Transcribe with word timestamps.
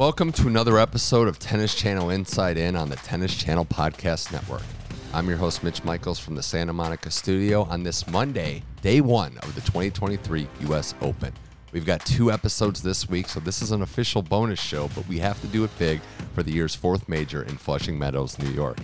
Welcome 0.00 0.32
to 0.32 0.48
another 0.48 0.78
episode 0.78 1.28
of 1.28 1.38
Tennis 1.38 1.74
Channel 1.74 2.08
Inside 2.08 2.56
In 2.56 2.74
on 2.74 2.88
the 2.88 2.96
Tennis 2.96 3.36
Channel 3.36 3.66
Podcast 3.66 4.32
Network. 4.32 4.62
I'm 5.12 5.28
your 5.28 5.36
host, 5.36 5.62
Mitch 5.62 5.84
Michals 5.84 6.18
from 6.18 6.34
the 6.34 6.42
Santa 6.42 6.72
Monica 6.72 7.10
studio 7.10 7.64
on 7.64 7.82
this 7.82 8.08
Monday, 8.08 8.62
day 8.80 9.02
one 9.02 9.36
of 9.42 9.54
the 9.54 9.60
2023 9.60 10.48
U.S. 10.60 10.94
Open. 11.02 11.34
We've 11.72 11.84
got 11.84 12.02
two 12.06 12.32
episodes 12.32 12.82
this 12.82 13.10
week, 13.10 13.28
so 13.28 13.40
this 13.40 13.60
is 13.60 13.72
an 13.72 13.82
official 13.82 14.22
bonus 14.22 14.58
show, 14.58 14.88
but 14.94 15.06
we 15.06 15.18
have 15.18 15.38
to 15.42 15.46
do 15.48 15.64
it 15.64 15.78
big 15.78 16.00
for 16.34 16.42
the 16.42 16.50
year's 16.52 16.74
fourth 16.74 17.06
major 17.06 17.42
in 17.42 17.58
Flushing 17.58 17.98
Meadows, 17.98 18.38
New 18.38 18.48
York. 18.48 18.78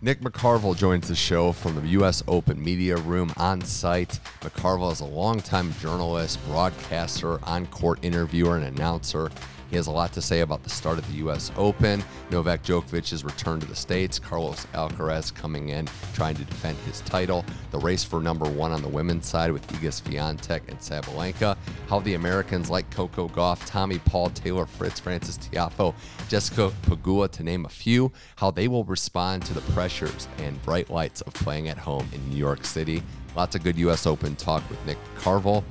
Nick 0.00 0.20
McCarvel 0.20 0.74
joins 0.74 1.08
the 1.08 1.14
show 1.14 1.52
from 1.52 1.74
the 1.74 1.88
U.S. 1.88 2.22
Open 2.26 2.62
media 2.62 2.96
room 2.96 3.34
on 3.36 3.60
site. 3.60 4.18
McCarvel 4.40 4.90
is 4.90 5.00
a 5.00 5.04
longtime 5.04 5.74
journalist, 5.74 6.42
broadcaster, 6.46 7.38
on 7.44 7.66
court 7.66 7.98
interviewer, 8.02 8.56
and 8.56 8.64
announcer. 8.64 9.30
He 9.74 9.76
has 9.76 9.88
a 9.88 9.90
lot 9.90 10.12
to 10.12 10.22
say 10.22 10.42
about 10.42 10.62
the 10.62 10.70
start 10.70 10.98
of 10.98 11.08
the 11.08 11.14
U.S. 11.14 11.50
Open, 11.56 12.04
Novak 12.30 12.62
Djokovic's 12.62 13.24
return 13.24 13.58
to 13.58 13.66
the 13.66 13.74
States, 13.74 14.20
Carlos 14.20 14.66
Alcaraz 14.66 15.34
coming 15.34 15.70
in 15.70 15.88
trying 16.12 16.36
to 16.36 16.44
defend 16.44 16.78
his 16.86 17.00
title, 17.00 17.44
the 17.72 17.78
race 17.80 18.04
for 18.04 18.20
number 18.20 18.48
one 18.48 18.70
on 18.70 18.82
the 18.82 18.88
women's 18.88 19.26
side 19.26 19.50
with 19.50 19.66
Iga 19.66 19.90
Swiatek 20.00 20.68
and 20.68 20.78
Sabalenka, 20.78 21.56
how 21.88 21.98
the 21.98 22.14
Americans 22.14 22.70
like 22.70 22.88
Coco 22.90 23.26
Gauff, 23.26 23.66
Tommy 23.66 23.98
Paul, 23.98 24.30
Taylor 24.30 24.64
Fritz, 24.64 25.00
Frances 25.00 25.38
Tiafoe, 25.38 25.92
Jessica 26.28 26.70
Pegula, 26.82 27.28
to 27.32 27.42
name 27.42 27.64
a 27.64 27.68
few, 27.68 28.12
how 28.36 28.52
they 28.52 28.68
will 28.68 28.84
respond 28.84 29.44
to 29.46 29.54
the 29.54 29.72
pressures 29.72 30.28
and 30.38 30.62
bright 30.62 30.88
lights 30.88 31.20
of 31.22 31.34
playing 31.34 31.68
at 31.68 31.78
home 31.78 32.08
in 32.12 32.30
New 32.30 32.36
York 32.36 32.64
City. 32.64 33.02
Lots 33.34 33.56
of 33.56 33.64
good 33.64 33.76
U.S. 33.78 34.06
Open 34.06 34.36
talk 34.36 34.62
with 34.70 34.86
Nick 34.86 34.98
McCarvel. 35.16 35.64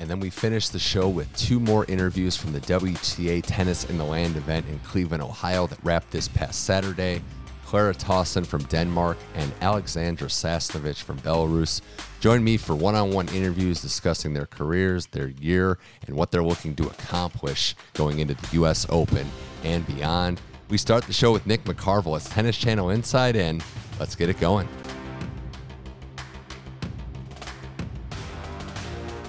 And 0.00 0.08
then 0.08 0.18
we 0.18 0.30
finished 0.30 0.72
the 0.72 0.78
show 0.78 1.10
with 1.10 1.30
two 1.36 1.60
more 1.60 1.84
interviews 1.84 2.34
from 2.34 2.52
the 2.52 2.60
WTA 2.60 3.42
Tennis 3.44 3.84
in 3.84 3.98
the 3.98 4.04
Land 4.04 4.34
event 4.34 4.66
in 4.70 4.78
Cleveland, 4.78 5.22
Ohio, 5.22 5.66
that 5.66 5.78
wrapped 5.84 6.10
this 6.10 6.26
past 6.26 6.64
Saturday. 6.64 7.20
Clara 7.66 7.94
Tauson 7.94 8.44
from 8.44 8.62
Denmark 8.64 9.18
and 9.34 9.52
Aliaksandra 9.60 10.30
Sasnovich 10.30 11.02
from 11.02 11.18
Belarus 11.18 11.82
join 12.18 12.42
me 12.42 12.56
for 12.56 12.74
one 12.74 12.94
on 12.94 13.12
one 13.12 13.28
interviews 13.28 13.82
discussing 13.82 14.32
their 14.32 14.46
careers, 14.46 15.04
their 15.06 15.28
year, 15.28 15.78
and 16.06 16.16
what 16.16 16.30
they're 16.32 16.42
looking 16.42 16.74
to 16.76 16.86
accomplish 16.86 17.76
going 17.92 18.20
into 18.20 18.32
the 18.32 18.48
U.S. 18.52 18.86
Open 18.88 19.30
and 19.64 19.86
beyond. 19.86 20.40
We 20.70 20.78
start 20.78 21.04
the 21.04 21.12
show 21.12 21.30
with 21.30 21.46
Nick 21.46 21.64
McCarvel. 21.64 22.16
It's 22.16 22.28
Tennis 22.30 22.56
Channel 22.56 22.88
Inside 22.88 23.36
In. 23.36 23.60
Let's 23.98 24.16
get 24.16 24.30
it 24.30 24.40
going. 24.40 24.66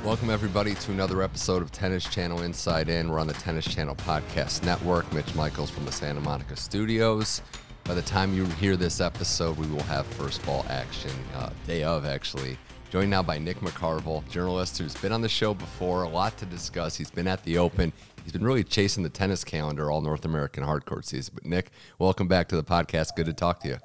Welcome, 0.03 0.31
everybody, 0.31 0.73
to 0.73 0.91
another 0.91 1.21
episode 1.21 1.61
of 1.61 1.71
Tennis 1.71 2.03
Channel 2.03 2.41
Inside 2.41 2.89
In. 2.89 3.11
We're 3.11 3.19
on 3.19 3.27
the 3.27 3.33
Tennis 3.33 3.66
Channel 3.66 3.95
Podcast 3.97 4.63
Network. 4.66 5.13
Mitch 5.13 5.35
Michals 5.35 5.69
from 5.69 5.85
the 5.85 5.91
Santa 5.91 6.19
Monica 6.19 6.55
studios. 6.55 7.44
By 7.83 7.94
the 7.94 8.02
time 8.02 8.33
you 8.33 8.45
hear 8.45 8.75
this 8.75 8.99
episode, 8.99 9.59
we 9.59 9.67
will 9.67 9.83
have 9.83 10.07
first 10.07 10.44
ball 10.44 10.66
action, 10.69 11.11
uh, 11.35 11.52
day 11.67 11.83
of 11.83 12.03
actually. 12.03 12.57
Joined 12.89 13.11
now 13.11 13.22
by 13.22 13.38
Nick 13.38 13.57
McCarvel, 13.59 14.27
journalist 14.27 14.79
who's 14.79 14.95
been 14.95 15.11
on 15.11 15.22
the 15.22 15.29
show 15.29 15.53
before, 15.53 16.01
a 16.01 16.09
lot 16.09 16.35
to 16.40 16.47
discuss. 16.47 16.95
He's 16.97 17.11
been 17.11 17.28
at 17.28 17.44
the 17.44 17.59
Open. 17.59 17.94
He's 18.23 18.34
been 18.34 18.44
really 18.44 18.63
chasing 18.63 19.03
the 19.03 19.09
tennis 19.09 19.44
calendar 19.44 19.91
all 19.91 20.01
North 20.01 20.25
American 20.25 20.63
hardcourt 20.63 21.06
season. 21.06 21.35
But 21.35 21.45
Nick, 21.45 21.69
welcome 22.00 22.28
back 22.28 22.47
to 22.50 22.56
the 22.56 22.63
podcast. 22.63 23.16
Good 23.16 23.28
to 23.28 23.34
talk 23.34 23.59
to 23.59 23.67
you. 23.67 23.78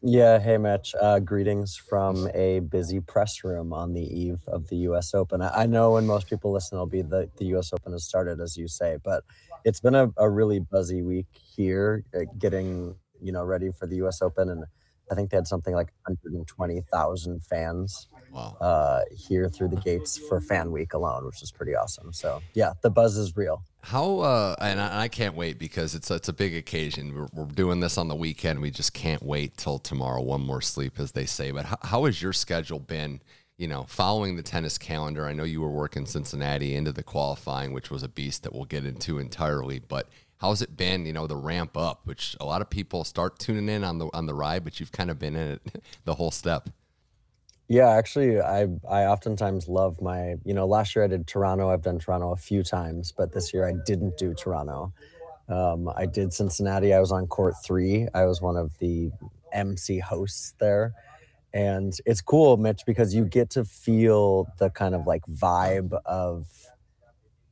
Yeah, 0.00 0.38
hey 0.38 0.58
Mitch. 0.58 0.94
Uh, 1.00 1.18
greetings 1.18 1.76
from 1.76 2.28
a 2.32 2.60
busy 2.60 3.00
press 3.00 3.42
room 3.42 3.72
on 3.72 3.94
the 3.94 4.02
eve 4.02 4.38
of 4.46 4.68
the 4.68 4.76
U.S. 4.88 5.12
Open. 5.12 5.42
I, 5.42 5.66
know 5.66 5.92
when 5.92 6.06
most 6.06 6.28
people 6.30 6.52
listen, 6.52 6.76
it'll 6.76 6.86
be 6.86 7.02
the, 7.02 7.28
the 7.36 7.46
U.S. 7.46 7.72
Open 7.72 7.92
has 7.92 8.04
started, 8.04 8.40
as 8.40 8.56
you 8.56 8.68
say, 8.68 8.98
but 9.02 9.24
it's 9.64 9.80
been 9.80 9.96
a, 9.96 10.10
a 10.16 10.30
really 10.30 10.60
buzzy 10.60 11.02
week 11.02 11.26
here, 11.32 12.04
uh, 12.14 12.20
getting 12.38 12.94
you 13.20 13.32
know 13.32 13.42
ready 13.42 13.70
for 13.72 13.86
the 13.88 13.96
U.S. 13.96 14.22
Open, 14.22 14.48
and 14.50 14.64
I 15.10 15.16
think 15.16 15.30
they 15.30 15.36
had 15.36 15.48
something 15.48 15.74
like 15.74 15.88
120,000 16.06 17.42
fans 17.42 18.06
Wow. 18.32 18.56
uh, 18.60 19.00
here 19.10 19.48
through 19.48 19.68
the 19.68 19.76
gates 19.76 20.18
for 20.18 20.40
Fan 20.40 20.70
Week 20.70 20.94
alone, 20.94 21.24
which 21.26 21.42
is 21.42 21.50
pretty 21.50 21.74
awesome. 21.74 22.12
So 22.12 22.40
yeah, 22.54 22.72
the 22.82 22.90
buzz 22.90 23.16
is 23.16 23.36
real. 23.36 23.62
How 23.82 24.18
uh, 24.18 24.56
and 24.60 24.80
I, 24.80 25.02
I 25.02 25.08
can't 25.08 25.34
wait 25.34 25.58
because 25.58 25.94
it's 25.94 26.10
it's 26.10 26.28
a 26.28 26.32
big 26.32 26.54
occasion. 26.54 27.14
We're, 27.14 27.28
we're 27.32 27.50
doing 27.50 27.80
this 27.80 27.96
on 27.96 28.08
the 28.08 28.16
weekend. 28.16 28.60
We 28.60 28.70
just 28.70 28.92
can't 28.92 29.22
wait 29.22 29.56
till 29.56 29.78
tomorrow. 29.78 30.20
One 30.20 30.44
more 30.44 30.60
sleep, 30.60 30.98
as 30.98 31.12
they 31.12 31.26
say. 31.26 31.52
But 31.52 31.64
how, 31.66 31.78
how 31.82 32.04
has 32.04 32.20
your 32.20 32.32
schedule 32.32 32.80
been? 32.80 33.20
You 33.56 33.66
know, 33.66 33.86
following 33.88 34.36
the 34.36 34.42
tennis 34.42 34.78
calendar. 34.78 35.26
I 35.26 35.32
know 35.32 35.42
you 35.42 35.60
were 35.60 35.70
working 35.70 36.06
Cincinnati 36.06 36.76
into 36.76 36.92
the 36.92 37.02
qualifying, 37.02 37.72
which 37.72 37.90
was 37.90 38.04
a 38.04 38.08
beast 38.08 38.44
that 38.44 38.54
we'll 38.54 38.66
get 38.66 38.84
into 38.84 39.18
entirely. 39.18 39.80
But 39.80 40.08
how's 40.38 40.62
it 40.62 40.76
been? 40.76 41.06
You 41.06 41.12
know, 41.12 41.26
the 41.26 41.36
ramp 41.36 41.76
up, 41.76 42.02
which 42.04 42.36
a 42.40 42.44
lot 42.44 42.62
of 42.62 42.70
people 42.70 43.04
start 43.04 43.38
tuning 43.38 43.68
in 43.68 43.84
on 43.84 43.98
the 43.98 44.08
on 44.12 44.26
the 44.26 44.34
ride, 44.34 44.64
but 44.64 44.80
you've 44.80 44.92
kind 44.92 45.10
of 45.10 45.18
been 45.18 45.36
in 45.36 45.52
it 45.52 45.82
the 46.04 46.14
whole 46.14 46.30
step. 46.30 46.68
Yeah, 47.68 47.90
actually, 47.90 48.40
I 48.40 48.62
I 48.88 49.04
oftentimes 49.04 49.68
love 49.68 50.00
my 50.00 50.36
you 50.44 50.54
know 50.54 50.66
last 50.66 50.96
year 50.96 51.04
I 51.04 51.08
did 51.08 51.26
Toronto. 51.26 51.68
I've 51.70 51.82
done 51.82 51.98
Toronto 51.98 52.32
a 52.32 52.36
few 52.36 52.62
times, 52.62 53.12
but 53.12 53.32
this 53.32 53.52
year 53.52 53.68
I 53.68 53.74
didn't 53.84 54.16
do 54.16 54.34
Toronto. 54.34 54.92
Um, 55.48 55.90
I 55.96 56.06
did 56.06 56.32
Cincinnati. 56.32 56.94
I 56.94 57.00
was 57.00 57.12
on 57.12 57.26
court 57.26 57.54
three. 57.64 58.08
I 58.14 58.24
was 58.26 58.40
one 58.40 58.56
of 58.56 58.78
the 58.78 59.10
MC 59.52 59.98
hosts 59.98 60.54
there, 60.58 60.94
and 61.54 61.92
it's 62.06 62.22
cool, 62.22 62.56
Mitch, 62.56 62.82
because 62.86 63.14
you 63.14 63.24
get 63.26 63.50
to 63.50 63.64
feel 63.64 64.46
the 64.58 64.70
kind 64.70 64.94
of 64.94 65.06
like 65.06 65.24
vibe 65.26 65.92
of 66.06 66.46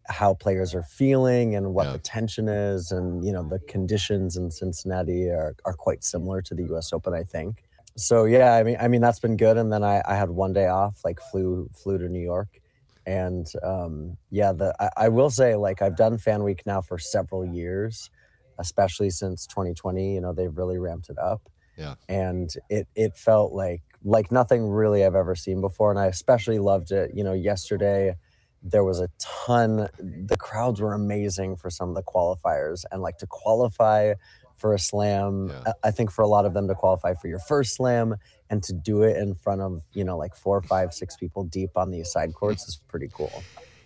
how 0.09 0.34
players 0.34 0.75
are 0.75 0.82
feeling 0.84 1.55
and 1.56 1.75
what 1.75 1.87
Yeah. 1.87 1.93
the 1.94 1.99
tension 1.99 2.49
is, 2.49 2.93
and 2.93 3.25
you 3.25 3.32
know 3.32 3.43
the 3.49 3.59
conditions 3.60 4.37
in 4.37 4.50
Cincinnati 4.50 5.28
are 5.31 5.56
are 5.66 5.75
quite 5.75 6.05
similar 6.05 6.43
to 6.43 6.55
the 6.55 6.65
U.S. 6.65 6.93
Open, 6.93 7.15
I 7.15 7.25
think 7.25 7.65
so 7.97 8.25
yeah 8.25 8.55
i 8.55 8.62
mean 8.62 8.77
i 8.81 8.89
mean 8.89 9.01
that's 9.01 9.19
been 9.21 9.37
good 9.37 9.57
and 9.57 9.73
then 9.73 9.83
i, 9.83 10.03
I 10.07 10.15
had 10.17 10.31
one 10.31 10.53
day 10.53 10.67
off 10.67 11.01
like 11.05 11.19
flew 11.31 11.69
flew 11.75 11.99
to 11.99 12.09
new 12.09 12.21
york 12.21 12.61
and 13.07 13.47
um 13.62 14.17
yeah 14.31 14.53
the 14.53 14.75
I, 14.81 15.07
I 15.07 15.09
will 15.09 15.31
say 15.31 15.55
like 15.57 15.81
i've 15.83 15.97
done 15.97 16.19
fan 16.19 16.43
week 16.43 16.62
now 16.67 16.81
for 16.81 16.99
several 16.99 17.45
years 17.47 18.11
especially 18.59 19.11
since 19.11 19.47
2020 19.47 20.15
you 20.15 20.21
know 20.21 20.33
they've 20.33 20.56
really 20.56 20.79
ramped 20.79 21.09
it 21.11 21.19
up 21.19 21.49
Yeah. 21.77 21.95
and 22.09 22.51
it 22.69 22.87
it 22.95 23.17
felt 23.17 23.53
like 23.53 23.83
like 24.05 24.31
nothing 24.31 24.69
really 24.69 25.05
i've 25.05 25.15
ever 25.15 25.35
seen 25.35 25.61
before 25.61 25.91
and 25.91 25.99
i 25.99 26.06
especially 26.06 26.59
loved 26.59 26.91
it 26.93 27.12
you 27.15 27.25
know 27.25 27.33
yesterday 27.33 28.15
there 28.62 28.85
was 28.85 29.01
a 29.01 29.09
ton 29.21 29.89
the 30.27 30.37
crowds 30.39 30.81
were 30.81 30.93
amazing 30.93 31.56
for 31.56 31.71
some 31.71 31.89
of 31.89 31.95
the 31.95 32.03
qualifiers 32.03 32.85
and 32.91 33.01
like 33.01 33.17
to 33.19 33.27
qualify 33.27 34.12
for 34.56 34.75
a 34.75 34.78
slam 34.78 35.49
Yeah. 35.49 35.72
I- 35.84 35.91
think 35.91 36.11
for 36.11 36.22
a 36.22 36.28
lot 36.28 36.44
of 36.47 36.55
them 36.55 36.69
to 36.69 36.75
qualify 36.75 37.15
for 37.15 37.28
your 37.28 37.39
first 37.39 37.75
slam 37.75 38.17
and 38.50 38.62
to 38.65 38.72
do 38.72 39.03
it 39.03 39.17
in 39.17 39.34
front 39.34 39.61
of 39.61 39.83
you 39.93 40.05
know 40.05 40.17
like 40.17 40.34
four 40.34 40.61
five 40.61 40.93
six 40.94 41.17
people 41.17 41.44
deep 41.44 41.77
on 41.77 41.91
these 41.91 42.11
side 42.11 42.34
courts 42.34 42.67
is 42.69 42.77
pretty 42.89 43.09
cool 43.12 43.43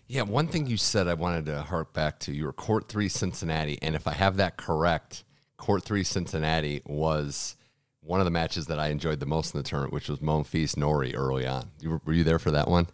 Yeah, 0.06 0.22
one 0.22 0.48
thing 0.48 0.66
you 0.66 0.76
said 0.76 1.06
I 1.06 1.14
wanted 1.14 1.46
to 1.46 1.62
hark 1.62 1.92
back 1.92 2.18
to. 2.20 2.32
You 2.32 2.46
were 2.46 2.52
court 2.52 2.88
three 2.88 3.08
Cincinnati, 3.08 3.78
and 3.80 3.94
if 3.94 4.08
I 4.08 4.12
have 4.12 4.38
that 4.38 4.56
correct, 4.56 5.22
court 5.56 5.84
three 5.84 6.02
Cincinnati 6.02 6.82
was 6.84 7.54
one 8.02 8.18
of 8.20 8.24
the 8.24 8.30
matches 8.32 8.66
that 8.66 8.80
I 8.80 8.88
enjoyed 8.88 9.20
the 9.20 9.26
most 9.26 9.54
in 9.54 9.58
the 9.58 9.62
tournament, 9.62 9.92
which 9.92 10.08
was 10.08 10.18
Monfils 10.18 10.76
Norrie 10.76 11.14
early 11.14 11.46
on. 11.46 11.70
You 11.80 11.90
were, 11.90 12.00
were 12.04 12.12
you 12.12 12.24
there 12.24 12.40
for 12.40 12.50
that 12.50 12.66
one? 12.66 12.88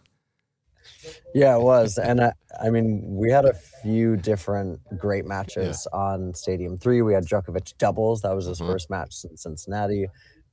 Yeah, 1.33 1.55
it 1.57 1.61
was. 1.61 1.97
And 1.97 2.21
I, 2.21 2.33
I 2.61 2.69
mean, 2.69 3.03
we 3.05 3.29
had 3.31 3.45
a 3.45 3.53
few 3.53 4.15
different 4.17 4.79
great 4.97 5.25
matches 5.25 5.87
on 5.93 6.33
Stadium 6.33 6.77
3. 6.77 7.01
We 7.01 7.13
had 7.13 7.25
Djokovic 7.25 7.77
doubles. 7.77 8.21
That 8.21 8.35
was 8.35 8.45
his 8.45 8.59
Mhm. 8.59 8.67
first 8.67 8.89
match 8.89 9.13
since 9.13 9.43
Cincinnati. 9.43 10.07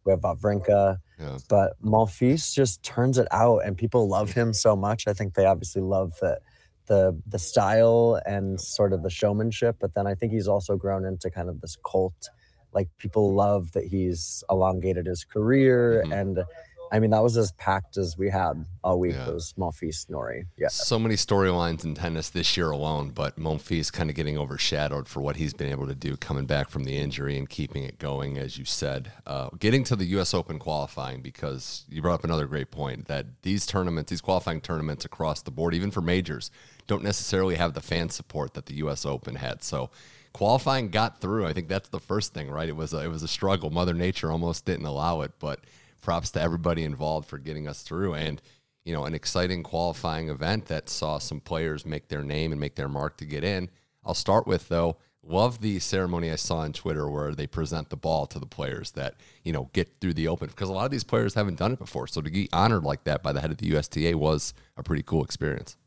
We 0.05 0.12
have 0.12 0.21
Wawrinka. 0.21 0.99
Yeah. 1.19 1.39
But 1.49 1.81
Monfils 1.83 2.53
just 2.55 2.83
turns 2.83 3.17
it 3.19 3.27
out, 3.31 3.59
and 3.65 3.77
people 3.77 4.06
love 4.09 4.33
him 4.33 4.53
so 4.53 4.77
much. 4.77 5.06
I 5.06 5.12
think 5.15 5.35
they 5.35 5.47
obviously 5.47 5.81
love 5.83 6.12
the, 6.21 6.39
the, 6.87 7.19
the 7.27 7.39
style 7.39 8.21
and 8.27 8.61
sort 8.61 8.93
of 8.93 9.03
the 9.03 9.09
showmanship. 9.11 9.77
But 9.81 9.95
then 9.95 10.07
I 10.07 10.15
think 10.15 10.33
he's 10.33 10.49
also 10.49 10.77
grown 10.77 11.07
into 11.07 11.31
kind 11.31 11.49
of 11.49 11.61
this 11.62 11.77
cult. 11.91 12.29
Like 12.75 12.89
people 12.99 13.33
love 13.35 13.73
that 13.73 13.85
he's 13.85 14.45
elongated 14.50 15.07
his 15.07 15.25
career 15.25 16.03
Mhm. 16.07 16.21
and 16.21 16.45
I 16.93 16.99
mean, 16.99 17.11
that 17.11 17.23
was 17.23 17.37
as 17.37 17.53
packed 17.53 17.97
as 17.97 18.17
we 18.17 18.31
had 18.31 18.65
all 18.83 19.01
week. 19.01 19.15
Yeah. 19.15 19.31
Was 19.31 19.55
Monfils 19.59 20.09
Norrie? 20.09 20.47
Yeah. 20.57 20.69
So 20.69 20.99
many 20.99 21.17
storylines 21.17 21.85
in 21.85 21.95
tennis 21.95 22.31
this 22.31 22.57
year 22.57 22.71
alone, 22.71 23.11
but 23.11 23.39
Monfils 23.39 23.93
kind 23.93 24.11
of 24.11 24.17
getting 24.17 24.39
overshadowed 24.39 25.09
for 25.09 25.21
what 25.21 25.37
he's 25.37 25.55
been 25.55 25.71
able 25.71 25.87
to 25.87 25.95
do 25.95 26.17
coming 26.17 26.47
back 26.47 26.69
from 26.69 26.85
the 26.85 26.97
injury 26.97 27.37
and 27.37 27.49
keeping 27.49 27.85
it 27.85 27.99
going, 27.99 28.39
as 28.39 28.59
you 28.59 28.65
said. 28.65 29.13
Uh, 29.27 29.49
getting 29.59 29.85
to 29.85 29.97
the 29.97 30.05
U.S. 30.07 30.35
Open 30.35 30.59
qualifying, 30.59 31.21
because 31.21 31.85
you 31.89 32.03
brought 32.03 32.15
up 32.15 32.25
another 32.25 32.47
great 32.47 32.71
point 32.71 33.07
that 33.07 33.27
these 33.43 33.67
tournaments, 33.67 34.11
these 34.11 34.21
qualifying 34.21 34.61
tournaments 34.61 35.05
across 35.05 35.43
the 35.43 35.51
board, 35.51 35.75
even 35.75 35.91
for 35.91 36.01
majors, 36.01 36.51
don't 36.87 37.03
necessarily 37.03 37.57
have 37.57 37.75
the 37.75 37.81
fan 37.81 38.09
support 38.09 38.55
that 38.55 38.67
the 38.67 38.75
U.S. 38.75 39.05
Open 39.05 39.37
had. 39.37 39.63
So 39.63 39.91
qualifying 40.33 40.91
got 40.91 41.21
through. 41.21 41.47
I 41.47 41.53
think 41.53 41.69
that's 41.69 41.89
the 41.89 42.01
first 42.01 42.35
thing, 42.35 42.51
right? 42.51 42.69
It 42.69 42.77
was 42.77 42.93
a, 42.93 42.99
it 42.99 43.09
was 43.09 43.23
a 43.23 43.29
struggle. 43.29 43.71
Mother 43.71 43.95
Nature 43.95 44.31
almost 44.31 44.67
didn't 44.67 44.87
allow 44.87 45.23
it, 45.23 45.33
but 45.39 45.61
props 46.05 46.31
to 46.33 46.41
everybody 46.41 46.85
involved 46.85 47.29
for 47.29 47.39
getting 47.39 47.67
us 47.67 47.83
through. 47.83 48.15
And 48.15 48.41
you 48.85 48.93
know, 48.93 49.05
an 49.06 49.15
exciting 49.15 49.62
qualifying 49.62 50.29
event 50.29 50.67
that 50.67 50.91
saw 50.91 51.19
some 51.19 51.41
players 51.41 51.87
make 51.87 52.09
their 52.09 52.23
name 52.23 52.53
and 52.53 52.61
make 52.61 52.75
their 52.75 52.89
mark 52.89 53.17
to 53.17 53.25
get 53.25 53.43
in. 53.43 53.71
I'll 54.05 54.12
start 54.15 54.47
with 54.47 54.69
though, 54.69 54.99
love 55.23 55.62
the 55.62 55.79
ceremony 55.79 56.31
I 56.31 56.37
saw 56.37 56.59
on 56.59 56.75
Twitter 56.75 57.09
where 57.09 57.35
they 57.35 57.47
present 57.47 57.89
the 57.89 57.97
ball 57.97 58.27
to 58.27 58.39
the 58.39 58.45
players 58.45 58.91
that, 58.91 59.15
you 59.43 59.53
know, 59.55 59.71
get 59.73 59.89
through 60.03 60.12
the 60.12 60.29
open 60.29 60.49
because 60.49 60.69
a 60.69 60.73
lot 60.75 60.85
of 60.85 60.91
these 60.91 61.03
players 61.03 61.33
haven't 61.33 61.59
done 61.59 61.73
it 61.73 61.79
before. 61.79 62.07
So 62.07 62.21
to 62.21 62.29
get 62.29 62.50
honored 62.53 62.85
like 62.85 63.05
that 63.05 63.23
by 63.23 63.33
the 63.33 63.41
head 63.41 63.50
of 63.50 63.57
the 63.57 63.69
USTA 63.75 64.19
was 64.19 64.53
a 64.77 64.83
pretty 64.83 65.03
cool 65.03 65.25
experience. 65.25 65.79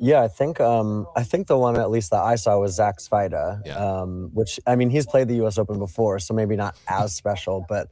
Yeah, 0.00 0.22
I 0.22 0.28
think 0.28 0.60
um, 0.60 1.06
I 1.16 1.22
think 1.24 1.46
the 1.48 1.58
one 1.58 1.76
at 1.76 1.90
least 1.90 2.10
that 2.10 2.22
I 2.22 2.36
saw 2.36 2.58
was 2.58 2.74
Zach 2.74 2.98
Svajda, 2.98 3.62
Yeah. 3.66 3.76
um, 3.76 4.30
which 4.32 4.60
I 4.66 4.76
mean 4.76 4.90
he's 4.90 5.06
played 5.06 5.26
the 5.28 5.34
U.S. 5.36 5.58
Open 5.58 5.78
before, 5.78 6.18
so 6.20 6.34
maybe 6.34 6.54
not 6.54 6.76
as 6.88 7.14
special, 7.16 7.64
but 7.68 7.88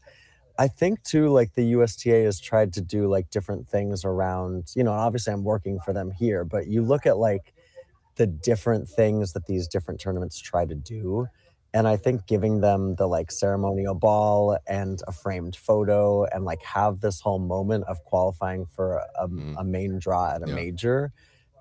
I 0.58 0.68
think 0.68 1.02
too 1.02 1.28
like 1.28 1.54
the 1.54 1.64
USTA 1.66 2.24
has 2.24 2.40
tried 2.40 2.72
to 2.74 2.80
do 2.80 3.08
like 3.08 3.30
different 3.30 3.68
things 3.68 4.04
around 4.04 4.70
you 4.74 4.84
know 4.84 4.92
obviously 4.92 5.32
I'm 5.32 5.44
working 5.44 5.78
for 5.80 5.92
them 5.92 6.10
here, 6.10 6.44
but 6.44 6.66
you 6.68 6.82
look 6.82 7.06
at 7.06 7.18
like 7.18 7.52
the 8.16 8.26
different 8.26 8.88
things 8.88 9.32
that 9.34 9.46
these 9.46 9.68
different 9.68 10.00
tournaments 10.00 10.38
try 10.40 10.64
to 10.66 10.74
do. 10.74 11.26
And 11.74 11.86
I 11.86 11.96
think 11.96 12.26
giving 12.26 12.60
them 12.62 12.94
the 12.96 13.06
like 13.06 13.30
ceremonial 13.30 13.94
ball 13.94 14.58
and 14.66 15.00
a 15.06 15.12
framed 15.12 15.56
photo 15.56 16.24
and 16.26 16.44
like 16.44 16.62
have 16.62 17.00
this 17.00 17.20
whole 17.20 17.38
moment 17.38 17.84
of 17.84 18.02
qualifying 18.04 18.64
for 18.66 18.96
a, 19.18 19.28
Mhm. 19.28 19.54
a 19.58 19.64
main 19.64 19.98
draw 19.98 20.30
at 20.34 20.42
a 20.42 20.46
Yeah. 20.46 20.54
major. 20.54 21.12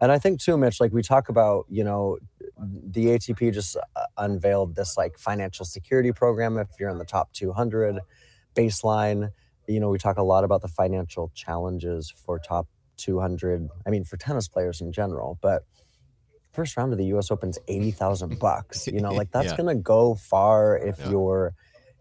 And 0.01 0.12
I 0.12 0.19
think 0.19 0.42
too, 0.42 0.57
Mitch, 0.57 0.80
like 0.80 0.94
we 0.94 1.01
talk 1.01 1.30
about, 1.30 1.65
you 1.69 1.83
know, 1.83 2.18
the 2.57 3.07
ATP 3.12 3.51
just 3.51 3.75
uh, 3.77 4.06
unveiled 4.18 4.75
this 4.75 4.97
like 4.97 5.18
financial 5.18 5.65
security 5.65 6.12
program 6.13 6.57
if 6.57 6.69
you're 6.80 6.89
in 6.89 6.97
the 7.00 7.06
top 7.06 7.33
200 7.33 8.00
baseline. 8.56 9.30
You 9.68 9.80
know, 9.80 9.90
we 9.90 9.98
talk 9.98 10.18
a 10.18 10.24
lot 10.24 10.44
about 10.44 10.62
the 10.62 10.68
financial 10.68 11.31
challenges 11.36 12.13
for 12.25 12.40
top 12.40 12.68
200. 12.98 13.69
I 13.86 13.90
mean, 13.90 14.04
for 14.04 14.18
tennis 14.18 14.48
players 14.48 14.81
in 14.81 14.92
general, 14.92 15.40
but 15.42 15.63
first 16.54 16.78
round 16.78 16.92
of 16.94 16.98
the 16.98 17.06
U.S. 17.07 17.31
Open's 17.31 17.60
eighty 17.68 17.92
thousand 17.92 18.40
bucks. 18.40 18.88
You 18.92 19.02
know, 19.02 19.13
like 19.13 19.31
that's 19.31 19.52
Yeah. 19.52 19.57
gonna 19.57 19.75
go 19.75 20.16
far 20.16 20.78
if 20.78 20.98
Yeah. 21.00 21.06
you're 21.06 21.54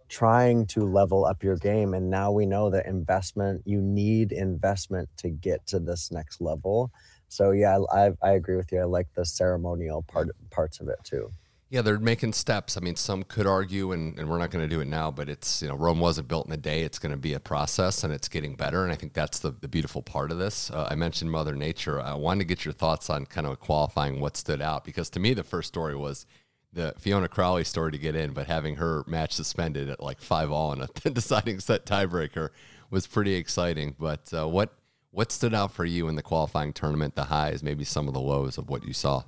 trying 0.09 0.67
to 0.69 0.87
level 0.87 1.25
up 1.27 1.43
your 1.43 1.57
game. 1.57 1.95
And 1.95 2.11
now 2.11 2.33
we 2.33 2.47
know 2.47 2.71
that 2.71 2.87
investment. 2.87 3.63
You 3.67 3.81
need 3.83 4.33
investment 4.33 5.11
to 5.19 5.31
get 5.31 5.67
to 5.69 5.81
this 5.81 6.11
next 6.13 6.41
level. 6.41 6.93
So 7.29 7.53
yeah, 7.53 7.79
I, 7.93 8.13
I 8.23 8.33
agree 8.33 8.57
with 8.57 8.73
you. 8.73 8.81
I 8.81 8.85
like 8.85 9.09
the 9.15 9.27
ceremonial 9.27 10.03
part 10.05 10.31
parts 10.51 10.81
of 10.81 10.89
it 10.89 10.99
too. 11.05 11.33
Yeah, 11.75 11.83
they're 11.83 11.99
making 11.99 12.35
steps. 12.35 12.77
I 12.77 12.81
mean, 12.81 12.95
some 12.95 13.25
could 13.25 13.49
argue, 13.49 13.91
and, 13.91 14.17
and 14.17 14.31
we're 14.31 14.39
not 14.39 14.53
going 14.53 14.65
to 14.65 14.73
do 14.73 14.81
it 14.81 14.87
now, 14.87 15.11
but 15.11 15.29
it's, 15.29 15.61
you 15.61 15.67
know, 15.67 15.75
Rome 15.75 15.99
wasn't 15.99 16.29
built 16.29 16.47
in 16.47 16.53
a 16.53 16.57
day. 16.57 16.83
It's 16.83 17.01
going 17.01 17.11
to 17.11 17.19
be 17.19 17.35
a 17.35 17.41
process 17.41 18.05
and 18.05 18.15
it's 18.15 18.29
getting 18.29 18.55
better. 18.55 18.85
And 18.85 18.93
I 18.93 18.95
think 18.95 19.13
that's 19.13 19.41
the, 19.41 19.51
the 19.51 19.67
beautiful 19.67 20.01
part 20.01 20.31
of 20.31 20.39
this. 20.39 20.71
Uh, 20.71 20.87
I 20.89 20.95
mentioned 20.95 21.33
Mother 21.33 21.57
Nature. 21.57 22.01
I 22.01 22.15
wanted 22.15 22.43
to 22.43 22.45
get 22.45 22.65
your 22.65 22.75
thoughts 22.75 23.11
on 23.11 23.27
kind 23.27 23.45
of 23.45 23.59
qualifying 23.59 24.21
what 24.21 24.37
stood 24.37 24.63
out 24.63 24.85
because 24.85 25.11
to 25.11 25.19
me, 25.19 25.35
the 25.35 25.43
first 25.43 25.67
story 25.67 25.97
was 25.97 26.27
the 26.73 26.95
Fiona 26.97 27.27
Crawley 27.27 27.65
story 27.65 27.91
to 27.91 27.99
get 27.99 28.15
in, 28.15 28.35
but 28.35 28.47
having 28.47 28.77
her 28.77 29.03
match 29.09 29.33
suspended 29.33 29.91
at 29.91 30.01
like 30.01 30.21
five 30.21 30.53
all 30.53 30.73
in 30.73 30.81
a 30.81 30.87
deciding 31.11 31.59
set 31.59 31.87
tiebreaker 31.87 32.51
was 32.89 33.09
pretty 33.09 33.35
exciting. 33.35 33.97
But 33.99 34.33
uh, 34.33 34.47
what, 34.47 34.75
what 35.11 35.33
stood 35.33 35.55
out 35.55 35.73
for 35.73 35.85
you 35.85 36.07
in 36.07 36.15
the 36.15 36.23
qualifying 36.23 36.73
tournament, 36.73 37.17
the 37.17 37.25
highs, 37.25 37.65
maybe 37.65 37.83
some 37.83 38.07
of 38.07 38.15
the 38.15 38.21
lows 38.21 38.59
of 38.59 38.71
what 38.71 38.87
you 38.87 38.93
saw? 38.93 39.25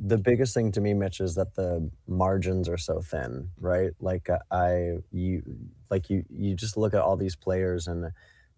The 0.00 0.18
biggest 0.18 0.54
thing 0.54 0.70
to 0.72 0.80
me, 0.80 0.94
Mitch, 0.94 1.20
is 1.20 1.34
that 1.34 1.54
the 1.56 1.90
margins 2.06 2.68
are 2.68 2.76
so 2.76 3.00
thin, 3.00 3.50
right? 3.58 3.90
Like 4.00 4.30
uh, 4.30 4.38
I, 4.50 4.98
you, 5.10 5.42
like 5.90 6.08
you, 6.08 6.24
you 6.30 6.54
just 6.54 6.76
look 6.76 6.94
at 6.94 7.00
all 7.00 7.16
these 7.16 7.34
players 7.34 7.88
and 7.88 8.12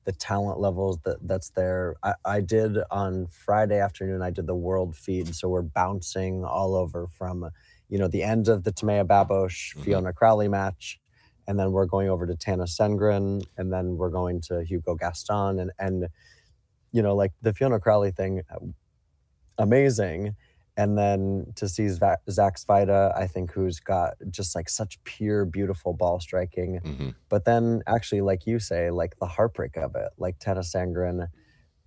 the 0.05 0.13
talent 0.13 0.61
levels 0.61 0.99
that 1.05 1.17
that's 1.27 1.51
there. 1.51 1.97
I, 2.03 2.15
I 2.27 2.41
did 2.43 2.77
on 2.91 3.27
Friday 3.29 3.79
afternoon. 3.81 4.21
I 4.23 4.31
did 4.31 4.47
the 4.47 4.55
world 4.55 4.95
feed, 4.97 5.35
so 5.35 5.49
we're 5.49 5.63
bouncing 5.63 6.45
all 6.45 6.75
over 6.75 7.07
from, 7.07 7.49
you 7.89 7.99
know, 7.99 8.09
the 8.09 8.23
end 8.23 8.49
of 8.49 8.65
the 8.65 8.73
Timea 8.73 9.07
Babos 9.07 9.75
Mhm. 9.77 9.85
Fiona 9.85 10.13
Crawley 10.13 10.49
match, 10.49 11.01
and 11.47 11.59
then 11.59 11.73
we're 11.73 11.87
going 11.87 12.11
over 12.11 12.27
to 12.27 12.35
Tennys 12.35 12.77
Sandgren, 12.79 13.45
and 13.57 13.73
then 13.73 13.97
we're 13.97 14.11
going 14.11 14.43
to 14.43 14.63
Hugo 14.63 14.95
Gaston, 14.95 15.59
and 15.59 15.71
and, 15.79 16.09
you 16.93 17.03
know, 17.03 17.15
like 17.17 17.33
the 17.43 17.53
Fiona 17.55 17.81
Crawley 17.81 18.11
thing, 18.11 18.43
uh, 18.51 18.59
amazing 19.59 20.37
and 20.77 20.97
then 20.97 21.53
to 21.57 21.69
see 21.69 21.89
Zach 21.89 22.21
Svajda, 22.29 23.17
I 23.17 23.27
think 23.27 23.53
who's 23.53 23.81
got 23.81 24.15
just 24.31 24.55
like 24.55 24.69
such 24.69 25.03
pure, 25.05 25.45
beautiful 25.45 25.93
ball 25.93 26.21
striking. 26.21 26.79
hmm 26.79 27.11
But 27.29 27.45
then, 27.45 27.83
actually, 27.87 28.21
like 28.21 28.47
you 28.47 28.59
say, 28.59 28.91
like 28.91 29.17
the 29.19 29.27
heartbreak 29.27 29.77
of 29.77 29.95
it, 29.97 30.11
like 30.17 30.39
Tennys 30.39 30.73
Sandgren 30.75 31.29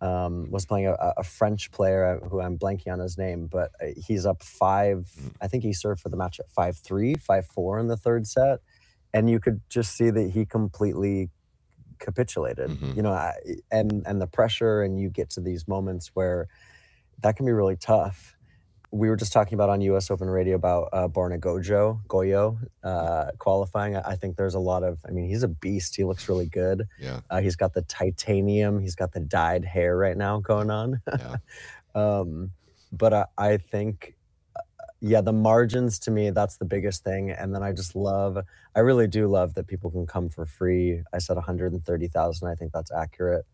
um, 0.02 0.52
was 0.52 0.66
playing 0.66 0.88
a, 0.88 1.14
a 1.18 1.24
French 1.24 1.72
player 1.72 2.20
uh, 2.22 2.28
who 2.28 2.42
I'm 2.42 2.58
blanking 2.58 2.92
on 2.92 3.00
his 3.00 3.18
name, 3.18 3.48
but 3.48 3.72
uh, 3.82 3.88
he's 4.06 4.26
up 4.26 4.44
five. 4.44 5.10
Mm. 5.20 5.32
I 5.42 5.48
think 5.48 5.64
he 5.64 5.74
served 5.74 6.02
for 6.02 6.10
the 6.10 6.18
match 6.18 6.40
at 6.40 6.50
five 6.50 6.78
three, 6.78 7.16
five 7.16 7.46
four 7.46 7.80
in 7.80 7.88
the 7.88 7.98
third 7.98 8.28
set, 8.28 8.60
and 9.14 9.30
you 9.30 9.40
could 9.40 9.62
just 9.70 9.96
see 9.96 10.10
that 10.10 10.32
he 10.32 10.46
completely 10.46 11.30
capitulated. 12.00 12.70
Mhm. 12.72 12.96
You 12.98 13.02
know, 13.02 13.14
I, 13.14 13.34
and 13.72 14.04
and 14.06 14.22
the 14.22 14.28
pressure, 14.28 14.84
and 14.84 15.00
you 15.00 15.10
get 15.10 15.30
to 15.32 15.42
these 15.42 15.68
moments 15.70 16.12
where 16.14 16.50
that 17.22 17.38
can 17.38 17.46
be 17.46 17.54
really 17.54 17.78
tough. 17.78 18.33
We 18.94 19.10
were 19.10 19.16
just 19.16 19.34
talking 19.34 19.56
about 19.56 19.70
on 19.70 19.82
U.S. 19.82 20.12
Open 20.12 20.30
Radio 20.30 20.56
about 20.56 20.90
uh, 20.94 21.08
Borna 21.08 21.40
Gojo, 21.40 22.00
Goyo 22.06 22.60
uh, 22.84 23.32
qualifying. 23.40 23.96
I 23.96 24.12
I 24.12 24.16
think 24.16 24.38
there's 24.38 24.54
a 24.54 24.60
lot 24.60 24.84
of. 24.84 25.00
I 25.08 25.12
mean, 25.12 25.28
he's 25.28 25.42
a 25.42 25.48
beast. 25.48 25.96
He 25.96 26.04
looks 26.04 26.30
really 26.30 26.46
good. 26.46 26.88
Yeah. 27.00 27.22
Uh, 27.28 27.42
he's 27.42 27.56
got 27.56 27.74
the 27.74 27.82
titanium. 27.82 28.80
He's 28.80 28.94
got 28.94 29.12
the 29.12 29.20
dyed 29.20 29.66
hair 29.66 29.98
right 29.98 30.16
now 30.16 30.40
going 30.40 30.70
on. 30.70 31.02
Yeah. 31.18 31.38
um, 31.96 32.52
but 32.92 33.14
I, 33.14 33.26
I 33.36 33.58
think, 33.58 34.14
uh, 34.56 34.60
yeah, 35.02 35.22
the 35.22 35.34
margins 35.34 35.98
to 36.00 36.12
me 36.12 36.30
that's 36.30 36.58
the 36.58 36.66
biggest 36.66 37.04
thing. 37.04 37.32
And 37.32 37.56
then 37.56 37.64
I 37.64 37.72
just 37.72 37.96
love. 37.96 38.38
I 38.76 38.80
really 38.82 39.08
do 39.08 39.28
love 39.28 39.56
that 39.56 39.66
people 39.66 39.90
can 39.90 40.06
come 40.06 40.30
for 40.30 40.46
free. 40.46 41.02
I 41.12 41.18
said 41.18 41.36
130,000. 41.36 42.48
I 42.48 42.54
think 42.54 42.72
that's 42.72 42.92
accurate. 42.92 43.48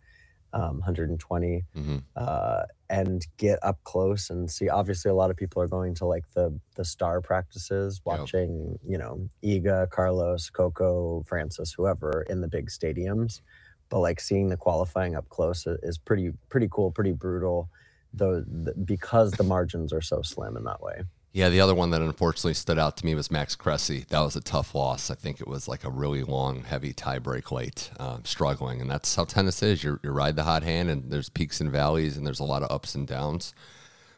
Um, 0.51 0.79
120 0.79 1.63
hmm 1.75 1.97
uh, 2.15 2.63
and 2.89 3.25
get 3.37 3.59
up 3.61 3.77
close 3.83 4.31
and 4.31 4.49
see. 4.49 4.67
Obviously, 4.67 5.11
a 5.11 5.13
lot 5.13 5.29
of 5.29 5.37
people 5.37 5.61
are 5.61 5.67
going 5.67 5.93
to 5.95 6.05
like 6.05 6.25
the 6.33 6.59
the 6.75 6.83
star 6.83 7.21
practices, 7.21 8.01
Yep. 8.09 8.19
watching 8.21 8.79
you 8.83 8.97
know 8.97 9.29
Iga, 9.43 9.89
Carlos, 9.91 10.49
Coco, 10.49 11.21
Francis, 11.27 11.73
whoever 11.73 12.25
in 12.29 12.41
the 12.41 12.47
big 12.47 12.69
stadiums. 12.69 13.41
But 13.89 13.99
like 13.99 14.19
seeing 14.19 14.49
the 14.49 14.57
qualifying 14.57 15.15
up 15.15 15.29
close 15.29 15.67
is 15.67 15.97
pretty 15.99 16.31
pretty 16.49 16.67
cool, 16.71 16.91
pretty 16.91 17.13
brutal. 17.13 17.69
Though 18.11 18.43
because 18.85 19.35
the 19.35 19.43
margins 19.43 19.93
are 19.93 20.01
so 20.01 20.23
slim 20.23 20.57
in 20.57 20.63
that 20.63 20.81
way. 20.81 21.03
Yeah, 21.31 21.49
the 21.49 21.61
other 21.61 21.75
one 21.75 21.91
that 21.91 22.01
unfortunately 22.01 22.55
stood 22.55 22.79
out 22.79 22.97
to 22.97 23.05
me 23.05 23.13
was 23.13 23.29
Max 23.29 23.55
Cressy. 23.55 24.05
That 24.09 24.21
was 24.21 24.35
a 24.35 24.41
tough 24.41 24.73
loss. 24.73 25.11
I 25.11 25.15
think 25.15 25.39
it 25.39 25.47
was 25.47 25.67
like 25.67 25.83
a 25.83 25.89
really 25.89 26.23
long, 26.23 26.63
heavy 26.63 26.91
tiebreak 26.91 27.51
late, 27.51 27.91
uh, 27.99 28.17
struggling, 28.23 28.81
and 28.81 28.89
that's 28.89 29.15
how 29.15 29.25
tennis 29.25 29.61
is. 29.61 29.83
You 29.83 29.99
ride 30.03 30.35
the 30.35 30.43
hot 30.43 30.63
hand, 30.63 30.89
and 30.89 31.11
there's 31.11 31.29
peaks 31.29 31.61
and 31.61 31.71
valleys, 31.71 32.17
and 32.17 32.25
there's 32.25 32.39
a 32.39 32.45
lot 32.45 32.63
of 32.63 32.71
ups 32.71 32.95
and 32.95 33.07
downs. 33.07 33.53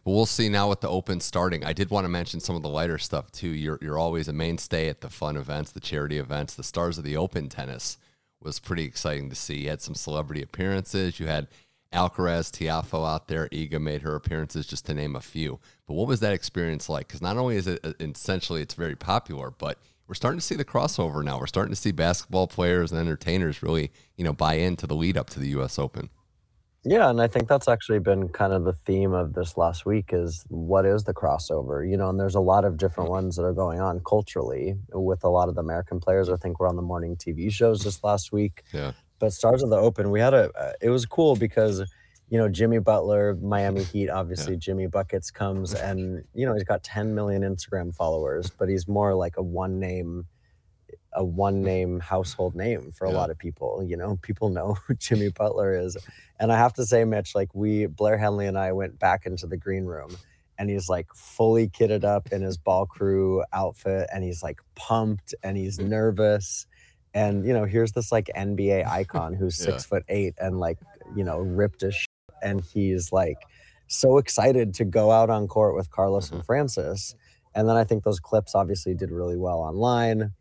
But 0.05 0.11
we'll 0.11 0.25
see 0.25 0.47
now 0.47 0.69
with 0.69 0.79
the 0.79 0.89
Open 0.89 1.19
starting. 1.19 1.65
I 1.65 1.73
did 1.73 1.89
want 1.89 2.05
to 2.05 2.09
mention 2.09 2.39
some 2.39 2.55
of 2.55 2.61
the 2.61 2.69
lighter 2.69 2.97
stuff 2.97 3.29
too. 3.31 3.49
You're 3.49 3.77
you're 3.81 3.99
always 3.99 4.29
a 4.29 4.33
mainstay 4.33 4.87
at 4.87 5.01
the 5.01 5.09
fun 5.09 5.35
events, 5.35 5.71
the 5.71 5.79
charity 5.81 6.17
events, 6.17 6.55
the 6.55 6.63
stars 6.63 6.97
of 6.97 7.03
the 7.03 7.17
Open 7.17 7.49
tennis 7.49 7.97
was 8.41 8.57
pretty 8.59 8.83
exciting 8.83 9.29
to 9.29 9.35
see. 9.35 9.57
You 9.59 9.69
had 9.69 9.81
some 9.81 9.95
celebrity 9.95 10.41
appearances. 10.41 11.19
You 11.19 11.27
had 11.27 11.47
Alcaraz, 11.93 12.51
Tiafoe 12.51 13.07
out 13.07 13.27
there. 13.27 13.47
Iga 13.49 13.81
made 13.81 14.01
her 14.01 14.15
appearances, 14.15 14.65
just 14.65 14.85
to 14.85 14.93
name 14.93 15.15
a 15.15 15.21
few. 15.21 15.59
But 15.87 15.95
what 15.95 16.07
was 16.07 16.19
that 16.21 16.33
experience 16.33 16.89
like? 16.89 17.07
Because 17.07 17.21
not 17.21 17.37
only 17.37 17.57
is 17.57 17.67
it 17.67 17.79
uh, 17.83 17.93
essentially 17.99 18.61
it's 18.61 18.73
very 18.73 18.95
popular, 18.95 19.51
but 19.51 19.77
we're 20.07 20.15
starting 20.15 20.39
to 20.39 20.45
see 20.45 20.55
the 20.55 20.65
crossover 20.65 21.23
now. 21.23 21.39
We're 21.39 21.47
starting 21.47 21.73
to 21.73 21.79
see 21.79 21.91
basketball 21.91 22.47
players 22.47 22.91
and 22.91 22.99
entertainers 22.99 23.63
really, 23.63 23.91
you 24.17 24.23
know, 24.23 24.33
buy 24.33 24.55
into 24.55 24.87
the 24.87 24.95
lead 24.95 25.17
up 25.17 25.29
to 25.31 25.39
the 25.39 25.49
U.S. 25.49 25.79
Open. 25.79 26.09
Yeah, 26.83 27.11
and 27.11 27.21
I 27.21 27.27
think 27.27 27.47
that's 27.47 27.67
actually 27.67 27.99
been 27.99 28.29
kind 28.29 28.53
of 28.53 28.63
the 28.63 28.73
theme 28.73 29.13
of 29.13 29.33
this 29.33 29.55
last 29.55 29.85
week 29.85 30.09
is 30.13 30.43
what 30.47 30.83
is 30.85 31.03
the 31.03 31.13
crossover? 31.13 31.87
You 31.87 31.95
know, 31.95 32.09
and 32.09 32.19
there's 32.19 32.33
a 32.33 32.39
lot 32.39 32.65
of 32.65 32.77
different 32.77 33.11
ones 33.11 33.35
that 33.35 33.43
are 33.43 33.53
going 33.53 33.79
on 33.79 33.99
culturally 33.99 34.75
with 34.91 35.23
a 35.23 35.29
lot 35.29 35.47
of 35.47 35.55
the 35.55 35.61
American 35.61 35.99
players. 35.99 36.27
I 36.27 36.37
think 36.37 36.59
we're 36.59 36.67
on 36.67 36.77
the 36.77 36.81
morning 36.81 37.15
TV 37.15 37.51
shows 37.51 37.83
this 37.83 38.03
last 38.03 38.31
week. 38.31 38.63
Yeah. 38.73 38.93
But 39.21 39.31
stars 39.31 39.63
of 39.63 39.69
the 39.69 39.77
Open, 39.77 40.11
we 40.11 40.19
had 40.19 40.33
a. 40.33 40.51
Uh, 40.51 40.73
it 40.81 40.89
was 40.89 41.05
cool 41.05 41.37
because 41.37 41.83
you 42.31 42.37
know, 42.37 42.47
Jimmy 42.47 42.79
Butler, 42.79 43.35
Miami 43.41 43.83
Heat, 43.83 44.09
obviously 44.09 44.53
yeah. 44.53 44.59
Jimmy 44.59 44.87
Buckets 44.87 45.29
comes 45.29 45.73
and, 45.89 46.23
you 46.33 46.45
know, 46.45 46.53
he's 46.53 46.63
got 46.63 46.81
10 46.81 47.13
million 47.13 47.43
Instagram 47.43 47.93
followers, 47.93 48.49
but 48.49 48.69
he's 48.69 48.87
more 48.87 49.13
like 49.13 49.35
a 49.35 49.43
one 49.43 49.79
name, 49.79 50.25
a 51.13 51.25
one 51.25 51.61
name 51.61 51.99
household 51.99 52.55
name 52.55 52.89
for 52.91 53.05
yeah. 53.05 53.13
a 53.13 53.15
lot 53.15 53.29
of 53.29 53.37
people. 53.37 53.83
You 53.83 53.97
know, 53.97 54.17
people 54.21 54.49
know 54.49 54.77
who 54.87 54.95
Jimmy 54.95 55.29
Butler 55.29 55.77
is. 55.77 55.97
And 56.39 56.53
I 56.53 56.57
have 56.57 56.73
to 56.75 56.85
say, 56.85 57.03
Mitch, 57.03 57.35
like 57.35 57.53
we, 57.53 57.85
Blair 57.85 58.17
Henley 58.17 58.47
and 58.47 58.57
I 58.57 58.71
went 58.71 58.97
back 58.97 59.25
into 59.25 59.45
the 59.45 59.57
green 59.57 59.83
room 59.83 60.15
and 60.57 60.69
he's 60.69 60.87
like 60.87 61.07
fully 61.13 61.67
kitted 61.67 62.05
up 62.05 62.31
in 62.31 62.41
his 62.41 62.57
ball 62.57 62.85
crew 62.85 63.43
outfit 63.51 64.07
and 64.13 64.23
he's 64.23 64.41
like 64.41 64.61
pumped 64.75 65.35
and 65.43 65.57
he's 65.57 65.79
nervous 65.79 66.65
and 67.13 67.45
you 67.45 67.53
know 67.53 67.65
here's 67.65 67.91
this 67.93 68.11
like 68.11 68.29
nba 68.35 68.87
icon 68.99 69.33
who's 69.33 69.59
yeah. 69.59 69.65
six 69.65 69.85
foot 69.85 70.03
eight 70.09 70.33
and 70.39 70.59
like 70.59 70.77
you 71.15 71.23
know 71.23 71.39
ripped 71.39 71.83
as 71.83 71.95
and 72.41 72.61
he's 72.61 73.11
like 73.11 73.37
so 73.87 74.17
excited 74.17 74.73
to 74.73 74.85
go 74.85 75.11
out 75.11 75.29
on 75.29 75.47
court 75.47 75.75
with 75.75 75.91
Carlos 75.91 76.27
mm-hmm. 76.27 76.37
and 76.37 76.45
francis 76.45 77.15
And 77.53 77.67
then 77.67 77.75
I 77.75 77.83
think 77.83 78.03
those 78.03 78.19
clips 78.19 78.55
obviously 78.55 78.93
did 78.93 79.11
really 79.11 79.37
well 79.37 79.59
online. 79.59 80.31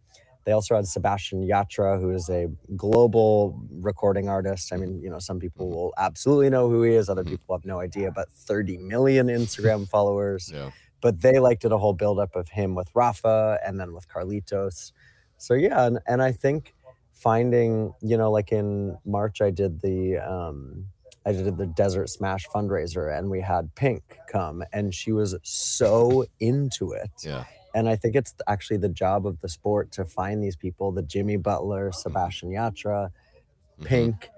They 0.45 0.53
also 0.53 0.77
had 0.77 0.87
Sebastian 0.87 1.47
Yatra, 1.47 2.01
who 2.01 2.11
is 2.11 2.29
a 2.31 2.49
global 2.77 3.61
recording 3.71 4.29
artist. 4.29 4.73
I 4.73 4.77
mean, 4.77 5.01
you 5.03 5.11
know, 5.11 5.19
some 5.19 5.39
people 5.39 5.67
mm-hmm. 5.67 5.75
will 5.75 5.95
absolutely 5.99 6.51
know 6.51 6.69
who 6.71 6.83
he 6.83 6.95
is, 6.95 7.09
other 7.09 7.23
mm-hmm. 7.23 7.33
people 7.33 7.57
have 7.57 7.65
no 7.65 7.81
idea, 7.81 8.11
but 8.11 8.31
30 8.31 8.79
million 8.79 9.27
Instagram 9.27 9.89
followers. 9.89 10.51
Yeah. 10.55 10.71
But 11.03 11.21
they 11.23 11.39
like 11.39 11.61
did 11.61 11.73
a 11.73 11.79
whole 11.79 11.95
buildup 11.95 12.37
of 12.37 12.51
him 12.51 12.75
with 12.75 12.91
Rafa 12.95 13.59
and 13.67 13.79
then 13.81 13.93
with 13.93 14.09
Carlitos. 14.09 14.93
So 15.41 15.55
yeah, 15.55 15.87
and, 15.87 15.99
and 16.07 16.23
I 16.23 16.33
think 16.33 16.75
finding, 17.13 17.95
you 18.03 18.19
know, 18.19 18.31
like 18.31 18.53
in 18.53 18.99
March 19.07 19.41
I 19.41 19.51
did 19.51 19.81
the 19.81 20.19
um 20.19 20.87
I 21.25 21.33
did 21.33 21.57
the 21.57 21.67
Desert 21.67 22.09
Smash 22.11 22.47
fundraiser 22.47 23.17
and 23.17 23.31
we 23.31 23.41
had 23.41 23.75
Pink 23.75 24.03
come 24.31 24.63
and 24.73 24.95
she 24.95 25.13
was 25.13 25.35
so 25.43 26.27
into 26.41 26.93
it. 26.93 27.11
Yeah. 27.25 27.45
And 27.75 27.89
I 27.89 27.97
think 27.97 28.17
it's 28.17 28.35
actually 28.49 28.79
the 28.79 28.89
job 28.89 29.27
of 29.27 29.41
the 29.41 29.49
sport 29.49 29.93
to 29.93 30.05
find 30.05 30.43
these 30.43 30.57
people, 30.57 30.93
the 30.93 31.03
Jimmy 31.03 31.37
Butler, 31.37 31.91
Sebastian 31.93 32.51
Yatra, 32.51 33.09
mm-hmm. 33.09 33.85
Pink, 33.85 34.29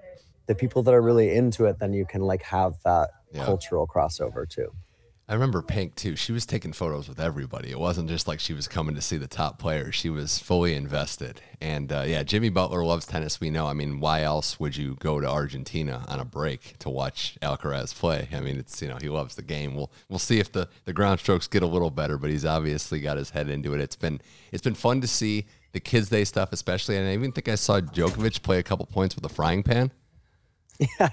the 0.45 0.55
people 0.55 0.83
that 0.83 0.93
are 0.93 1.01
really 1.01 1.33
into 1.33 1.65
it, 1.65 1.79
then 1.79 1.93
you 1.93 2.05
can 2.05 2.21
like 2.21 2.43
have 2.43 2.75
that 2.83 3.09
yeah. 3.31 3.43
cultural 3.43 3.87
crossover 3.87 4.47
too. 4.47 4.71
I 5.27 5.35
remember 5.35 5.61
Pink 5.61 5.95
too. 5.95 6.17
She 6.17 6.33
was 6.33 6.45
taking 6.45 6.73
photos 6.73 7.07
with 7.07 7.17
everybody. 7.17 7.71
It 7.71 7.79
wasn't 7.79 8.09
just 8.09 8.27
like 8.27 8.41
she 8.41 8.53
was 8.53 8.67
coming 8.67 8.93
to 8.95 9.01
see 9.01 9.15
the 9.15 9.25
top 9.27 9.57
players. 9.57 9.95
She 9.95 10.09
was 10.09 10.37
fully 10.37 10.73
invested. 10.73 11.39
And 11.61 11.93
uh, 11.93 12.03
yeah, 12.05 12.23
Jimmy 12.23 12.49
Butler 12.49 12.83
loves 12.83 13.05
tennis. 13.05 13.39
We 13.39 13.49
know. 13.49 13.67
I 13.67 13.73
mean, 13.73 14.01
why 14.01 14.23
else 14.23 14.59
would 14.59 14.75
you 14.75 14.95
go 14.99 15.21
to 15.21 15.27
Argentina 15.27 16.03
on 16.09 16.19
a 16.19 16.25
break 16.25 16.77
to 16.79 16.89
watch 16.89 17.37
Alcaraz 17.41 17.95
play? 17.95 18.27
I 18.33 18.41
mean, 18.41 18.57
it's 18.57 18.81
you 18.81 18.89
know 18.89 18.97
he 18.99 19.07
loves 19.07 19.35
the 19.35 19.43
game. 19.43 19.75
We'll 19.75 19.91
we'll 20.09 20.19
see 20.19 20.39
if 20.39 20.51
the 20.51 20.67
the 20.83 20.93
ground 20.93 21.21
strokes 21.21 21.47
get 21.47 21.63
a 21.63 21.67
little 21.67 21.89
better, 21.89 22.17
but 22.17 22.29
he's 22.29 22.45
obviously 22.45 22.99
got 22.99 23.15
his 23.15 23.29
head 23.29 23.47
into 23.47 23.73
it. 23.73 23.79
It's 23.79 23.95
been 23.95 24.19
it's 24.51 24.63
been 24.63 24.75
fun 24.75 24.99
to 24.99 25.07
see 25.07 25.45
the 25.71 25.79
kids 25.79 26.09
day 26.09 26.25
stuff, 26.25 26.51
especially. 26.51 26.97
And 26.97 27.07
I 27.07 27.13
even 27.13 27.31
think 27.31 27.47
I 27.47 27.55
saw 27.55 27.79
Djokovic 27.79 28.41
play 28.41 28.59
a 28.59 28.63
couple 28.63 28.85
points 28.87 29.15
with 29.15 29.23
a 29.23 29.29
frying 29.29 29.63
pan. 29.63 29.89
Yeah, 30.99 31.09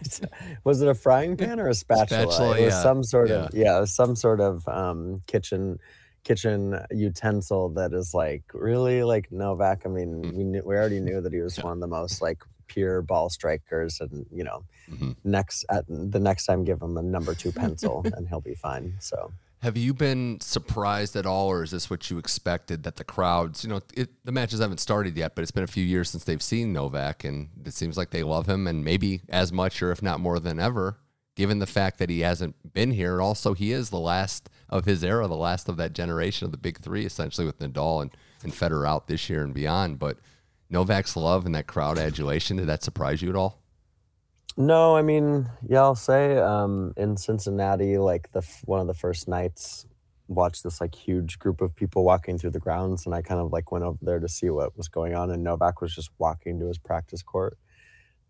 was 0.65 0.81
it 0.81 0.89
a 0.89 0.95
frying 0.95 1.37
pan 1.37 1.61
or 1.61 1.69
a 1.69 1.75
spatula? 1.75 2.33
spatula 2.33 2.59
it 2.59 2.65
was 2.65 2.75
yeah. 2.75 2.83
some 2.83 3.03
sort 3.03 3.29
yeah. 3.29 3.45
of 3.45 3.55
yeah, 3.55 3.85
some 3.85 4.17
sort 4.17 4.41
of 4.41 4.67
um, 4.69 5.23
kitchen 5.27 5.79
kitchen 6.25 6.79
utensil 6.91 7.71
that 7.71 7.93
is 7.93 8.15
like 8.15 8.43
really 8.53 9.03
like 9.03 9.31
Novak. 9.31 9.83
I 9.85 9.89
mean, 9.89 10.23
mm-hmm. 10.23 10.37
we 10.37 10.45
knew, 10.45 10.63
we 10.65 10.75
already 10.77 11.01
knew 11.01 11.21
that 11.21 11.33
he 11.33 11.41
was 11.41 11.59
yeah. 11.59 11.65
one 11.65 11.75
of 11.75 11.81
the 11.81 11.87
most 11.87 12.23
like 12.23 12.43
pure 12.67 13.03
ball 13.03 13.29
strikers, 13.29 14.01
and 14.01 14.27
you 14.33 14.45
know, 14.45 14.65
mm-hmm. 14.91 15.13
next 15.25 15.65
at 15.71 15.85
the 15.89 16.21
next 16.21 16.47
time 16.47 16.65
give 16.65 16.81
him 16.81 16.97
a 16.97 17.03
number 17.03 17.35
two 17.35 17.53
pencil 17.53 18.05
and 18.17 18.29
he'll 18.29 18.41
be 18.41 18.55
fine. 18.55 18.97
So 18.99 19.33
have 19.63 19.77
you 19.77 19.93
been 19.93 20.41
surprised 20.41 21.17
at 21.17 21.27
all, 21.27 21.49
or 21.49 21.63
is 21.63 21.71
this 21.71 21.91
what 21.91 22.11
you 22.11 22.19
expected 22.19 22.83
that 22.85 22.97
the 22.97 23.05
crowds, 23.05 23.63
you 23.63 23.69
know, 23.69 23.81
it, 23.95 24.09
the 24.25 24.33
matches 24.33 24.61
haven't 24.61 24.81
started 24.81 25.17
yet, 25.17 25.35
but 25.35 25.43
it's 25.43 25.51
been 25.51 25.65
a 25.65 25.69
few 25.69 25.85
years 25.85 26.09
since 26.09 26.25
they've 26.25 26.43
seen 26.43 26.73
Novak, 26.73 27.25
and 27.25 27.51
it 27.67 27.75
seems 27.75 27.99
like 27.99 28.11
they 28.11 28.23
love 28.23 28.49
him, 28.49 28.67
and 28.67 28.83
maybe 28.83 29.21
as 29.29 29.53
much 29.53 29.83
or 29.83 29.93
if 29.93 30.03
not 30.03 30.19
more 30.19 30.41
than 30.41 30.59
ever, 30.59 30.99
given 31.37 31.59
the 31.59 31.67
fact 31.67 31.99
that 31.99 32.09
he 32.09 32.21
hasn't 32.21 32.73
been 32.73 32.91
here. 32.91 33.13
And 33.13 33.21
also, 33.21 33.53
he 33.53 33.73
is 33.73 33.91
the 33.91 33.99
last 33.99 34.49
of 34.71 34.87
his 34.87 35.05
era, 35.05 35.29
the 35.29 35.37
last 35.37 35.69
of 35.69 35.77
that 35.77 35.93
generation 35.93 36.47
of 36.47 36.53
the 36.53 36.59
big 36.59 36.81
three, 36.81 37.05
essentially, 37.05 37.47
with 37.47 37.59
Nadal 37.59 38.01
and, 38.01 38.11
and 38.43 38.53
Federer 38.53 38.89
out 38.89 39.09
this 39.09 39.29
year 39.29 39.45
and 39.45 39.53
beyond. 39.53 39.99
But 39.99 40.17
Novak's 40.71 41.17
love 41.17 41.45
and 41.45 41.55
that 41.55 41.67
crowd 41.67 41.99
adulation, 41.99 42.57
did 42.57 42.67
that 42.67 42.83
surprise 42.83 43.21
you 43.21 43.29
at 43.29 43.37
all? 43.37 43.60
No, 44.57 44.97
I 44.97 45.03
mean, 45.03 45.49
yeah, 45.69 45.81
I'll 45.81 45.95
say 45.95 46.37
um, 46.39 46.93
in 46.97 47.17
Cincinnati, 47.17 47.99
like 47.99 48.33
the 48.33 48.43
one 48.65 48.81
of 48.81 48.87
the 48.87 48.95
first 48.95 49.29
nights, 49.29 49.87
watched 50.29 50.63
this 50.63 50.81
like 50.81 50.95
huge 50.95 51.39
group 51.39 51.61
of 51.61 51.75
people 51.75 52.05
walking 52.05 52.39
through 52.39 52.51
the 52.51 52.61
grounds, 52.61 53.07
and 53.07 53.15
I 53.15 53.23
kind 53.23 53.41
of 53.41 53.53
like 53.53 53.73
went 53.73 53.85
over 53.85 53.99
there 54.03 54.21
to 54.21 54.29
see 54.29 54.51
what 54.51 54.77
was 54.77 54.89
going 54.89 55.15
on, 55.15 55.31
and 55.31 55.43
Novak 55.43 55.81
was 55.81 55.95
just 55.95 56.11
walking 56.19 56.59
to 56.61 56.69
his 56.69 56.79
practice 56.79 57.23
court. 57.23 57.59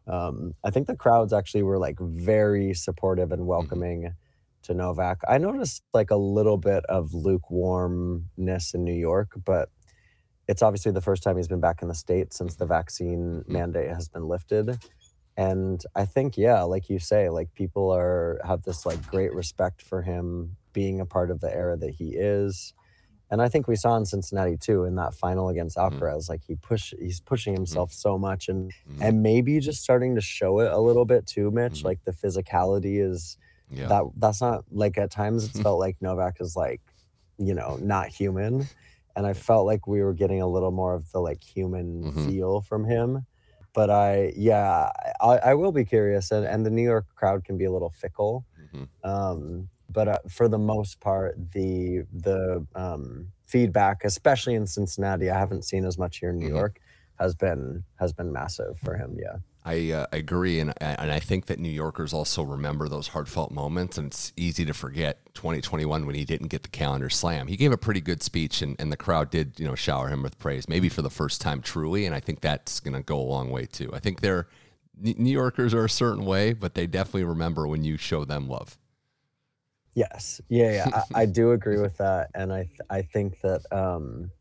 Um, 0.06 0.54
I 0.64 0.70
think 0.70 0.86
the 0.86 0.96
crowds 0.96 1.32
actually 1.32 1.62
were 1.62 1.78
like 1.78 1.98
very 2.00 2.74
supportive 2.74 3.32
and 3.32 3.40
mm-hmm. 3.40 3.48
welcoming 3.48 4.02
mm-hmm. 4.02 4.62
to 4.62 4.74
Novak. 4.74 5.20
I 5.28 5.38
noticed 5.38 5.82
like 5.92 6.10
a 6.10 6.16
little 6.16 6.56
bit 6.56 6.84
of 6.86 7.14
lukewarmness 7.14 8.74
in 8.74 8.84
New 8.84 8.94
York, 8.94 9.32
but 9.44 9.68
it's 10.48 10.62
obviously 10.62 10.90
the 10.90 11.00
first 11.00 11.22
time 11.22 11.36
he's 11.36 11.48
been 11.48 11.60
back 11.60 11.82
in 11.82 11.88
the 11.88 11.94
state 11.94 12.32
since 12.32 12.56
the 12.56 12.66
vaccine 12.66 13.42
mm-hmm. 13.42 13.52
mandate 13.52 13.90
has 13.90 14.08
been 14.08 14.26
lifted 14.26 14.78
and 15.40 15.84
i 15.96 16.04
think 16.04 16.36
yeah 16.36 16.62
like 16.62 16.90
you 16.90 16.98
say 16.98 17.30
like 17.30 17.52
people 17.54 17.90
are 17.90 18.38
have 18.44 18.62
this 18.62 18.84
like 18.84 19.04
great 19.06 19.32
respect 19.32 19.80
for 19.80 20.02
him 20.02 20.56
being 20.74 21.00
a 21.00 21.06
part 21.06 21.30
of 21.30 21.40
the 21.40 21.52
era 21.52 21.76
that 21.78 21.94
he 21.94 22.10
is 22.10 22.74
and 23.30 23.40
i 23.40 23.48
think 23.48 23.66
we 23.66 23.74
saw 23.74 23.96
in 23.96 24.04
cincinnati 24.04 24.58
too 24.58 24.84
in 24.84 24.96
that 24.96 25.14
final 25.14 25.48
against 25.48 25.78
mm-hmm. 25.78 25.96
alcaraz 25.96 26.24
mm-hmm. 26.24 26.32
like 26.32 26.42
he 26.46 26.56
push 26.56 26.92
he's 27.00 27.20
pushing 27.20 27.54
mm-hmm. 27.54 27.62
himself 27.62 27.88
mm-hmm. 27.88 28.08
so 28.08 28.18
much 28.18 28.48
and 28.48 28.70
mm-hmm. 28.70 29.02
and 29.02 29.22
maybe 29.22 29.58
just 29.60 29.82
starting 29.82 30.14
to 30.14 30.20
show 30.20 30.60
it 30.60 30.70
a 30.70 30.78
little 30.78 31.06
bit 31.06 31.26
too 31.26 31.50
mitch 31.50 31.78
mm-hmm. 31.78 31.88
like 31.88 32.04
the 32.04 32.12
physicality 32.12 33.02
is 33.02 33.38
yeah. 33.70 33.86
that 33.86 34.02
that's 34.16 34.42
not 34.42 34.64
like 34.70 34.98
at 34.98 35.10
times 35.10 35.46
it's 35.46 35.60
felt 35.62 35.78
like 35.78 35.96
novak 36.02 36.36
is 36.40 36.54
like 36.54 36.82
you 37.38 37.54
know 37.54 37.78
not 37.80 38.08
human 38.08 38.68
and 39.16 39.26
i 39.26 39.32
felt 39.32 39.64
like 39.64 39.86
we 39.86 40.02
were 40.02 40.12
getting 40.12 40.42
a 40.42 40.46
little 40.46 40.70
more 40.70 40.92
of 40.94 41.10
the 41.12 41.18
like 41.18 41.42
human 41.42 42.12
feel 42.26 42.60
from 42.60 42.84
him 42.84 43.24
but 43.72 43.90
I 43.90 44.32
yeah 44.36 44.90
I, 45.20 45.38
I 45.38 45.54
will 45.54 45.72
be 45.72 45.84
curious 45.84 46.30
and, 46.30 46.46
and 46.46 46.64
the 46.64 46.70
New 46.70 46.82
York 46.82 47.06
crowd 47.14 47.44
can 47.44 47.56
be 47.56 47.64
a 47.64 47.72
little 47.72 47.90
fickle 47.90 48.44
mm-hmm. 48.74 49.08
um, 49.08 49.68
but 49.88 50.08
uh, 50.08 50.18
for 50.28 50.48
the 50.48 50.58
most 50.58 51.00
part 51.00 51.36
the 51.52 52.04
the 52.12 52.66
um, 52.74 53.28
feedback 53.46 54.04
especially 54.04 54.54
in 54.54 54.66
Cincinnati 54.66 55.30
I 55.30 55.38
haven't 55.38 55.64
seen 55.64 55.84
as 55.84 55.98
much 55.98 56.18
here 56.18 56.30
in 56.30 56.38
New 56.38 56.46
mm-hmm. 56.46 56.56
York 56.56 56.80
has 57.18 57.34
been 57.34 57.84
has 57.98 58.12
been 58.12 58.32
massive 58.32 58.78
for 58.78 58.96
him 58.96 59.16
yeah 59.20 59.36
I 59.70 59.92
uh, 59.92 60.06
agree, 60.10 60.58
and 60.58 60.74
and 60.80 61.12
I 61.12 61.20
think 61.20 61.46
that 61.46 61.60
New 61.60 61.70
Yorkers 61.70 62.12
also 62.12 62.42
remember 62.42 62.88
those 62.88 63.06
heartfelt 63.08 63.52
moments, 63.52 63.98
and 63.98 64.08
it's 64.08 64.32
easy 64.36 64.64
to 64.64 64.74
forget 64.74 65.32
2021 65.34 66.06
when 66.06 66.16
he 66.16 66.24
didn't 66.24 66.48
get 66.48 66.64
the 66.64 66.68
calendar 66.68 67.08
slam. 67.08 67.46
He 67.46 67.56
gave 67.56 67.70
a 67.70 67.76
pretty 67.76 68.00
good 68.00 68.20
speech, 68.20 68.62
and, 68.62 68.74
and 68.80 68.90
the 68.90 68.96
crowd 68.96 69.30
did 69.30 69.60
you 69.60 69.68
know 69.68 69.76
shower 69.76 70.08
him 70.08 70.24
with 70.24 70.36
praise, 70.40 70.68
maybe 70.68 70.88
for 70.88 71.02
the 71.02 71.10
first 71.10 71.40
time 71.40 71.62
truly, 71.62 72.04
and 72.04 72.16
I 72.16 72.18
think 72.18 72.40
that's 72.40 72.80
going 72.80 72.94
to 72.94 73.02
go 73.02 73.16
a 73.16 73.22
long 73.22 73.48
way 73.50 73.64
too. 73.64 73.90
I 73.94 74.00
think 74.00 74.22
they're 74.22 74.48
New 74.98 75.32
Yorkers 75.32 75.72
are 75.72 75.84
a 75.84 75.90
certain 75.90 76.24
way, 76.24 76.52
but 76.52 76.74
they 76.74 76.88
definitely 76.88 77.24
remember 77.24 77.68
when 77.68 77.84
you 77.84 77.96
show 77.96 78.24
them 78.24 78.48
love. 78.48 78.76
Yes, 79.94 80.40
yeah, 80.48 80.72
yeah, 80.72 81.02
I, 81.14 81.22
I 81.22 81.26
do 81.26 81.52
agree 81.52 81.78
with 81.78 81.96
that, 81.98 82.30
and 82.34 82.52
I 82.52 82.68
I 82.90 83.02
think 83.02 83.40
that. 83.42 83.62
um 83.70 84.32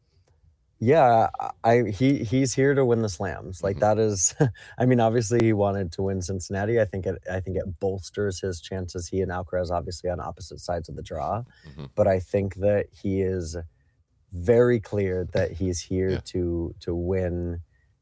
yeah, 0.80 1.28
I 1.64 1.84
he 1.94 2.24
he's 2.24 2.54
here 2.54 2.74
to 2.74 2.86
win 2.86 3.02
the 3.02 3.10
slams. 3.10 3.62
Like 3.62 3.78
mm-hmm. 3.78 3.98
that 3.98 4.00
is 4.00 4.34
I 4.78 4.86
mean 4.86 5.00
obviously 5.00 5.40
he 5.44 5.54
wanted 5.54 5.92
to 5.94 6.04
win 6.04 6.22
Cincinnati. 6.22 6.80
I 6.80 6.86
think 6.86 7.06
it 7.06 7.22
I 7.30 7.42
think 7.42 7.58
it 7.58 7.80
bolsters 7.80 8.40
his 8.40 8.62
chances. 8.62 9.08
He 9.08 9.22
and 9.22 9.32
Alcaraz 9.32 9.72
obviously 9.72 10.10
on 10.10 10.22
opposite 10.22 10.60
sides 10.60 10.88
of 10.88 10.96
the 10.96 11.04
draw. 11.04 11.44
Mm-hmm. 11.68 11.86
But 11.96 12.08
I 12.08 12.20
think 12.20 12.56
that 12.56 12.88
he 12.92 13.22
is 13.22 13.58
very 14.32 14.80
clear 14.80 15.28
that 15.34 15.52
he's 15.52 15.82
here 15.82 16.12
yeah. 16.12 16.22
to 16.26 16.74
to 16.80 16.96
win 16.96 17.62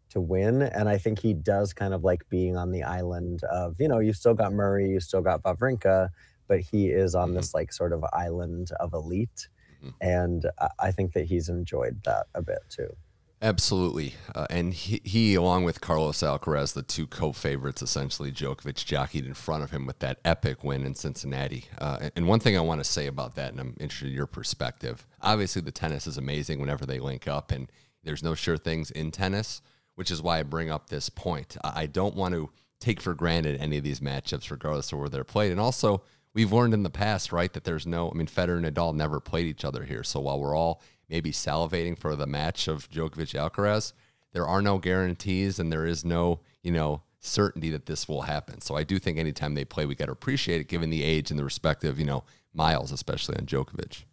to 0.10 0.22
win 0.22 0.62
and 0.62 0.88
I 0.88 0.98
think 0.98 1.20
he 1.20 1.34
does 1.34 1.74
kind 1.74 1.94
of 1.94 2.04
like 2.04 2.30
being 2.30 2.56
on 2.56 2.72
the 2.72 2.84
island 2.84 3.44
of, 3.44 3.76
you 3.80 3.90
know, 3.90 4.00
you 4.00 4.14
still 4.14 4.34
got 4.34 4.54
Murray, 4.54 4.90
you 4.90 5.02
still 5.02 5.22
got 5.22 5.44
Wawrinka, 5.44 6.10
but 6.48 6.62
he 6.62 6.88
is 6.88 7.14
on 7.14 7.30
mm-hmm. 7.30 7.38
this 7.38 7.54
like 7.54 7.74
sort 7.74 7.92
of 7.92 8.06
island 8.14 8.72
of 8.80 8.94
elite 8.94 9.50
Mm-hmm. 9.84 9.90
And 10.02 10.46
I 10.80 10.92
think 10.92 11.14
that 11.14 11.26
he's 11.26 11.50
enjoyed 11.50 12.04
that 12.04 12.28
a 12.34 12.42
bit 12.42 12.60
too. 12.70 12.96
Absolutely. 13.40 14.16
Uh, 14.34 14.48
and 14.50 14.74
he, 14.74 15.00
he, 15.04 15.36
along 15.36 15.64
with 15.64 15.80
Carlos 15.80 16.22
Alcaraz, 16.22 16.74
the 16.74 16.82
two 16.82 17.06
co 17.06 17.32
favorites, 17.32 17.84
essentially, 17.84 18.32
Djokovic 18.32 18.84
jockeyed 18.84 19.28
in 19.28 19.36
front 19.36 19.64
of 19.64 19.70
him 19.70 19.86
with 19.86 20.00
that 20.00 20.18
epic 20.26 20.64
win 20.64 20.84
in 20.84 20.96
Cincinnati. 20.96 21.66
Uh, 21.78 22.10
and 22.16 22.28
one 22.28 22.40
thing 22.40 22.58
I 22.58 22.62
want 22.62 22.80
to 22.80 22.84
say 22.84 23.06
about 23.06 23.36
that, 23.36 23.52
and 23.52 23.60
I'm 23.60 23.78
interested 23.80 24.08
in 24.08 24.14
your 24.16 24.26
perspective 24.26 25.06
obviously, 25.22 25.62
the 25.62 25.72
tennis 25.72 26.08
is 26.08 26.18
amazing 26.18 26.60
whenever 26.60 26.86
they 26.86 27.00
link 27.00 27.28
up, 27.28 27.52
and 27.52 27.72
there's 28.04 28.24
no 28.24 28.34
sure 28.34 28.58
things 28.58 28.90
in 28.90 29.12
tennis. 29.12 29.62
which 29.98 30.12
is 30.12 30.22
why 30.22 30.38
I 30.38 30.44
bring 30.44 30.70
up 30.70 30.90
this 30.90 31.10
point. 31.10 31.58
I 31.64 31.88
don't 31.88 32.16
want 32.16 32.36
to 32.36 32.52
take 32.80 33.02
for 33.02 33.16
granted 33.16 33.60
any 33.60 33.80
of 33.80 33.84
these 33.84 34.00
matchups, 34.00 34.52
regardless 34.52 34.94
of 34.94 35.00
where 35.00 35.10
they're 35.10 35.24
played. 35.24 35.52
And 35.52 35.60
also, 35.60 36.04
we've 36.38 36.54
learned 36.54 36.76
in 36.76 36.84
the 36.84 36.90
past, 36.92 37.32
right, 37.32 37.52
that 37.54 37.64
there's 37.64 37.88
no, 37.88 38.12
I 38.12 38.14
mean, 38.14 38.28
Federer 38.28 38.64
and 38.64 38.66
Nadal 38.68 38.94
never 38.94 39.20
played 39.20 39.48
each 39.48 39.66
other 39.66 39.84
here. 39.84 40.04
So 40.04 40.20
while 40.20 40.40
we're 40.40 40.56
all 40.56 40.84
maybe 41.10 41.32
salivating 41.32 41.98
for 41.98 42.16
the 42.16 42.28
match 42.28 42.68
of 42.68 42.88
Djokovic 42.92 43.34
Alcaraz, 43.34 43.94
there 44.34 44.46
are 44.46 44.62
no 44.62 44.78
guarantees 44.78 45.58
and 45.58 45.74
there 45.74 45.88
is 45.88 46.06
no, 46.06 46.42
you 46.62 46.72
know, 46.72 47.02
certainty 47.22 47.72
that 47.72 47.88
this 47.88 48.08
will 48.08 48.22
happen. 48.22 48.62
So 48.62 48.76
I 48.76 48.84
do 48.84 49.00
think 49.00 49.18
anytime 49.18 49.56
they 49.56 49.66
play, 49.66 49.88
we 49.88 49.96
got 49.96 50.06
to 50.06 50.12
appreciate 50.12 50.62
it 50.62 50.68
given 50.68 50.92
the 50.92 51.04
age 51.04 51.32
and 51.32 51.40
the 51.40 51.44
respective, 51.44 51.98
you 51.98 52.06
know, 52.06 52.24
miles, 52.54 52.92
especially 52.92 53.38
on 53.40 53.48
Djokovic. 53.48 54.04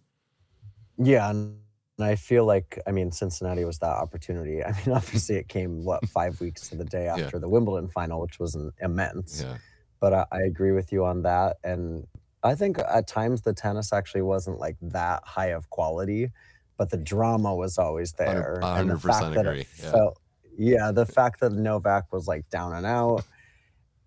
Yeah. 0.96 1.28
And 1.28 1.58
I 1.98 2.14
feel 2.14 2.46
like, 2.46 2.80
I 2.86 2.90
mean, 2.90 3.12
Cincinnati 3.12 3.66
was 3.66 3.80
that 3.80 3.98
opportunity. 3.98 4.64
I 4.64 4.72
mean, 4.72 4.96
obviously 4.96 5.36
it 5.36 5.48
came, 5.48 5.84
what, 5.84 6.08
five 6.08 6.40
weeks 6.40 6.70
to 6.70 6.76
the 6.76 6.86
day 6.86 7.06
after 7.06 7.36
yeah. 7.36 7.40
the 7.40 7.50
Wimbledon 7.50 7.88
final, 7.88 8.22
which 8.22 8.38
was 8.38 8.54
an 8.54 8.72
immense. 8.80 9.42
Yeah. 9.42 9.58
But 10.00 10.14
I, 10.14 10.24
I 10.32 10.40
agree 10.44 10.72
with 10.72 10.90
you 10.90 11.04
on 11.04 11.20
that. 11.24 11.58
And 11.62 12.06
I 12.44 12.54
think 12.54 12.78
at 12.78 13.08
times 13.08 13.42
the 13.42 13.54
tennis 13.54 13.92
actually 13.92 14.22
wasn't 14.22 14.60
like 14.60 14.76
that 14.82 15.22
high 15.24 15.48
of 15.48 15.70
quality 15.70 16.30
but 16.76 16.90
the 16.90 16.96
drama 16.96 17.54
was 17.54 17.78
always 17.78 18.12
there. 18.12 18.58
100%, 18.62 18.80
and 18.80 18.90
the 18.90 18.98
fact 18.98 19.34
that 19.34 19.46
agree. 19.46 19.60
it 19.60 19.68
yeah. 19.82 19.90
felt, 19.90 20.20
yeah, 20.56 20.92
the 20.92 21.06
fact 21.06 21.40
that 21.40 21.52
Novak 21.52 22.12
was 22.12 22.26
like 22.26 22.48
down 22.50 22.72
and 22.72 22.86
out, 22.86 23.24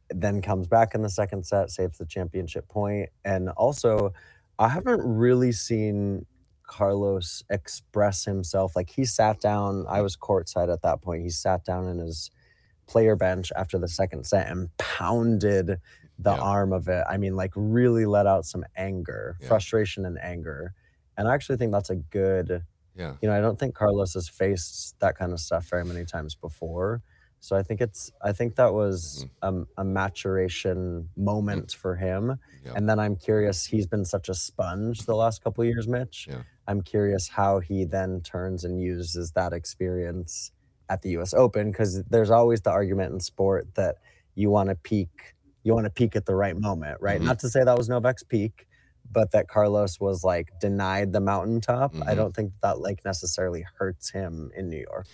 then 0.09 0.41
comes 0.41 0.67
back 0.67 0.95
in 0.95 1.01
the 1.01 1.09
second 1.09 1.45
set, 1.45 1.69
saves 1.71 1.97
the 1.97 2.05
championship 2.05 2.67
point, 2.67 3.09
and 3.25 3.49
also, 3.49 4.13
I 4.59 4.69
haven't 4.69 5.01
really 5.01 5.51
seen 5.51 6.25
Carlos 6.63 7.43
express 7.49 8.25
himself. 8.25 8.75
Like 8.75 8.89
he 8.89 9.05
sat 9.05 9.39
down. 9.39 9.85
I 9.87 10.01
was 10.01 10.17
courtside 10.17 10.71
at 10.71 10.81
that 10.81 11.01
point. 11.01 11.23
He 11.23 11.29
sat 11.29 11.63
down 11.63 11.87
in 11.87 11.99
his 11.99 12.31
player 12.87 13.15
bench 13.15 13.51
after 13.55 13.77
the 13.77 13.87
second 13.87 14.25
set 14.25 14.49
and 14.49 14.75
pounded 14.77 15.79
the 16.19 16.33
yeah. 16.33 16.41
arm 16.41 16.73
of 16.73 16.87
it. 16.87 17.03
I 17.09 17.17
mean, 17.17 17.35
like 17.35 17.51
really 17.55 18.05
let 18.05 18.27
out 18.27 18.45
some 18.45 18.63
anger, 18.75 19.37
yeah. 19.39 19.47
frustration, 19.47 20.05
and 20.05 20.19
anger 20.19 20.73
and 21.17 21.27
I 21.27 21.33
actually 21.33 21.57
think 21.57 21.71
that's 21.71 21.89
a 21.89 21.95
good. 21.95 22.63
Yeah. 22.95 23.15
You 23.21 23.29
know, 23.29 23.37
I 23.37 23.41
don't 23.41 23.59
think 23.59 23.75
Carlos 23.75 24.13
has 24.13 24.29
faced 24.29 24.95
that 24.99 25.17
kind 25.17 25.31
of 25.31 25.39
stuff 25.39 25.65
very 25.69 25.85
many 25.85 26.05
times 26.05 26.35
before. 26.35 27.01
So 27.39 27.55
I 27.55 27.61
think 27.61 27.81
it's 27.81 28.11
I 28.23 28.31
think 28.31 28.55
that 28.55 28.73
was 28.73 29.25
mm-hmm. 29.43 29.63
a, 29.77 29.81
a, 29.81 29.85
maturation 29.85 31.09
moment 31.15 31.67
mm-hmm. 31.67 31.79
for 31.79 31.95
him. 31.95 32.39
Yeah. 32.65 32.73
And 32.75 32.89
then 32.89 32.99
I'm 32.99 33.15
curious, 33.15 33.65
he's 33.65 33.85
been 33.85 34.05
such 34.05 34.29
a 34.29 34.33
sponge 34.33 35.05
the 35.05 35.15
last 35.15 35.43
couple 35.43 35.63
years, 35.63 35.87
Mitch. 35.87 36.27
I'm 36.67 36.81
curious 36.81 37.29
how 37.29 37.59
he 37.59 37.85
then 37.85 38.21
turns 38.21 38.63
and 38.63 38.81
uses 38.81 39.31
that 39.33 39.53
experience 39.53 40.51
at 40.89 41.03
the 41.03 41.09
US 41.19 41.35
Open 41.35 41.71
because 41.71 42.03
there's 42.05 42.31
always 42.31 42.61
the 42.61 42.71
argument 42.71 43.13
in 43.13 43.19
sport 43.19 43.75
that 43.75 43.97
you 44.33 44.49
want 44.49 44.69
to 44.69 44.75
peak 44.75 45.35
you 45.67 45.73
want 45.73 45.83
to 45.83 45.91
peak 45.91 46.15
at 46.15 46.25
the 46.25 46.33
right 46.33 46.57
moment, 46.57 46.97
right? 47.01 47.17
Mm-hmm. 47.17 47.27
Not 47.27 47.39
to 47.39 47.49
say 47.49 47.61
that 47.61 47.77
was 47.77 47.89
Novak's 47.89 48.23
peak, 48.23 48.67
but 49.11 49.33
that 49.33 49.49
Carlos 49.49 49.99
was 49.99 50.23
like 50.23 50.47
denied 50.61 51.11
the 51.11 51.19
mountaintop. 51.19 51.93
Mm-hmm. 51.93 52.07
I 52.07 52.15
don't 52.15 52.33
think 52.33 52.53
that 52.63 52.79
like 52.79 53.03
necessarily 53.03 53.65
hurts 53.77 54.09
him 54.09 54.49
in 54.55 54.69
New 54.69 54.83
York. 54.89 55.07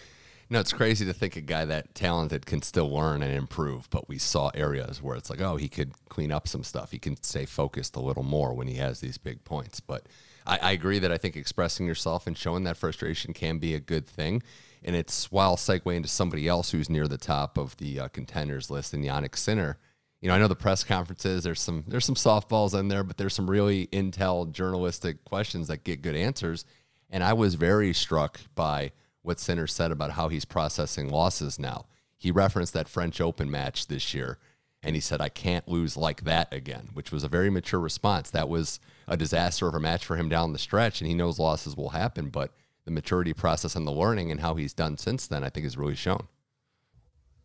No, 0.51 0.60
it's 0.60 0.74
crazy 0.74 1.05
to 1.05 1.13
think 1.13 1.36
a 1.36 1.41
guy 1.41 1.65
that 1.65 1.95
talented 1.95 2.45
can 2.45 2.62
still 2.62 2.93
learn 2.93 3.24
and 3.24 3.33
improve, 3.33 3.89
but 3.89 4.07
we 4.07 4.19
saw 4.19 4.51
areas 4.53 5.01
where 5.01 5.15
it's 5.15 5.31
like, 5.31 5.41
oh, 5.41 5.55
he 5.55 5.67
could 5.67 5.93
clean 6.10 6.31
up 6.31 6.48
some 6.48 6.63
stuff. 6.63 6.91
He 6.91 7.00
can 7.00 7.22
stay 7.24 7.45
focused 7.45 7.95
a 7.95 8.00
little 8.00 8.22
more 8.22 8.53
when 8.53 8.67
he 8.67 8.75
has 8.75 9.00
these 9.00 9.17
big 9.17 9.43
points. 9.45 9.79
But 9.79 10.05
I, 10.45 10.60
I 10.62 10.72
agree 10.74 11.00
that 11.00 11.12
I 11.12 11.17
think 11.17 11.36
expressing 11.36 11.88
yourself 11.88 12.27
and 12.27 12.38
showing 12.38 12.65
that 12.65 12.77
frustration 12.77 13.33
can 13.33 13.57
be 13.57 13.74
a 13.74 13.79
good 13.79 14.05
thing. 14.05 14.43
And 14.83 14.95
it's 14.95 15.31
while 15.31 15.55
segueing 15.55 15.95
into 15.95 16.10
somebody 16.10 16.48
else 16.48 16.69
who's 16.69 16.89
near 16.89 17.07
the 17.07 17.17
top 17.17 17.57
of 17.57 17.75
the 17.77 18.01
uh, 18.01 18.07
contenders 18.10 18.69
list 18.69 18.93
in 18.93 19.01
Jannik 19.01 19.36
Sinner 19.36 19.79
you 20.23 20.29
know, 20.29 20.35
I 20.35 20.37
know 20.37 20.47
the 20.47 20.55
press 20.55 20.85
conferences. 20.85 21.43
There's 21.43 21.59
some 21.59 21.83
there's 21.85 22.05
some 22.05 22.15
softballs 22.15 22.79
in 22.79 22.87
there, 22.87 23.03
but 23.03 23.17
there's 23.17 23.33
some 23.33 23.49
really 23.49 23.87
intel 23.87 24.49
journalistic 24.49 25.25
questions 25.25 25.67
that 25.67 25.83
get 25.83 26.01
good 26.01 26.15
answers. 26.15 26.63
And 27.09 27.21
I 27.21 27.33
was 27.33 27.55
very 27.55 27.91
struck 27.93 28.39
by 28.55 28.93
what 29.21 29.37
Sinner 29.37 29.67
said 29.67 29.91
about 29.91 30.11
how 30.11 30.29
he's 30.29 30.45
processing 30.45 31.09
losses 31.09 31.59
now. 31.59 31.87
He 32.15 32.31
referenced 32.31 32.71
that 32.71 32.87
French 32.87 33.19
Open 33.19 33.51
match 33.51 33.87
this 33.87 34.13
year, 34.13 34.37
and 34.81 34.95
he 34.95 35.01
said, 35.01 35.19
"I 35.19 35.27
can't 35.27 35.67
lose 35.67 35.97
like 35.97 36.23
that 36.23 36.53
again," 36.53 36.91
which 36.93 37.12
was 37.12 37.25
a 37.25 37.29
very 37.29 37.49
mature 37.49 37.81
response. 37.81 38.29
That 38.29 38.47
was 38.47 38.79
a 39.09 39.17
disaster 39.17 39.67
of 39.67 39.75
a 39.75 39.79
match 39.81 40.05
for 40.05 40.15
him 40.15 40.29
down 40.29 40.53
the 40.53 40.57
stretch, 40.57 41.01
and 41.01 41.07
he 41.09 41.13
knows 41.13 41.38
losses 41.38 41.75
will 41.75 41.89
happen, 41.89 42.29
but 42.29 42.53
the 42.86 42.91
maturity 42.91 43.33
process 43.33 43.75
and 43.75 43.86
the 43.86 43.91
learning 43.91 44.31
and 44.31 44.39
how 44.39 44.55
he's 44.55 44.73
done 44.73 44.97
since 44.97 45.27
then, 45.27 45.43
I 45.43 45.49
think, 45.49 45.65
has 45.65 45.77
really 45.77 45.95
shown. 45.95 46.29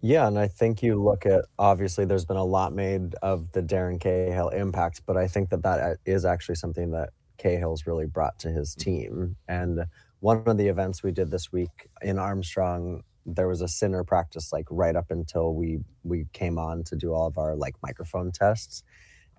Yeah, 0.00 0.28
and 0.28 0.38
I 0.38 0.46
think 0.46 0.82
you 0.82 1.02
look 1.02 1.26
at 1.26 1.46
obviously 1.58 2.04
there's 2.04 2.24
been 2.24 2.36
a 2.36 2.44
lot 2.44 2.72
made 2.72 3.14
of 3.20 3.50
the 3.50 3.62
Darren 3.62 4.00
Cahill 4.00 4.48
impact, 4.50 5.02
but 5.06 5.16
I 5.16 5.26
think 5.26 5.50
that 5.50 5.62
that 5.62 5.98
uh, 6.06 6.28
actually 6.28 6.54
something 6.54 6.92
that 6.92 7.10
Cahill's 7.38 7.86
really 7.86 8.06
brought 8.06 8.38
to 8.40 8.48
his 8.50 8.74
mm-hmm. 8.74 8.90
team. 8.90 9.36
And 9.48 9.86
one 10.20 10.44
of 10.46 10.56
the 10.56 10.68
events 10.68 11.02
we 11.02 11.10
did 11.10 11.30
this 11.30 11.52
week 11.52 11.88
in 12.00 12.18
Armstrong, 12.18 13.02
there 13.26 13.48
was 13.48 13.60
a 13.60 13.68
Sinner 13.68 14.04
practice 14.04 14.52
like 14.52 14.66
right 14.70 14.94
up 14.94 15.10
until 15.10 15.54
we 15.54 15.80
we 16.04 16.26
came 16.32 16.58
on 16.58 16.84
to 16.84 16.96
do 16.96 17.12
all 17.12 17.26
of 17.26 17.36
our 17.36 17.56
like 17.56 17.74
microphone 17.82 18.30
tests. 18.30 18.84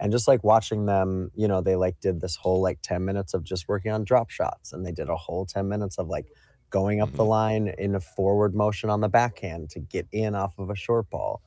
And 0.02 0.12
just 0.14 0.28
like 0.30 0.44
watching 0.46 0.86
them, 0.86 1.30
you 1.36 1.48
know, 1.48 1.62
they 1.62 1.76
like 1.76 2.00
did 2.00 2.22
this 2.22 2.38
whole 2.38 2.62
like 2.62 2.80
10 2.82 3.04
minutes 3.04 3.34
of 3.34 3.44
just 3.44 3.68
working 3.68 3.92
on 3.92 4.06
drop 4.06 4.30
shots 4.30 4.72
and 4.72 4.86
they 4.86 4.94
did 4.94 5.10
a 5.10 5.16
whole 5.18 5.46
10 5.46 5.68
minutes 5.68 5.98
of 5.98 6.08
like 6.08 6.28
going 6.70 7.02
up 7.02 7.10
mm-hmm. 7.10 7.18
the 7.18 7.26
line 7.26 7.74
in 7.78 7.96
a 7.96 8.00
forward 8.00 8.56
motion 8.56 8.90
on 8.90 9.02
the 9.02 9.10
backhand 9.10 9.70
to 9.72 9.80
get 9.80 10.08
in 10.12 10.36
off 10.36 10.58
of 10.58 10.70
a 10.70 10.76
short 10.76 11.10
ball. 11.10 11.42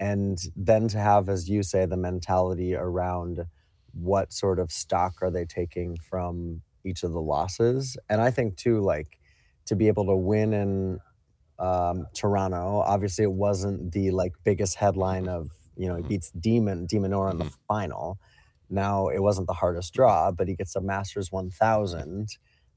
And 0.00 0.38
then 0.56 0.88
to 0.88 0.98
have, 0.98 1.28
as 1.28 1.48
you 1.48 1.62
say, 1.62 1.86
the 1.86 1.96
mentality 1.96 2.74
around 2.74 3.46
what 3.92 4.32
sort 4.32 4.58
of 4.58 4.72
stock 4.72 5.22
are 5.22 5.30
they 5.30 5.44
taking 5.44 5.96
from 5.96 6.62
each 6.84 7.02
of 7.04 7.12
the 7.12 7.20
losses. 7.20 7.96
And 8.08 8.20
I 8.20 8.30
think, 8.30 8.56
too, 8.56 8.80
like 8.80 9.18
to 9.66 9.76
be 9.76 9.88
able 9.88 10.06
to 10.06 10.16
win 10.16 10.52
in 10.52 11.00
um, 11.58 12.06
Toronto, 12.14 12.82
obviously 12.84 13.24
it 13.24 13.32
wasn't 13.32 13.92
the 13.92 14.10
like 14.10 14.32
biggest 14.44 14.76
headline 14.76 15.28
of, 15.28 15.50
you 15.76 15.88
know, 15.88 15.94
he 15.94 16.02
mm-hmm. 16.02 16.08
beats 16.08 16.30
Demon, 16.32 16.86
de 16.86 16.98
Minaur 16.98 17.30
in 17.30 17.38
the 17.38 17.44
mm-hmm. 17.44 17.54
final. 17.68 18.18
Now 18.68 19.08
it 19.08 19.20
wasn't 19.20 19.46
the 19.46 19.54
hardest 19.54 19.94
draw, 19.94 20.32
but 20.32 20.48
he 20.48 20.56
gets 20.56 20.74
a 20.74 20.80
Masters 20.80 21.30
1000 21.30 22.28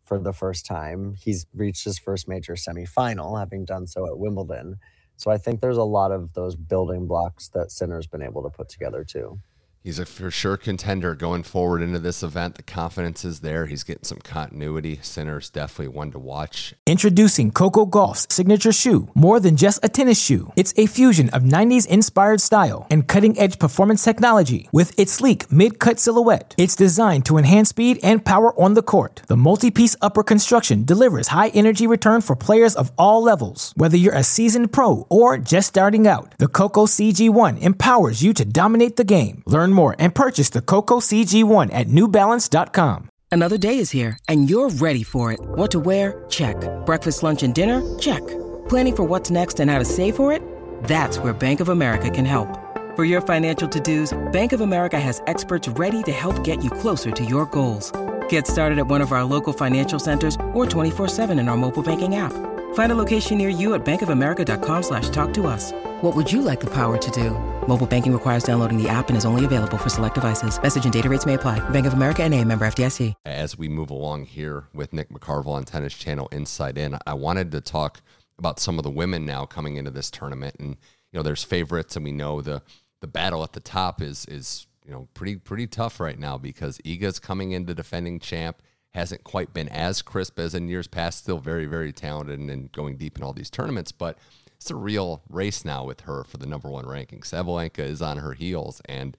for 0.08 0.20
the 0.20 0.34
first 0.34 0.65
time. 0.65 1.13
He's 1.13 1.46
reached 1.54 1.84
his 1.84 2.00
first 2.00 2.28
major 2.28 2.54
semifinal, 2.54 3.38
having 3.38 3.65
done 3.65 3.88
so 3.88 4.08
at 4.08 4.17
Wimbledon. 4.17 4.78
So 5.17 5.32
I 5.32 5.38
think 5.38 5.60
there's 5.60 5.78
a 5.78 5.84
lot 5.84 6.12
of 6.12 6.34
those 6.34 6.56
building 6.56 7.08
blocks 7.08 7.50
that 7.50 7.72
Sinner's 7.72 8.08
been 8.08 8.22
able 8.24 8.43
to 8.43 8.50
put 8.50 8.70
together 8.70 9.04
too. 9.04 9.39
He's 9.88 10.00
a 10.00 10.06
for 10.06 10.30
sure 10.30 10.58
contender 10.58 11.15
going 11.15 11.43
forward 11.43 11.82
into 11.82 12.00
this 12.00 12.21
event. 12.21 12.56
The 12.56 12.63
confidence 12.63 13.23
is 13.23 13.39
there. 13.39 13.67
He's 13.67 13.86
getting 13.86 14.04
some 14.04 14.17
continuity. 14.17 15.00
Sinner's 15.02 15.50
definitely 15.50 15.95
one 15.95 16.12
to 16.12 16.19
watch. 16.19 16.73
Introducing 16.86 17.52
Coco 17.52 17.86
Gauff's 17.86 18.28
signature 18.30 18.73
shoe. 18.73 19.08
More 19.15 19.39
than 19.39 19.56
just 19.56 19.80
a 19.82 19.88
tennis 19.88 20.21
shoe, 20.21 20.52
it's 20.58 20.73
a 20.76 20.88
fusion 20.88 21.30
of 21.30 21.43
90s 21.43 21.88
inspired 21.88 22.41
style 22.41 22.86
and 22.91 23.08
cutting 23.08 23.39
edge 23.39 23.60
performance 23.60 24.04
technology. 24.04 24.67
With 24.73 24.91
its 25.00 25.13
sleek 25.13 25.50
mid 25.50 25.80
cut 25.80 26.00
silhouette, 26.02 26.54
it's 26.58 26.76
designed 26.76 27.26
to 27.28 27.38
enhance 27.38 27.69
speed 27.69 28.02
and 28.04 28.26
power 28.26 28.52
on 28.60 28.73
the 28.73 28.84
court. 28.84 29.21
The 29.28 29.38
multi 29.38 29.71
piece 29.71 29.95
upper 30.02 30.21
construction 30.21 30.84
delivers 30.84 31.30
high 31.30 31.47
energy 31.54 31.88
return 31.88 32.19
for 32.19 32.36
players 32.36 32.76
of 32.76 32.91
all 32.97 33.23
levels. 33.23 33.71
Whether 33.78 33.95
you're 33.95 34.15
a 34.15 34.26
seasoned 34.26 34.73
pro 34.73 35.08
or 35.10 35.38
just 35.38 35.69
starting 35.69 36.08
out, 36.08 36.38
the 36.39 36.50
Coco 36.50 36.88
CG1 36.88 37.62
empowers 37.62 38.21
you 38.21 38.34
to 38.34 38.43
dominate 38.43 38.97
the 38.97 39.06
game. 39.06 39.43
Learn 39.45 39.77
more 39.78 39.96
and 40.00 40.13
purchase 40.13 40.50
the 40.50 40.62
Coco 40.62 41.00
CG1 41.00 41.74
at 41.74 41.88
newbalance.com. 41.88 43.10
Another 43.32 43.58
day 43.58 43.78
is 43.78 43.92
here 43.92 44.18
and 44.28 44.50
you're 44.50 44.70
ready 44.70 45.04
for 45.04 45.32
it. 45.32 45.40
What 45.60 45.72
to 45.72 45.80
wear? 45.80 46.26
Check. 46.30 46.58
Breakfast, 46.86 47.24
lunch, 47.24 47.44
and 47.44 47.54
dinner? 47.54 47.78
Check. 48.00 48.26
Planning 48.70 48.96
for 48.98 49.04
what's 49.04 49.30
next 49.32 49.60
and 49.60 49.72
how 49.72 49.80
to 49.80 49.86
save 49.86 50.16
for 50.16 50.34
it? 50.34 50.42
That's 50.84 51.20
where 51.20 51.34
Bank 51.34 51.60
of 51.60 51.70
America 51.70 52.10
can 52.10 52.26
help. 52.26 52.50
For 52.96 53.06
your 53.06 53.22
financial 53.22 53.68
to-dos, 53.68 54.18
Bank 54.32 54.54
of 54.54 54.62
America 54.62 55.00
has 55.00 55.22
experts 55.28 55.68
ready 55.70 56.02
to 56.04 56.12
help 56.12 56.44
get 56.44 56.63
you 56.63 56.72
closer 56.72 57.12
to 57.12 57.24
your 57.24 57.46
goals. 57.46 57.92
Get 58.30 58.48
started 58.48 58.80
at 58.80 58.88
one 58.88 59.02
of 59.02 59.12
our 59.12 59.24
local 59.24 59.54
financial 59.54 60.00
centers 60.00 60.36
or 60.54 60.66
24-7 60.66 61.40
in 61.40 61.48
our 61.48 61.58
mobile 61.58 61.84
banking 61.84 62.16
app. 62.16 62.34
Find 62.78 62.92
a 62.92 63.04
location 63.04 63.40
near 63.40 63.50
you 63.50 63.74
at 63.74 63.84
bankofamerica.com 63.84 64.84
slash 64.84 65.10
talk 65.10 65.34
to 65.34 65.48
us. 65.48 65.72
What 66.02 66.16
would 66.16 66.32
you 66.32 66.44
like 66.44 66.60
the 66.60 66.70
power 66.70 66.96
to 66.96 67.12
do? 67.12 67.32
Mobile 67.68 67.88
banking 67.88 68.13
requires 68.13 68.44
downloading 68.44 68.78
the 68.78 68.88
app 68.88 69.10
and 69.10 69.18
is 69.18 69.26
only 69.26 69.46
available 69.46 69.80
for 69.80 69.90
select 69.90 70.13
devices. 70.13 70.62
Message 70.62 70.84
and 70.84 70.94
data 70.94 71.10
rates 71.10 71.26
may 71.26 71.34
apply. 71.34 71.58
Bank 71.70 71.88
of 71.88 71.94
America 71.94 72.22
and 72.22 72.36
a 72.36 72.46
member 72.46 72.68
FDIC. 72.68 73.16
As 73.26 73.58
we 73.58 73.68
move 73.68 73.90
along 73.90 74.26
here 74.26 74.68
with 74.76 74.94
Nick 74.94 75.10
McCarvel 75.10 75.48
on 75.48 75.63
Tennis 75.63 75.96
Channel 75.96 76.28
Inside 76.32 76.78
In, 76.78 76.96
I 77.08 77.16
wanted 77.16 77.52
to 77.54 77.62
talk 77.62 78.00
about 78.38 78.60
some 78.60 78.78
of 78.78 78.84
the 78.84 78.92
women 78.92 79.26
now 79.26 79.48
coming 79.48 79.78
into 79.78 79.90
this 79.90 80.12
tournament. 80.12 80.58
And, 80.60 80.78
you 81.12 81.18
know, 81.18 81.24
there's 81.24 81.44
favorites 81.44 81.96
and 81.96 82.06
we 82.06 82.12
know 82.12 82.42
the 82.42 82.62
the 83.02 83.08
battle 83.08 83.42
at 83.42 83.54
the 83.54 83.60
top 83.60 84.04
is 84.04 84.26
is, 84.28 84.68
you 84.86 84.92
know, 84.92 85.08
pretty 85.16 85.38
pretty 85.38 85.66
tough 85.66 86.00
right 86.00 86.20
now 86.20 86.38
because 86.38 86.78
Iga's 86.86 87.18
coming 87.18 87.54
into 87.54 87.74
defending 87.74 88.20
champ 88.20 88.62
hasn't 88.98 89.24
quite 89.24 89.54
been 89.54 89.70
as 89.70 90.02
crisp 90.02 90.40
as 90.40 90.56
in 90.56 90.68
years 90.68 90.88
past, 90.88 91.20
still 91.20 91.38
very, 91.38 91.68
very 91.68 91.94
talented 91.94 92.40
and, 92.40 92.50
and 92.50 92.72
going 92.72 92.98
deep 92.98 93.16
in 93.16 93.24
all 93.24 93.32
these 93.32 93.52
tournaments. 93.52 93.92
But 93.92 94.18
it's 94.56 94.72
a 94.72 94.76
real 94.76 95.22
race 95.30 95.64
now 95.64 95.86
with 95.86 96.02
her 96.02 96.24
for 96.24 96.38
the 96.38 96.48
number 96.48 96.68
one 96.68 96.88
ranking. 96.88 97.22
Sabalenka 97.22 97.80
is 97.80 98.02
on 98.02 98.18
her 98.18 98.34
heels, 98.34 98.82
and 98.86 99.16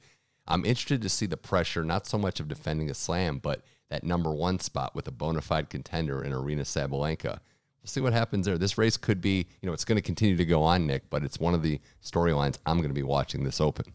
I'm 0.48 0.64
interested 0.64 1.00
to 1.02 1.08
see 1.08 1.26
the 1.26 1.36
pressure, 1.36 1.84
not 1.84 2.08
so 2.08 2.18
much 2.18 2.40
of 2.40 2.48
defending 2.48 2.90
a 2.90 2.94
slam, 2.94 3.38
but 3.38 3.62
that 3.88 4.02
number 4.02 4.32
one 4.32 4.58
spot 4.58 4.96
with 4.96 5.06
a 5.06 5.12
bona 5.12 5.40
fide 5.40 5.70
contender 5.70 6.24
in 6.24 6.32
Aryna 6.32 6.62
Sabalenka. 6.62 7.38
We'll 7.80 7.86
see 7.86 8.00
what 8.00 8.12
happens 8.12 8.46
there. 8.46 8.58
This 8.58 8.78
race 8.78 8.96
could 8.96 9.20
be, 9.20 9.46
you 9.62 9.68
know, 9.68 9.72
it's 9.72 9.84
going 9.84 9.96
to 9.96 10.02
continue 10.02 10.36
to 10.36 10.44
go 10.44 10.64
on, 10.64 10.88
Nick, 10.88 11.08
but 11.08 11.22
it's 11.22 11.38
one 11.38 11.54
of 11.54 11.62
the 11.62 11.80
storylines 12.02 12.58
I'm 12.66 12.78
going 12.78 12.90
to 12.90 12.94
be 12.94 13.04
watching 13.04 13.44
this 13.44 13.60
Open. 13.60 13.86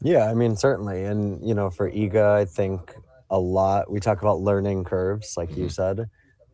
Yeah, 0.00 0.30
I 0.30 0.34
mean, 0.34 0.56
certainly. 0.56 1.04
And, 1.04 1.46
you 1.46 1.54
know, 1.54 1.68
for 1.68 1.90
Iga, 1.90 2.32
I 2.32 2.46
think 2.46 2.94
a 3.30 3.38
lot, 3.38 3.90
we 3.90 4.00
talk 4.00 4.20
about 4.22 4.40
learning 4.40 4.84
curves, 4.84 5.36
like 5.36 5.50
mm-hmm. 5.50 5.62
you 5.62 5.68
said. 5.68 6.06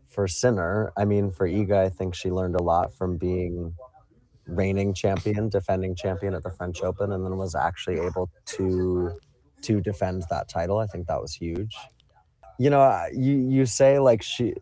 For 0.09 0.27
Sinner, 0.27 0.93
I 0.97 1.05
mean, 1.05 1.31
for 1.31 1.49
Iga, 1.49 1.87
I 1.87 1.89
think 1.89 2.17
she 2.17 2.31
learned 2.31 2.57
a 2.57 2.63
lot 2.63 2.93
from 2.95 3.17
being 3.17 3.75
reigning 4.47 4.93
champion, 4.93 5.49
defending 5.49 5.95
champion 5.95 6.35
at 6.35 6.43
the 6.43 6.51
French 6.51 6.83
Open, 6.83 7.13
and 7.13 7.25
then 7.25 7.37
was 7.37 7.55
actually 7.55 8.01
able 8.01 8.29
to 8.47 9.13
to 9.63 9.81
defend 9.81 10.25
that 10.31 10.49
title. 10.49 10.79
I 10.79 10.87
think 10.87 11.07
that 11.07 11.21
was 11.21 11.33
huge. 11.33 11.77
You 12.59 12.71
know, 12.71 13.07
you 13.13 13.37
you 13.37 13.67
say 13.67 13.99
like 13.99 14.23
she, 14.23 14.55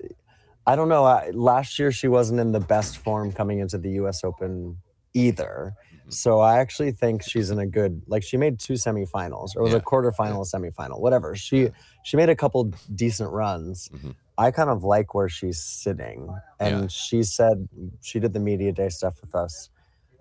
I 0.67 0.77
don't 0.77 0.89
know. 0.89 1.23
last 1.33 1.79
year 1.79 1.91
she 1.91 2.09
wasn't 2.09 2.41
in 2.41 2.53
the 2.53 2.61
best 2.61 2.99
form 2.99 3.33
coming 3.33 3.59
into 3.61 3.79
the 3.79 3.91
U.S. 3.93 4.23
Open 4.23 4.77
either. 5.15 5.75
Mm-hmm. 5.75 6.11
So 6.11 6.41
I 6.41 6.59
actually 6.59 6.93
think 6.93 7.23
she's 7.23 7.51
in 7.51 7.59
a 7.59 7.67
good 7.67 8.03
like 8.07 8.23
she 8.23 8.37
made 8.37 8.59
two 8.59 8.75
semifinals 8.75 9.57
or 9.57 9.63
was 9.63 9.73
yeah. 9.73 9.79
a 9.79 9.81
quarterfinal, 9.81 10.47
semifinal, 10.47 11.01
whatever. 11.01 11.35
She 11.35 11.71
she 12.09 12.17
made 12.17 12.31
a 12.31 12.37
couple 12.37 12.73
decent 12.95 13.31
runs. 13.31 13.91
Mm-hmm. 13.91 14.13
I 14.39 14.51
kind 14.51 14.71
of 14.71 14.83
like 14.83 15.15
where 15.15 15.29
she's 15.29 15.63
sitting. 15.63 16.35
And 16.59 16.83
yeah. 16.83 16.87
she 16.89 17.23
said 17.23 17.69
she 18.01 18.19
did 18.19 18.33
the 18.33 18.41
media 18.41 18.73
day 18.73 18.89
stuff 18.89 19.21
with 19.21 19.35
us 19.35 19.69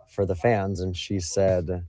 for 0.09 0.25
the 0.25 0.35
fans, 0.35 0.81
and 0.81 0.97
she 0.97 1.21
said 1.21 1.85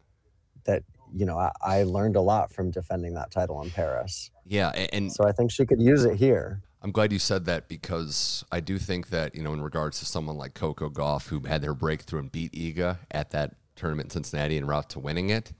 that 0.66 0.84
you 1.12 1.26
know 1.26 1.36
I, 1.36 1.50
I 1.60 1.82
learned 1.82 2.14
a 2.14 2.20
lot 2.20 2.52
from 2.52 2.70
defending 2.70 3.14
that 3.14 3.32
title 3.32 3.60
in 3.60 3.70
Paris. 3.70 4.30
Yeah, 4.46 4.68
and 4.92 5.12
so 5.12 5.26
I 5.26 5.32
think 5.32 5.50
she 5.50 5.66
could 5.66 5.82
use 5.82 6.04
it 6.04 6.14
here. 6.14 6.62
I'm 6.80 6.92
glad 6.92 7.12
you 7.12 7.18
said 7.18 7.46
that 7.46 7.66
because 7.66 8.44
I 8.52 8.60
do 8.60 8.78
think 8.78 9.08
that, 9.08 9.34
you 9.34 9.42
know, 9.42 9.52
in 9.52 9.60
regards 9.60 9.98
to 9.98 10.06
someone 10.06 10.36
like 10.38 10.54
Coco 10.54 10.88
Gauff, 10.88 11.26
who 11.26 11.40
had 11.40 11.60
their 11.60 11.74
breakthrough 11.74 12.20
and 12.20 12.30
beat 12.30 12.52
Iga 12.52 12.98
at 13.10 13.30
that 13.30 13.56
tournament 13.74 14.06
in 14.06 14.10
Cincinnati 14.10 14.56
and 14.56 14.68
route 14.68 14.90
to 14.90 15.00
winning 15.00 15.30
it, 15.30 15.52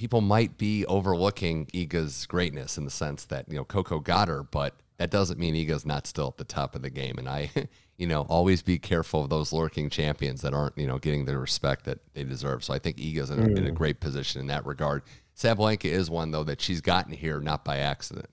people 0.00 0.22
might 0.22 0.56
be 0.56 0.86
overlooking 0.86 1.66
Iga's 1.66 2.24
greatness 2.26 2.78
in 2.78 2.84
the 2.84 2.90
sense 2.90 3.26
that, 3.26 3.46
you 3.48 3.56
know, 3.56 3.64
Coco 3.64 3.98
got 3.98 4.28
her, 4.28 4.42
but 4.42 4.74
that 4.96 5.10
doesn't 5.10 5.38
mean 5.38 5.54
Iga's 5.54 5.84
not 5.84 6.06
still 6.06 6.28
at 6.28 6.38
the 6.38 6.44
top 6.44 6.74
of 6.74 6.80
the 6.80 6.88
game. 6.88 7.18
And 7.18 7.28
I, 7.28 7.50
you 7.98 8.06
know, 8.06 8.22
always 8.22 8.62
be 8.62 8.78
careful 8.78 9.24
of 9.24 9.30
those 9.30 9.52
lurking 9.52 9.90
champions 9.90 10.40
that 10.40 10.54
aren't, 10.54 10.78
you 10.78 10.86
know, 10.86 10.98
getting 10.98 11.26
the 11.26 11.38
respect 11.38 11.84
that 11.84 11.98
they 12.14 12.24
deserve. 12.24 12.64
So 12.64 12.72
I 12.72 12.78
think 12.78 12.96
Iga's 12.96 13.28
in, 13.28 13.40
mm. 13.40 13.58
in 13.58 13.66
a 13.66 13.70
mm. 13.70 13.74
great 13.74 14.00
position 14.00 14.40
in 14.40 14.46
that 14.46 14.64
regard. 14.64 15.02
Sabalenka 15.36 15.84
is 15.84 16.10
one, 16.10 16.30
though, 16.30 16.44
that 16.44 16.60
she's 16.60 16.80
gotten 16.80 17.12
here 17.12 17.40
not 17.40 17.64
by 17.64 17.78
accident 17.78 18.30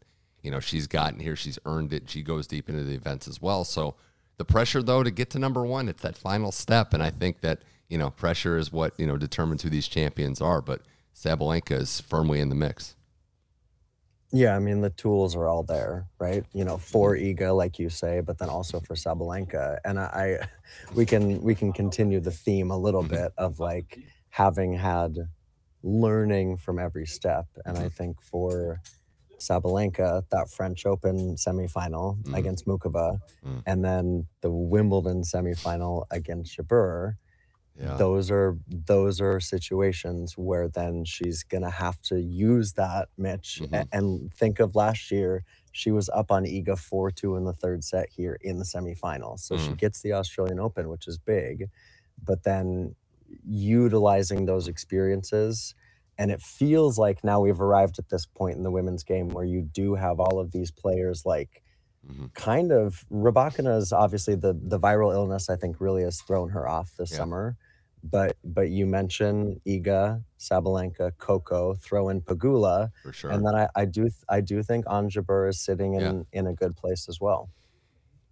you 0.48 0.52
know, 0.52 0.62
she's 0.62 0.88
gotten 0.88 1.20
here, 1.20 1.36
she's 1.36 1.60
earned 1.66 1.92
it. 1.92 2.10
She 2.10 2.24
goes 2.24 2.48
deep 2.48 2.70
into 2.70 2.84
the 2.84 2.94
events 2.94 3.28
as 3.28 3.42
well. 3.42 3.66
So 3.66 3.96
the 4.38 4.46
pressure, 4.46 4.82
though, 4.82 5.04
to 5.04 5.12
get 5.12 5.30
to 5.32 5.40
number 5.40 5.66
one, 5.66 5.90
it's 5.90 6.04
that 6.04 6.16
final 6.16 6.54
step. 6.54 6.94
And 6.94 7.04
I 7.04 7.10
think 7.10 7.42
that, 7.42 7.64
you 7.90 7.98
know, 7.98 8.10
pressure 8.10 8.58
is 8.58 8.72
what, 8.72 8.94
you 8.98 9.06
know, 9.06 9.18
determines 9.18 9.64
who 9.64 9.70
these 9.70 9.90
champions 9.90 10.40
are. 10.40 10.62
But 10.62 10.84
Sabalenka 11.18 11.72
is 11.72 12.00
firmly 12.00 12.40
in 12.40 12.50
the 12.50 12.56
mix. 12.56 12.96
Yeah, 14.32 14.56
I 14.56 14.60
mean 14.60 14.82
the 14.82 14.90
tools 14.90 15.36
are 15.36 15.48
all 15.48 15.64
there, 15.64 16.06
right? 16.20 16.46
You 16.54 16.64
know, 16.64 16.78
for 16.78 17.16
Iga, 17.16 17.56
like 17.56 17.80
you 17.80 17.90
say, 17.90 18.20
but 18.20 18.38
then 18.38 18.50
also 18.50 18.80
for 18.82 18.94
Sabalenka. 18.94 19.78
And 19.84 20.00
I, 20.00 20.04
I 20.04 20.48
we 20.94 21.06
can 21.06 21.42
we 21.42 21.56
can 21.56 21.72
continue 21.72 22.20
the 22.20 22.32
theme 22.32 22.70
a 22.70 22.78
little 22.78 23.04
bit 23.04 23.32
of 23.38 23.60
like 23.60 24.00
having 24.30 24.74
had 24.74 25.16
learning 25.82 26.58
from 26.58 26.78
every 26.78 27.08
step. 27.08 27.46
And 27.66 27.78
I 27.78 27.82
mm-hmm. 27.82 27.90
think 27.90 28.22
for 28.22 28.82
Sabalenka, 29.40 30.24
that 30.30 30.50
French 30.50 30.86
Open 30.86 31.36
semifinal 31.36 32.22
mm. 32.24 32.38
against 32.38 32.66
Muchova, 32.66 33.20
mm. 33.46 33.64
and 33.66 33.84
then 33.84 34.28
the 34.42 34.52
Wimbledon 34.52 35.22
semifinal 35.22 36.06
against 36.12 36.58
Jabeur. 36.58 37.16
Yeah. 37.80 37.96
Those 37.96 38.32
are 38.32 38.58
those 38.68 39.22
are 39.22 39.40
situations 39.40 40.34
where 40.36 40.68
then 40.68 41.06
she's 41.06 41.44
gonna 41.44 41.70
have 41.70 42.02
to 42.04 42.20
use 42.20 42.74
that 42.74 43.10
Mitch 43.18 43.60
mm-hmm. 43.62 43.74
and, 43.74 43.90
and 43.92 44.34
think 44.34 44.60
of 44.60 44.76
last 44.76 45.12
year. 45.12 45.44
She 45.72 45.92
was 45.92 46.10
up 46.10 46.32
on 46.32 46.46
Iga 46.46 46.78
four 46.80 47.12
two 47.12 47.36
in 47.36 47.46
the 47.46 47.54
third 47.54 47.84
set 47.84 48.10
here 48.10 48.38
in 48.42 48.58
the 48.58 48.66
semifinal, 48.66 49.40
so 49.40 49.56
mm. 49.56 49.66
she 49.66 49.74
gets 49.74 50.02
the 50.02 50.14
Australian 50.14 50.60
Open, 50.60 50.90
which 50.90 51.08
is 51.08 51.20
big, 51.20 51.70
but 52.24 52.44
then 52.44 52.96
utilizing 53.46 54.46
those 54.46 54.68
experiences 54.68 55.76
and 56.18 56.32
it 56.32 56.42
feels 56.42 56.98
like 56.98 57.24
now 57.24 57.40
we've 57.40 57.62
arrived 57.62 58.00
at 58.00 58.10
this 58.10 58.26
point 58.26 58.58
in 58.58 58.64
the 58.64 58.72
women's 58.72 59.04
game 59.04 59.30
where 59.30 59.46
you 59.46 59.62
do 59.62 59.96
have 59.96 60.20
all 60.20 60.40
of 60.40 60.52
these 60.52 60.72
players 60.72 61.26
like 61.26 61.62
mm-hmm. 62.10 62.26
kind 62.34 62.72
of 62.72 63.06
Rybakina 63.12 63.78
is 63.78 63.92
obviously 63.92 64.36
the 64.36 64.54
the 64.54 64.80
viral 64.80 65.14
illness 65.14 65.50
I 65.50 65.56
think 65.56 65.80
really 65.80 66.04
has 66.04 66.22
thrown 66.22 66.50
her 66.50 66.68
off 66.68 66.92
this 66.98 67.12
yeah. 67.12 67.18
summer. 67.18 67.58
But 68.04 68.38
but 68.44 68.70
you 68.70 68.86
mentioned 68.86 69.60
Iga, 69.68 70.24
Sabalenka, 70.40 71.12
Coco, 71.18 71.76
throw 71.76 72.10
in 72.10 72.22
Pegula, 72.22 72.92
For 73.04 73.12
sure. 73.12 73.32
and 73.32 73.46
then 73.46 73.56
I, 73.56 73.68
I 73.76 73.86
do 73.86 74.10
I 74.30 74.42
do 74.42 74.64
think 74.64 74.86
Ons 74.88 75.16
Jabeur 75.16 75.50
is 75.50 75.60
sitting 75.60 75.96
in 75.96 76.02
yeah. 76.32 76.40
in 76.40 76.48
a 76.48 76.54
good 76.54 76.76
place 76.76 77.10
as 77.10 77.20
well. 77.20 77.50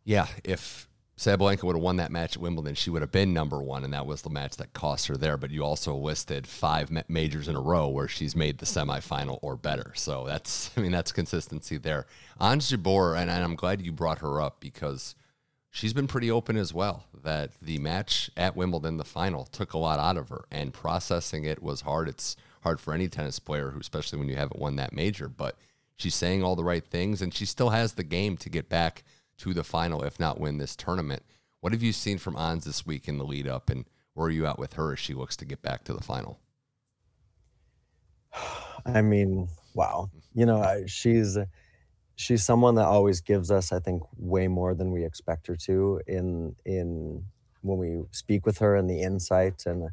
Yeah, 0.03 0.27
if 0.43 0.87
Sabalenka 1.17 1.63
would 1.63 1.77
have 1.77 1.83
won 1.83 1.95
that 1.95 2.11
match 2.11 2.35
at 2.35 2.41
Wimbledon, 2.41 2.75
she 2.75 2.89
would 2.89 3.01
have 3.01 3.11
been 3.11 3.33
number 3.33 3.61
one, 3.61 3.85
and 3.85 3.93
that 3.93 4.05
was 4.05 4.21
the 4.21 4.29
match 4.29 4.57
that 4.57 4.73
cost 4.73 5.07
her 5.07 5.15
there. 5.15 5.37
But 5.37 5.49
you 5.49 5.63
also 5.63 5.95
listed 5.95 6.45
five 6.45 6.91
majors 7.07 7.47
in 7.47 7.55
a 7.55 7.61
row 7.61 7.87
where 7.87 8.09
she's 8.09 8.35
made 8.35 8.57
the 8.57 8.65
semifinal 8.65 9.39
or 9.41 9.55
better. 9.55 9.93
So 9.95 10.25
that's, 10.25 10.71
I 10.77 10.81
mean, 10.81 10.91
that's 10.91 11.13
consistency 11.13 11.77
there. 11.77 12.05
Jabeur, 12.39 13.17
and, 13.17 13.29
and 13.29 13.43
I'm 13.43 13.55
glad 13.55 13.81
you 13.81 13.93
brought 13.93 14.19
her 14.19 14.41
up 14.41 14.59
because 14.59 15.15
she's 15.71 15.93
been 15.93 16.07
pretty 16.07 16.29
open 16.29 16.57
as 16.57 16.73
well. 16.73 17.05
That 17.23 17.51
the 17.61 17.79
match 17.79 18.29
at 18.35 18.57
Wimbledon, 18.57 18.97
the 18.97 19.05
final, 19.05 19.45
took 19.45 19.71
a 19.71 19.77
lot 19.77 19.99
out 19.99 20.17
of 20.17 20.27
her, 20.29 20.43
and 20.51 20.73
processing 20.73 21.45
it 21.45 21.63
was 21.63 21.81
hard. 21.81 22.09
It's 22.09 22.35
hard 22.61 22.81
for 22.81 22.93
any 22.93 23.07
tennis 23.07 23.39
player, 23.39 23.69
who, 23.71 23.79
especially 23.79 24.19
when 24.19 24.27
you 24.27 24.35
haven't 24.35 24.59
won 24.59 24.75
that 24.75 24.91
major. 24.91 25.29
But 25.29 25.55
she's 25.95 26.15
saying 26.15 26.43
all 26.43 26.57
the 26.57 26.63
right 26.65 26.85
things, 26.85 27.21
and 27.21 27.33
she 27.33 27.45
still 27.45 27.69
has 27.69 27.93
the 27.93 28.03
game 28.03 28.35
to 28.37 28.49
get 28.49 28.67
back 28.67 29.05
to 29.39 29.53
the 29.53 29.63
final, 29.63 30.03
if 30.03 30.19
not 30.19 30.39
win 30.39 30.57
this 30.57 30.75
tournament. 30.75 31.23
What 31.61 31.73
have 31.73 31.83
you 31.83 31.93
seen 31.93 32.17
from 32.17 32.35
Ons 32.35 32.65
this 32.65 32.85
week 32.85 33.07
in 33.07 33.17
the 33.17 33.25
lead 33.25 33.47
up, 33.47 33.69
and 33.69 33.85
where 34.13 34.27
are 34.27 34.31
you 34.31 34.45
at 34.45 34.59
with 34.59 34.73
her 34.73 34.93
as 34.93 34.99
she 34.99 35.13
looks 35.13 35.35
to 35.37 35.45
get 35.45 35.61
back 35.61 35.83
to 35.85 35.93
the 35.93 36.03
final? 36.03 36.39
I 38.85 39.01
mean, 39.01 39.49
wow. 39.73 40.09
You 40.33 40.45
know, 40.45 40.83
she's 40.85 41.37
she's 42.15 42.43
someone 42.43 42.75
that 42.75 42.85
always 42.85 43.21
gives 43.21 43.51
us, 43.51 43.71
I 43.71 43.79
think, 43.79 44.03
way 44.17 44.47
more 44.47 44.73
than 44.73 44.91
we 44.91 45.05
expect 45.05 45.47
her 45.47 45.55
to 45.55 46.01
in 46.07 46.55
in 46.65 47.25
when 47.61 47.77
we 47.77 48.03
speak 48.11 48.45
with 48.45 48.59
her 48.59 48.75
and 48.75 48.89
the 48.89 49.01
insight. 49.01 49.65
And 49.65 49.89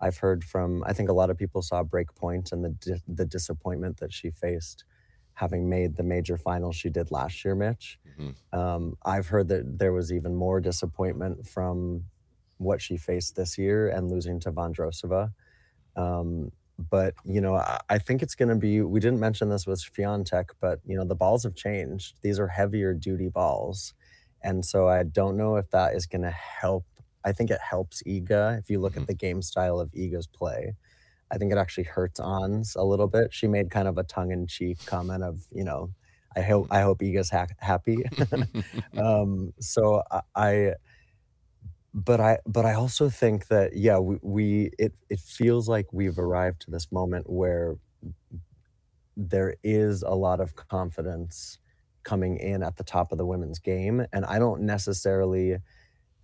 I've 0.00 0.18
heard 0.18 0.44
from, 0.44 0.82
I 0.86 0.92
think 0.92 1.08
a 1.08 1.14
lot 1.14 1.30
of 1.30 1.38
people 1.38 1.62
saw 1.62 1.82
Break 1.82 2.14
Point 2.14 2.52
and 2.52 2.64
the 2.64 3.00
the 3.06 3.26
disappointment 3.26 3.98
that 3.98 4.12
she 4.12 4.30
faced 4.30 4.84
having 5.34 5.68
made 5.68 5.96
the 5.96 6.02
major 6.02 6.36
final 6.36 6.72
she 6.72 6.88
did 6.88 7.10
last 7.10 7.44
year, 7.44 7.54
Mitch. 7.54 7.98
Mm-hmm. 8.18 8.58
Um, 8.58 8.96
I've 9.04 9.28
heard 9.28 9.48
that 9.48 9.78
there 9.78 9.92
was 9.92 10.12
even 10.12 10.34
more 10.34 10.60
disappointment 10.60 11.46
from 11.46 12.04
what 12.58 12.80
she 12.80 12.96
faced 12.96 13.36
this 13.36 13.58
year 13.58 13.88
and 13.88 14.10
losing 14.10 14.38
to 14.40 14.52
Vondrousova. 14.52 15.32
Um, 15.96 16.52
but 16.78 17.14
you 17.24 17.40
know, 17.40 17.56
I, 17.56 17.80
I 17.88 17.98
think 17.98 18.22
it's 18.22 18.34
going 18.34 18.48
to 18.48 18.56
be. 18.56 18.80
We 18.80 19.00
didn't 19.00 19.20
mention 19.20 19.48
this 19.48 19.66
with 19.66 19.82
Swiatek, 19.82 20.50
but 20.60 20.80
you 20.86 20.96
know, 20.96 21.04
the 21.04 21.14
balls 21.14 21.42
have 21.44 21.54
changed. 21.54 22.16
These 22.22 22.38
are 22.38 22.48
heavier 22.48 22.94
duty 22.94 23.28
balls, 23.28 23.94
and 24.42 24.64
so 24.64 24.88
I 24.88 25.02
don't 25.02 25.36
know 25.36 25.56
if 25.56 25.70
that 25.70 25.94
is 25.94 26.06
going 26.06 26.22
to 26.22 26.30
help. 26.30 26.84
I 27.24 27.32
think 27.32 27.50
it 27.50 27.60
helps 27.60 28.02
Iga 28.02 28.58
if 28.58 28.70
you 28.70 28.80
look 28.80 28.92
mm-hmm. 28.92 29.02
at 29.02 29.06
the 29.06 29.14
game 29.14 29.42
style 29.42 29.78
of 29.78 29.92
Iga's 29.92 30.26
play. 30.26 30.74
I 31.32 31.38
think 31.38 31.52
it 31.52 31.58
actually 31.58 31.84
hurts 31.84 32.20
Ons 32.20 32.76
a 32.76 32.84
little 32.84 33.08
bit. 33.08 33.32
She 33.32 33.48
made 33.48 33.70
kind 33.70 33.88
of 33.88 33.98
a 33.98 34.04
tongue 34.04 34.32
in 34.32 34.46
cheek 34.46 34.84
comment 34.84 35.24
of, 35.24 35.40
you 35.52 35.64
know, 35.64 35.90
I 36.36 36.42
hope 36.42 36.68
I 36.70 36.80
hope 36.82 37.00
Iga's 37.00 37.30
ha- 37.30 37.46
happy. 37.58 37.98
um, 38.96 39.52
so 39.60 40.02
I, 40.10 40.20
I, 40.34 40.74
but 41.94 42.20
I 42.20 42.38
but 42.46 42.64
I 42.64 42.74
also 42.74 43.10
think 43.10 43.48
that 43.48 43.76
yeah 43.76 43.98
we, 43.98 44.16
we 44.22 44.70
it 44.78 44.94
it 45.10 45.20
feels 45.20 45.68
like 45.68 45.92
we've 45.92 46.18
arrived 46.18 46.62
to 46.62 46.70
this 46.70 46.90
moment 46.90 47.28
where 47.28 47.76
there 49.16 49.56
is 49.62 50.02
a 50.02 50.14
lot 50.14 50.40
of 50.40 50.54
confidence 50.56 51.58
coming 52.02 52.36
in 52.38 52.62
at 52.62 52.76
the 52.76 52.84
top 52.84 53.12
of 53.12 53.18
the 53.18 53.26
women's 53.26 53.58
game, 53.58 54.04
and 54.12 54.24
I 54.24 54.38
don't 54.38 54.62
necessarily 54.62 55.58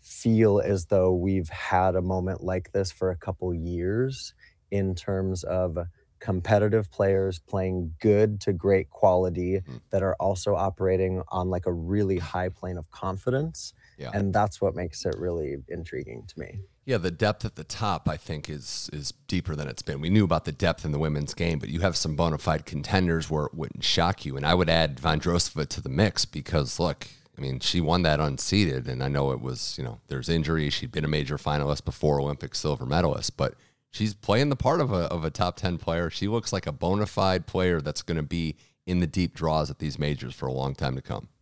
feel 0.00 0.60
as 0.60 0.86
though 0.86 1.12
we've 1.12 1.48
had 1.48 1.94
a 1.96 2.02
moment 2.02 2.42
like 2.42 2.72
this 2.72 2.90
for 2.92 3.10
a 3.10 3.16
couple 3.16 3.52
years 3.54 4.32
in 4.70 4.94
terms 4.94 5.44
of 5.44 5.78
competitive 6.20 6.90
players 6.90 7.38
playing 7.38 7.94
good 8.00 8.40
to 8.40 8.52
great 8.52 8.90
quality 8.90 9.60
mm. 9.60 9.80
that 9.90 10.02
are 10.02 10.16
also 10.18 10.56
operating 10.56 11.22
on 11.28 11.48
like 11.48 11.66
a 11.66 11.72
really 11.72 12.18
high 12.18 12.48
plane 12.48 12.76
of 12.76 12.90
confidence. 12.90 13.72
Yeah. 13.98 14.10
And 14.12 14.32
that's 14.32 14.60
what 14.60 14.74
makes 14.74 15.04
it 15.04 15.16
really 15.18 15.56
intriguing 15.68 16.24
to 16.26 16.38
me. 16.38 16.58
Yeah, 16.84 16.96
the 16.96 17.10
depth 17.10 17.44
at 17.44 17.56
the 17.56 17.64
top, 17.64 18.08
I 18.08 18.16
think, 18.16 18.48
is 18.48 18.88
is 18.94 19.12
deeper 19.26 19.54
than 19.54 19.68
it's 19.68 19.82
been. 19.82 20.00
We 20.00 20.08
knew 20.08 20.24
about 20.24 20.46
the 20.46 20.52
depth 20.52 20.84
in 20.86 20.92
the 20.92 20.98
women's 20.98 21.34
game, 21.34 21.58
but 21.58 21.68
you 21.68 21.80
have 21.80 21.96
some 21.96 22.16
bona 22.16 22.38
fide 22.38 22.64
contenders 22.64 23.28
where 23.28 23.44
it 23.44 23.54
wouldn't 23.54 23.84
shock 23.84 24.24
you. 24.24 24.36
And 24.36 24.46
I 24.46 24.54
would 24.54 24.70
add 24.70 24.96
Vondrousova 24.96 25.68
to 25.68 25.82
the 25.82 25.90
mix 25.90 26.24
because, 26.24 26.80
look, 26.80 27.06
I 27.36 27.42
mean, 27.42 27.60
she 27.60 27.82
won 27.82 28.02
that 28.02 28.20
unseeded, 28.20 28.88
and 28.88 29.04
I 29.04 29.08
know 29.08 29.32
it 29.32 29.40
was, 29.42 29.76
you 29.76 29.84
know, 29.84 30.00
there's 30.08 30.30
injury. 30.30 30.70
She'd 30.70 30.90
been 30.90 31.04
a 31.04 31.08
major 31.08 31.36
finalist 31.36 31.84
before, 31.84 32.20
Olympic 32.20 32.54
silver 32.54 32.86
medalist, 32.86 33.36
but 33.36 33.54
she's 33.90 34.14
playing 34.14 34.48
the 34.50 34.56
part 34.56 34.80
of 34.80 34.92
a, 34.92 35.04
of 35.12 35.24
a 35.24 35.30
top 35.30 35.56
10 35.56 35.78
player. 35.78 36.10
She 36.10 36.28
looks 36.28 36.52
like 36.52 36.66
a 36.66 36.72
bona 36.72 37.06
fide 37.06 37.46
player 37.46 37.80
that's 37.80 38.02
going 38.02 38.16
to 38.16 38.22
be 38.22 38.56
in 38.86 39.00
the 39.00 39.06
deep 39.06 39.34
draws 39.34 39.70
at 39.70 39.78
these 39.78 39.98
majors 39.98 40.34
for 40.34 40.46
a 40.46 40.52
long 40.52 40.74
time 40.74 40.94
to 40.96 41.02
come. 41.02 41.28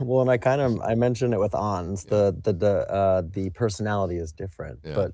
Well, 0.00 0.22
and 0.22 0.30
I 0.30 0.38
kind 0.38 0.60
of 0.60 0.80
I 0.80 0.96
mentioned 0.96 1.32
it 1.34 1.38
with 1.38 1.54
Ons. 1.54 2.04
The 2.06 2.36
the 2.42 2.52
the 2.52 2.92
uh, 2.92 3.22
the 3.24 3.50
personality 3.50 4.16
is 4.16 4.32
different, 4.32 4.80
Yeah. 4.84 4.94
but 4.94 5.12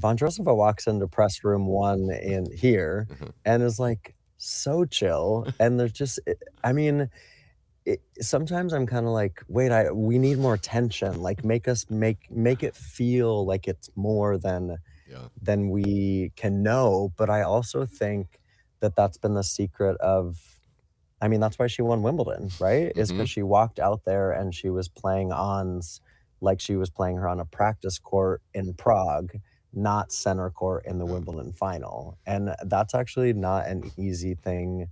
Vondrousova 0.00 0.56
walks 0.56 0.88
into 0.88 1.06
press 1.06 1.44
room 1.44 1.66
one 1.66 2.10
in 2.10 2.50
here 2.50 3.06
Mhm. 3.10 3.30
and 3.44 3.62
is 3.62 3.78
like 3.78 4.16
so 4.38 4.84
chill, 4.86 5.46
and 5.60 5.78
there's 5.78 5.92
just 5.92 6.18
I 6.64 6.72
mean, 6.72 7.10
it, 7.84 8.02
sometimes 8.20 8.72
I'm 8.72 8.86
kind 8.86 9.06
of 9.06 9.12
like, 9.12 9.40
wait, 9.46 9.70
I 9.70 9.92
we 9.92 10.18
need 10.18 10.38
more 10.38 10.56
tension. 10.56 11.22
Like 11.22 11.44
make 11.44 11.68
us 11.68 11.88
make 11.88 12.28
make 12.28 12.64
it 12.64 12.74
feel 12.74 13.46
like 13.46 13.68
it's 13.68 13.88
more 13.94 14.36
than 14.36 14.78
Yeah. 15.10 15.28
than 15.40 15.70
we 15.70 16.32
can 16.36 16.62
know. 16.62 17.12
But 17.16 17.28
I 17.30 17.42
also 17.42 17.84
think 17.84 18.40
that 18.80 18.94
that's 18.94 19.18
been 19.18 19.34
the 19.34 19.44
secret 19.44 19.96
of. 19.98 20.38
I 21.22 21.28
mean, 21.28 21.40
that's 21.40 21.58
why 21.58 21.66
she 21.66 21.82
won 21.82 22.02
Wimbledon, 22.02 22.50
right? 22.60 22.92
Is 22.96 23.10
Mhm. 23.10 23.16
because 23.16 23.30
she 23.30 23.42
walked 23.42 23.78
out 23.78 24.04
there 24.06 24.32
and 24.32 24.54
she 24.54 24.70
was 24.70 24.88
playing 24.88 25.32
ons 25.32 26.00
like 26.40 26.60
she 26.60 26.76
was 26.76 26.88
playing 26.88 27.16
her 27.18 27.28
on 27.28 27.38
a 27.38 27.44
practice 27.44 27.98
court 27.98 28.40
in 28.54 28.72
Prague, 28.72 29.32
not 29.74 30.10
center 30.12 30.48
court 30.48 30.86
in 30.86 30.96
the 30.98 31.04
Wimbledon 31.04 31.52
final. 31.52 32.16
And 32.24 32.54
that's 32.64 32.94
actually 32.94 33.34
not 33.34 33.66
an 33.66 33.90
easy 33.98 34.34
thing 34.34 34.88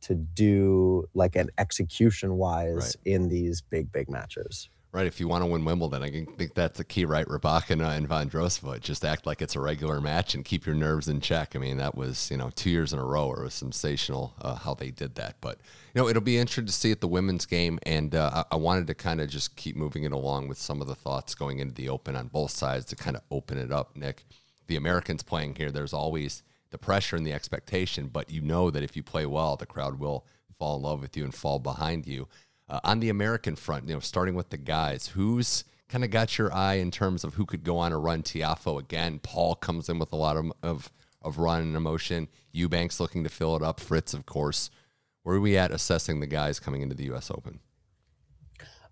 to 0.00 0.14
do, 0.14 1.04
like 1.12 1.36
an 1.36 1.50
execution 1.58 2.36
wise, 2.38 2.96
Right. 2.96 2.96
in 3.14 3.28
these 3.28 3.60
big, 3.60 3.92
big 3.92 4.08
matches. 4.08 4.70
Right. 4.90 5.06
If 5.06 5.20
you 5.20 5.28
want 5.28 5.42
to 5.42 5.46
win 5.46 5.66
Wimbledon, 5.66 6.02
I 6.02 6.10
think 6.10 6.54
that's 6.54 6.78
the 6.78 6.84
key, 6.84 7.04
right? 7.04 7.26
Rybakina 7.26 7.94
and 7.94 8.08
Vondrousova. 8.08 8.80
Just 8.80 9.04
act 9.04 9.26
like 9.26 9.42
it's 9.42 9.54
a 9.54 9.60
regular 9.60 10.00
match 10.00 10.34
and 10.34 10.42
keep 10.42 10.64
your 10.64 10.74
nerves 10.74 11.08
in 11.08 11.20
check. 11.20 11.54
I 11.54 11.58
mean, 11.58 11.76
that 11.76 11.94
was, 11.94 12.30
you 12.30 12.38
know, 12.38 12.48
two 12.54 12.70
years 12.70 12.94
in 12.94 12.98
a 12.98 13.04
row. 13.04 13.30
It 13.32 13.42
was 13.42 13.52
sensational 13.52 14.32
uh, 14.40 14.54
how 14.54 14.72
they 14.72 14.90
did 14.90 15.14
that. 15.16 15.36
But, 15.42 15.58
you 15.94 16.00
know, 16.00 16.08
it'll 16.08 16.22
be 16.22 16.38
interesting 16.38 16.64
to 16.64 16.72
see 16.72 16.90
at 16.90 17.02
the 17.02 17.06
women's 17.06 17.44
game. 17.44 17.78
And 17.82 18.14
uh, 18.14 18.44
I, 18.50 18.54
I 18.54 18.56
wanted 18.56 18.86
to 18.86 18.94
kind 18.94 19.20
of 19.20 19.28
just 19.28 19.56
keep 19.56 19.76
moving 19.76 20.04
it 20.04 20.12
along 20.12 20.48
with 20.48 20.56
some 20.56 20.80
of 20.80 20.86
the 20.88 20.94
thoughts 20.94 21.34
going 21.34 21.58
into 21.58 21.74
the 21.74 21.90
open 21.90 22.16
on 22.16 22.28
both 22.28 22.52
sides 22.52 22.86
to 22.86 22.96
kind 22.96 23.14
of 23.14 23.22
open 23.30 23.58
it 23.58 23.70
up, 23.70 23.94
Nick. 23.94 24.24
The 24.68 24.76
Americans 24.76 25.22
playing 25.22 25.56
here, 25.56 25.70
there's 25.70 25.92
always 25.92 26.42
the 26.70 26.78
pressure 26.78 27.16
and 27.16 27.26
the 27.26 27.32
expectation, 27.34 28.08
but 28.08 28.30
you 28.30 28.40
know 28.40 28.70
that 28.70 28.82
if 28.82 28.96
you 28.96 29.02
play 29.02 29.26
well, 29.26 29.56
the 29.56 29.66
crowd 29.66 29.98
will 29.98 30.26
fall 30.58 30.76
in 30.76 30.82
love 30.82 31.00
with 31.00 31.16
you 31.16 31.24
and 31.24 31.34
fall 31.34 31.58
behind 31.58 32.06
you. 32.06 32.26
Uh, 32.70 32.80
on 32.84 33.00
the 33.00 33.08
American 33.08 33.56
front, 33.56 33.88
you 33.88 33.94
know, 33.94 34.00
starting 34.00 34.34
with 34.34 34.50
the 34.50 34.58
guys, 34.58 35.08
who's 35.08 35.64
kind 35.88 36.04
of 36.04 36.10
got 36.10 36.36
your 36.36 36.52
eye 36.52 36.74
in 36.74 36.90
terms 36.90 37.24
of 37.24 37.34
who 37.34 37.46
could 37.46 37.64
go 37.64 37.78
on 37.78 37.92
a 37.92 37.98
run? 37.98 38.22
Tiafoe 38.22 38.78
again. 38.78 39.18
Paul 39.20 39.54
comes 39.54 39.88
in 39.88 39.98
with 39.98 40.12
a 40.12 40.16
lot 40.16 40.36
of 40.36 40.52
of, 40.62 40.92
of 41.22 41.38
run 41.38 41.62
and 41.62 41.76
emotion. 41.76 42.28
Eubanks 42.52 43.00
looking 43.00 43.24
to 43.24 43.30
fill 43.30 43.56
it 43.56 43.62
up. 43.62 43.80
Fritz, 43.80 44.12
of 44.12 44.26
course. 44.26 44.70
Where 45.22 45.36
are 45.36 45.40
we 45.40 45.56
at 45.56 45.70
assessing 45.70 46.20
the 46.20 46.26
guys 46.26 46.60
coming 46.60 46.82
into 46.82 46.94
the 46.94 47.04
U.S. 47.04 47.30
Open? 47.30 47.60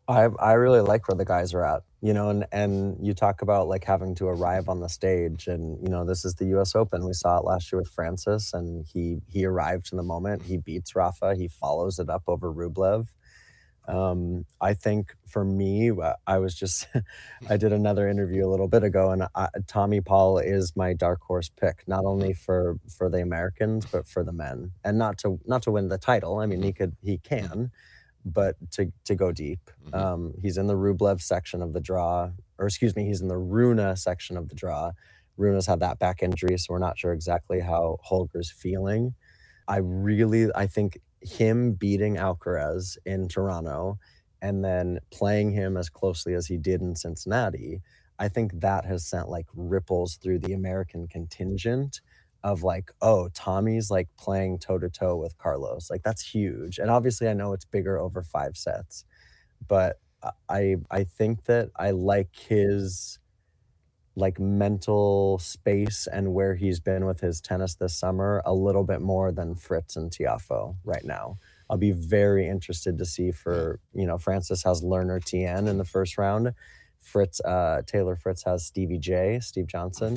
I 0.09 0.29
I 0.39 0.53
really 0.53 0.81
like 0.81 1.09
where 1.09 1.17
the 1.17 1.25
guys 1.25 1.53
are 1.53 1.65
at, 1.65 1.83
you 2.01 2.12
know, 2.12 2.31
and 2.31 2.47
and 2.53 3.05
you 3.05 3.12
talk 3.12 3.43
about 3.43 3.69
like 3.69 3.85
having 3.85 4.15
to 4.17 4.29
arrive 4.29 4.69
on 4.69 4.81
the 4.81 4.89
stage, 4.89 5.49
and 5.49 5.83
you 5.83 5.89
know 5.89 6.05
this 6.05 6.25
is 6.25 6.35
the 6.35 6.47
U.S. 6.47 6.75
Open. 6.75 7.05
We 7.05 7.12
saw 7.12 7.39
it 7.39 7.45
last 7.45 7.73
year 7.73 7.81
with 7.81 7.91
Francis, 7.91 8.53
and 8.55 8.87
he 8.87 9.19
he 9.29 9.45
arrived 9.45 9.89
in 9.93 9.97
the 9.97 10.05
moment. 10.05 10.43
He 10.43 10.57
beats 10.59 10.95
Rafa. 10.95 11.35
He 11.35 11.49
follows 11.49 11.99
it 11.99 12.09
up 12.09 12.23
over 12.29 12.53
Rublev. 12.53 13.09
Um, 13.88 14.46
I 14.61 14.75
think 14.75 15.14
for 15.27 15.44
me, 15.44 15.92
I 16.27 16.38
was 16.38 16.55
just 16.55 16.88
I 17.49 17.57
did 17.59 17.72
another 17.72 18.09
interview 18.09 18.46
a 18.46 18.51
little 18.51 18.68
bit 18.68 18.83
ago, 18.85 19.11
and 19.11 19.25
I, 19.35 19.49
Tommy 19.66 20.01
Paul 20.01 20.38
is 20.38 20.75
my 20.77 20.92
dark 20.92 21.22
horse 21.22 21.49
pick, 21.49 21.85
not 21.87 22.05
only 22.05 22.33
for 22.33 22.79
for 22.96 23.09
the 23.09 23.20
Americans 23.22 23.87
but 23.87 24.07
for 24.07 24.25
the 24.25 24.33
men, 24.33 24.72
and 24.85 24.99
not 24.99 25.18
to 25.18 25.40
not 25.46 25.62
to 25.62 25.70
win 25.70 25.88
the 25.88 25.99
title. 25.99 26.38
I 26.38 26.46
mean, 26.46 26.62
he 26.62 26.72
could 26.72 26.96
he 27.03 27.18
can, 27.18 27.70
but 28.25 28.57
to 28.72 28.92
to 29.05 29.14
go 29.14 29.33
deep. 29.33 29.70
Um, 29.92 30.35
he's 30.42 30.59
in 30.59 30.66
the 30.66 30.75
Rublev 30.77 31.20
section 31.22 31.62
of 31.62 31.72
the 31.72 31.81
draw, 31.81 32.31
or 32.59 32.66
excuse 32.66 32.96
me, 32.96 33.07
he's 33.07 33.20
in 33.20 33.29
the 33.29 33.38
Rune 33.38 33.96
section 33.96 34.37
of 34.37 34.49
the 34.49 34.55
draw. 34.55 34.92
Rune's 35.37 35.66
had 35.66 35.81
that 35.81 35.99
back 35.99 36.22
injury, 36.22 36.57
so 36.59 36.68
we're 36.70 36.79
not 36.79 36.99
sure 36.99 37.12
exactly 37.12 37.61
how 37.61 37.99
Holger's 38.03 38.51
feeling. 38.51 39.14
I 39.68 39.79
really, 39.79 40.49
I 40.55 40.66
think 40.66 40.99
him 41.27 41.73
beating 41.75 42.17
Alcaraz 42.17 42.97
in 43.05 43.29
Toronto 43.29 43.99
and 44.43 44.65
then 44.65 45.01
playing 45.11 45.51
him 45.53 45.77
as 45.77 45.89
closely 45.89 46.35
as 46.35 46.47
he 46.47 46.57
did 46.59 46.81
in 46.83 46.95
Cincinnati, 46.97 47.83
I 48.19 48.29
think 48.29 48.61
that 48.61 48.85
has 48.85 49.07
sent 49.07 49.29
like 49.29 49.47
ripples 49.55 50.17
through 50.17 50.41
the 50.41 50.53
American 50.53 51.09
contingent 51.09 52.01
of 52.45 52.62
like, 52.62 52.91
oh, 53.03 53.29
Tommy's 53.35 53.91
like 53.91 54.09
playing 54.19 54.59
toe 54.59 54.79
to 54.79 54.89
toe 54.91 55.17
with 55.17 55.37
Carlos. 55.39 55.91
Like 55.91 56.03
that's 56.03 56.23
huge. 56.23 56.79
And 56.79 56.91
obviously 56.91 57.29
I 57.29 57.35
know 57.35 57.53
it's 57.53 57.65
bigger 57.65 57.99
over 57.99 58.23
five 58.23 58.57
sets, 58.57 59.05
but 59.67 59.97
I- 60.23 60.33
I 60.51 60.77
I 60.91 61.05
think 61.05 61.45
that 61.45 61.71
I 61.77 61.91
like 61.93 62.35
his 62.35 63.19
like 64.18 64.40
mental 64.40 65.38
space 65.38 66.09
and 66.11 66.33
where 66.33 66.55
he's 66.55 66.81
been 66.81 67.05
with 67.05 67.20
his 67.20 67.40
tennis 67.40 67.74
this 67.74 67.94
summer 67.94 68.42
a 68.46 68.55
little 68.55 68.85
bit 68.85 69.00
more 69.02 69.31
than 69.31 69.55
Fritz 69.55 69.94
and 69.96 70.11
Tiafoe 70.11 70.76
right 70.85 71.05
now. 71.05 71.37
I'll 71.68 71.76
be 71.76 71.92
very 71.92 72.48
interested 72.48 72.96
to 72.98 73.05
see 73.05 73.31
for 73.31 73.79
you 73.92 74.07
know 74.07 74.18
Francis 74.18 74.62
has 74.64 74.83
Learner 74.83 75.20
Tien 75.20 75.68
in 75.68 75.79
the 75.79 75.85
first 75.85 76.16
round. 76.18 76.52
Fritz 76.98 77.40
uh, 77.40 77.83
Taylor 77.87 78.16
Fritz 78.16 78.42
has 78.44 78.64
Stevie 78.64 78.98
J, 78.98 79.38
Steve 79.40 79.66
Johnson. 79.66 80.16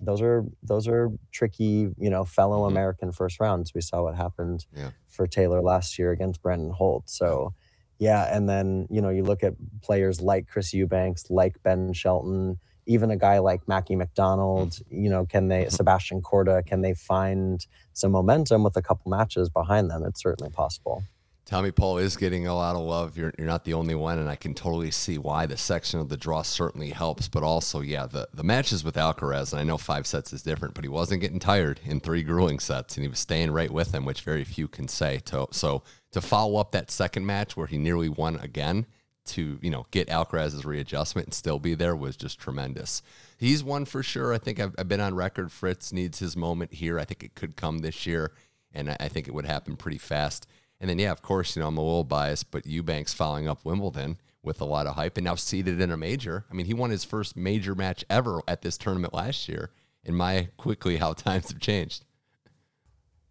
Those 0.00 0.20
are 0.22 0.44
those 0.62 0.86
are 0.86 1.10
tricky, 1.32 1.88
you 1.98 2.10
know, 2.10 2.24
fellow 2.24 2.64
Mhm. 2.68 2.70
American 2.72 3.12
first 3.12 3.40
rounds. 3.40 3.74
We 3.74 3.80
saw 3.80 4.02
what 4.02 4.14
happened 4.14 4.66
Yeah. 4.76 4.90
for 5.06 5.26
Taylor 5.26 5.60
last 5.62 5.98
year 5.98 6.12
against 6.12 6.42
Brandon 6.42 6.70
Holt. 6.70 7.08
So 7.08 7.54
yeah, 7.98 8.32
and 8.34 8.48
then 8.48 8.86
you 8.90 9.00
know 9.00 9.08
you 9.08 9.24
look 9.24 9.42
at 9.42 9.54
players 9.82 10.20
like 10.20 10.46
Chris 10.46 10.72
Eubanks, 10.74 11.30
like 11.30 11.60
Ben 11.64 11.92
Shelton, 11.92 12.58
even 12.88 13.10
a 13.12 13.16
guy 13.16 13.38
like 13.38 13.68
Mackie 13.68 13.94
McDonald. 13.94 14.80
You 14.90 15.10
know, 15.10 15.24
can 15.26 15.46
they 15.48 15.66
Mhm. 15.66 15.72
Sebastian 15.72 16.22
Korda? 16.22 16.66
Can 16.66 16.80
they 16.80 16.94
find 16.94 17.64
some 17.92 18.10
momentum 18.12 18.64
with 18.64 18.76
a 18.76 18.82
couple 18.82 19.10
matches 19.10 19.48
behind 19.50 19.90
them? 19.90 20.02
It's 20.04 20.20
certainly 20.22 20.50
possible. 20.50 21.02
Tommy 21.44 21.70
Paul 21.70 21.96
is 21.96 22.14
getting 22.18 22.46
a 22.46 22.54
lot 22.54 22.76
of 22.76 22.82
love. 22.82 23.16
You're, 23.16 23.32
you're 23.38 23.46
not 23.46 23.64
the 23.64 23.72
only 23.72 23.94
one, 23.94 24.18
and 24.18 24.28
I 24.28 24.36
can 24.36 24.52
totally 24.52 24.90
see 24.90 25.16
why 25.16 25.46
the 25.46 25.56
section 25.56 25.98
of 25.98 26.10
the 26.10 26.16
draw 26.18 26.42
certainly 26.42 26.90
helps. 26.90 27.26
But 27.26 27.42
also, 27.42 27.80
yeah, 27.80 28.06
the, 28.06 28.28
the 28.34 28.42
matches 28.42 28.84
with 28.84 28.96
Alcaraz, 28.96 29.52
and 29.52 29.60
I 29.60 29.64
know 29.64 29.78
five 29.78 30.06
sets 30.06 30.34
is 30.34 30.42
different, 30.42 30.74
but 30.74 30.84
he 30.84 30.88
wasn't 30.90 31.22
getting 31.22 31.38
tired 31.38 31.80
in 31.86 32.00
three 32.00 32.22
grueling 32.22 32.58
sets, 32.58 32.96
and 32.96 33.02
he 33.02 33.08
was 33.08 33.18
staying 33.18 33.50
right 33.50 33.70
with 33.70 33.94
him, 33.94 34.04
which 34.04 34.20
very 34.22 34.44
few 34.44 34.68
can 34.68 34.88
say. 34.88 35.20
To, 35.26 35.46
so 35.50 35.82
to 36.12 36.20
follow 36.20 36.58
up 36.60 36.70
that 36.72 36.90
second 36.90 37.24
match 37.24 37.56
where 37.56 37.66
he 37.66 37.78
nearly 37.78 38.10
won 38.10 38.36
again, 38.40 38.84
to 39.28 39.58
you 39.62 39.70
know 39.70 39.86
get 39.90 40.08
Alcaraz's 40.08 40.64
readjustment 40.64 41.28
and 41.28 41.34
still 41.34 41.58
be 41.58 41.74
there 41.74 41.96
was 41.96 42.16
just 42.16 42.38
tremendous. 42.38 43.02
He's 43.38 43.62
one 43.62 43.84
for 43.84 44.02
sure. 44.02 44.32
I 44.32 44.38
think 44.38 44.58
I've, 44.60 44.74
I've 44.78 44.88
been 44.88 45.00
on 45.00 45.14
record. 45.14 45.52
Fritz 45.52 45.92
needs 45.92 46.18
his 46.18 46.36
moment 46.36 46.74
here. 46.74 46.98
I 46.98 47.04
think 47.04 47.22
it 47.22 47.34
could 47.34 47.56
come 47.56 47.78
this 47.78 48.06
year, 48.06 48.32
and 48.72 48.90
I, 48.90 48.96
I 49.00 49.08
think 49.08 49.28
it 49.28 49.34
would 49.34 49.46
happen 49.46 49.76
pretty 49.76 49.98
fast. 49.98 50.46
And 50.80 50.88
then, 50.88 50.98
yeah, 50.98 51.10
of 51.10 51.22
course, 51.22 51.56
you 51.56 51.62
know, 51.62 51.68
I'm 51.68 51.76
a 51.76 51.82
little 51.82 52.04
biased, 52.04 52.50
but 52.50 52.66
Eubanks 52.66 53.12
following 53.12 53.48
up 53.48 53.64
Wimbledon 53.64 54.18
with 54.42 54.60
a 54.60 54.64
lot 54.64 54.86
of 54.86 54.94
hype 54.94 55.16
and 55.16 55.24
now 55.24 55.34
seated 55.34 55.80
in 55.80 55.90
a 55.90 55.96
major. 55.96 56.44
I 56.50 56.54
mean, 56.54 56.66
he 56.66 56.74
won 56.74 56.90
his 56.90 57.04
first 57.04 57.36
major 57.36 57.74
match 57.74 58.04
ever 58.08 58.40
at 58.46 58.62
this 58.62 58.78
tournament 58.78 59.12
last 59.12 59.48
year. 59.48 59.70
In 60.04 60.14
my 60.14 60.48
quickly 60.56 60.96
how 60.96 61.12
times 61.14 61.50
have 61.50 61.60
changed. 61.60 62.04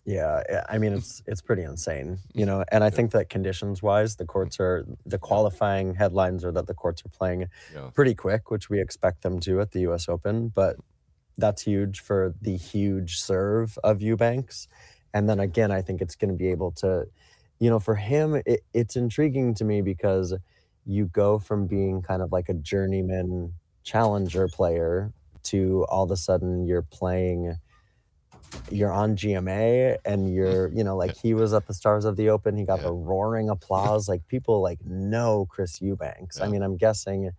Yeah, 0.07 0.63
I 0.69 0.77
mean 0.77 0.93
it's 0.93 1.21
it's 1.27 1.41
pretty 1.41 1.63
insane, 1.63 2.19
you 2.33 2.45
know. 2.45 2.63
And 2.71 2.81
I 2.81 2.89
think 2.89 3.11
that 3.11 3.29
conditions 3.29 3.83
wise, 3.83 4.15
the 4.15 4.25
courts 4.25 4.57
are 4.57 4.85
the 5.05 5.19
qualifying 5.19 5.95
headlines 5.95 6.45
are 6.45 6.51
that 6.53 6.65
the 6.65 6.73
courts 6.73 7.05
are 7.05 7.09
playing 7.09 7.47
Yeah. 7.75 7.89
pretty 7.93 8.15
quick, 8.15 8.49
which 8.49 8.69
we 8.69 8.79
expect 8.79 9.21
them 9.23 9.37
to 9.41 9.59
at 9.59 9.71
the 9.71 9.81
U.S. 9.81 10.07
Open. 10.07 10.47
But 10.47 10.77
that's 11.37 11.63
huge 11.63 11.99
for 12.01 12.33
the 12.41 12.55
huge 12.57 13.17
serve 13.19 13.77
of 13.83 14.01
Eubanks. 14.01 14.67
And 15.13 15.29
then 15.29 15.41
again, 15.41 15.71
I 15.71 15.81
think 15.81 16.01
it's 16.01 16.15
going 16.15 16.31
to 16.31 16.37
be 16.37 16.51
able 16.51 16.71
to, 16.73 17.07
you 17.59 17.69
know, 17.69 17.79
for 17.79 17.95
him, 17.95 18.41
it, 18.45 18.61
it's 18.73 18.95
intriguing 18.95 19.55
to 19.55 19.65
me 19.65 19.81
because 19.81 20.35
you 20.85 21.05
go 21.07 21.39
from 21.39 21.67
being 21.67 22.01
kind 22.01 22.21
of 22.21 22.31
like 22.31 22.49
a 22.49 22.53
journeyman 22.53 23.53
challenger 23.83 24.47
player 24.47 25.13
to 25.43 25.85
all 25.89 26.03
of 26.05 26.11
a 26.11 26.17
sudden 26.17 26.65
you're 26.65 26.81
playing 26.83 27.57
you're 28.71 28.91
on 28.91 29.15
GMA 29.15 29.97
and 30.05 30.33
you're, 30.33 30.69
you 30.73 30.83
know, 30.83 30.95
like 30.97 31.15
he 31.15 31.33
was 31.33 31.53
at 31.53 31.67
the 31.67 31.73
Stars 31.73 32.05
of 32.05 32.15
the 32.17 32.29
Open. 32.29 32.57
He 32.57 32.63
got 32.65 32.79
Yeah. 32.79 32.87
the 32.87 32.93
roaring 32.93 33.49
applause. 33.49 34.07
Like 34.09 34.27
people 34.27 34.61
like 34.61 34.83
know 34.85 35.45
Chris 35.49 35.81
Eubanks. 35.81 36.39
I 36.41 36.47
mean, 36.47 36.61
I'm 36.63 36.77
guessing 36.77 37.31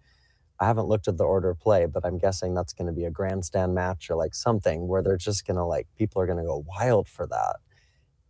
I 0.61 0.67
haven't 0.67 0.87
looked 0.89 1.07
at 1.09 1.19
the 1.19 1.25
order 1.25 1.51
of 1.51 1.61
play, 1.61 1.87
but 1.87 2.05
I'm 2.05 2.19
guessing 2.19 2.55
that's 2.55 2.73
going 2.73 2.87
to 2.89 2.93
be 2.93 3.05
a 3.05 3.11
grandstand 3.11 3.75
match 3.75 4.11
or 4.11 4.17
like 4.17 4.35
something 4.35 4.89
where 4.89 5.03
they're 5.03 5.17
just 5.17 5.47
going 5.47 5.57
to 5.57 5.65
like 5.65 5.87
people 5.97 6.21
are 6.21 6.27
going 6.27 6.39
to 6.39 6.45
go 6.45 6.65
wild 6.67 7.09
for 7.09 7.27
that. 7.29 7.57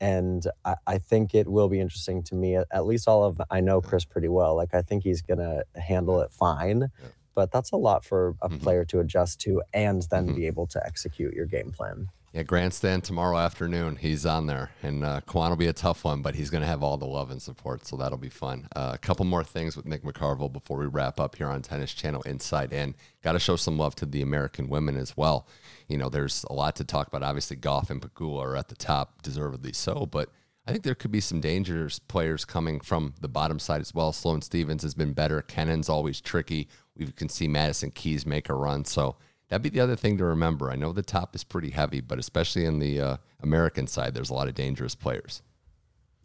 And 0.01 0.47
I, 0.65 0.77
I 0.87 0.99
think 0.99 1.35
it 1.35 1.49
will 1.49 1.69
be 1.69 1.81
interesting 1.81 2.23
to 2.25 2.35
me. 2.35 2.57
At 2.57 2.87
least 2.87 3.09
all 3.09 3.25
of 3.25 3.41
I 3.51 3.61
know 3.61 3.81
Chris 3.81 4.05
pretty 4.05 4.29
well. 4.29 4.55
Like 4.55 4.75
I 4.75 4.83
think 4.83 5.03
he's 5.05 5.23
going 5.23 5.39
to 5.39 5.65
handle 5.81 6.21
it 6.21 6.31
fine. 6.31 6.81
Yeah. 7.01 7.09
But 7.35 7.51
that's 7.53 7.73
a 7.73 7.77
lot 7.77 8.05
for 8.05 8.35
a 8.43 8.49
Mhm. 8.49 8.61
player 8.63 8.85
to 8.87 9.01
adjust 9.01 9.41
to 9.43 9.63
and 9.73 10.03
then 10.11 10.29
Mhm. 10.29 10.37
be 10.37 10.47
able 10.47 10.67
to 10.69 10.85
execute 10.87 11.35
your 11.35 11.47
game 11.47 11.71
plan. 11.73 12.09
Yeah, 12.39 12.45
grandstand 12.45 13.03
tomorrow 13.03 13.37
afternoon. 13.37 13.97
He's 13.97 14.25
on 14.25 14.47
there, 14.47 14.71
and 14.85 15.03
uh, 15.03 15.23
Kwan 15.23 15.51
will 15.51 15.57
be 15.57 15.67
a 15.67 15.73
tough 15.73 16.05
one, 16.05 16.23
but 16.23 16.37
he's 16.37 16.51
going 16.51 16.61
to 16.61 16.69
have 16.69 16.85
all 16.85 16.97
the 16.97 17.05
love 17.05 17.33
and 17.33 17.43
support, 17.43 17.85
so 17.85 17.97
that'll 17.97 18.17
be 18.17 18.29
fun. 18.29 18.69
Uh, 18.77 18.93
a 18.95 18.99
couple 18.99 19.25
more 19.25 19.43
things 19.43 19.77
with 19.77 19.87
Nick 19.87 20.05
McCarvel 20.05 20.53
before 20.53 20.79
we 20.79 20.87
wrap 20.87 21.19
up 21.19 21.35
here 21.35 21.49
on 21.49 21.63
Tennis 21.63 21.93
Channel 21.93 22.23
Inside 22.23 22.73
In. 22.73 22.95
Got 23.25 23.33
to 23.33 23.41
show 23.41 23.57
some 23.57 23.77
love 23.77 23.97
to 23.97 24.07
the 24.07 24.23
American 24.23 24.69
women 24.69 24.97
as 24.97 25.17
well. 25.17 25.49
You 25.89 25.99
know, 25.99 26.09
there's 26.09 26.45
a 26.49 26.53
lot 26.53 26.77
to 26.77 26.85
talk 26.85 27.09
about. 27.09 27.25
Obviously, 27.25 27.57
Gauff 27.57 27.91
and 27.91 28.01
Pegula 28.01 28.45
are 28.45 28.57
at 28.57 28.69
the 28.69 28.77
top, 28.77 29.21
deservedly 29.23 29.73
so, 29.73 30.07
but 30.07 30.31
I 30.65 30.71
think 30.71 30.85
there 30.85 30.95
could 30.95 31.11
be 31.11 31.21
some 31.21 31.41
dangerous 31.41 31.99
players 31.99 32.45
coming 32.45 32.79
from 32.79 33.15
the 33.21 33.27
bottom 33.27 33.59
side 33.59 33.81
as 33.81 33.93
well. 33.93 34.13
Sloane 34.13 34.43
Stevens 34.43 34.85
has 34.85 34.95
been 34.95 35.13
better. 35.13 35.43
Kenin's 35.43 35.89
always 35.89 36.21
tricky. 36.21 36.69
We 36.97 37.07
can 37.07 37.31
see 37.31 37.49
Madison 37.49 37.91
Keys 37.91 38.25
make 38.25 38.49
a 38.49 38.55
run, 38.55 38.85
so 38.85 39.17
that'd 39.49 39.63
be 39.63 39.69
the 39.69 39.81
other 39.81 39.97
thing 39.97 40.19
to 40.19 40.25
remember. 40.25 40.71
I 40.71 40.77
know 40.77 40.93
the 40.93 41.03
top 41.03 41.35
is 41.35 41.45
pretty 41.45 41.71
heavy, 41.71 42.01
but 42.01 42.19
especially 42.19 42.65
in 42.65 42.79
the 42.79 43.01
uh, 43.01 43.17
American 43.43 43.87
side, 43.87 44.15
there's 44.15 44.31
a 44.31 44.35
lot 44.35 44.49
of 44.49 44.55
dangerous 44.55 44.95
players. 44.95 45.43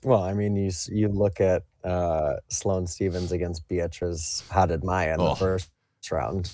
Well, 0.03 0.21
I 0.23 0.33
mean, 0.33 0.55
you 0.55 0.71
you 0.89 1.07
look 1.07 1.39
at 1.39 1.63
uh, 1.83 2.35
Sloane 2.49 2.87
Stevens 2.87 3.31
against 3.31 3.67
Beatriz 3.67 4.43
Haddad 4.51 4.83
Maia 4.83 5.13
in 5.13 5.21
Oh. 5.21 5.29
the 5.29 5.35
first 5.35 5.69
round. 6.11 6.51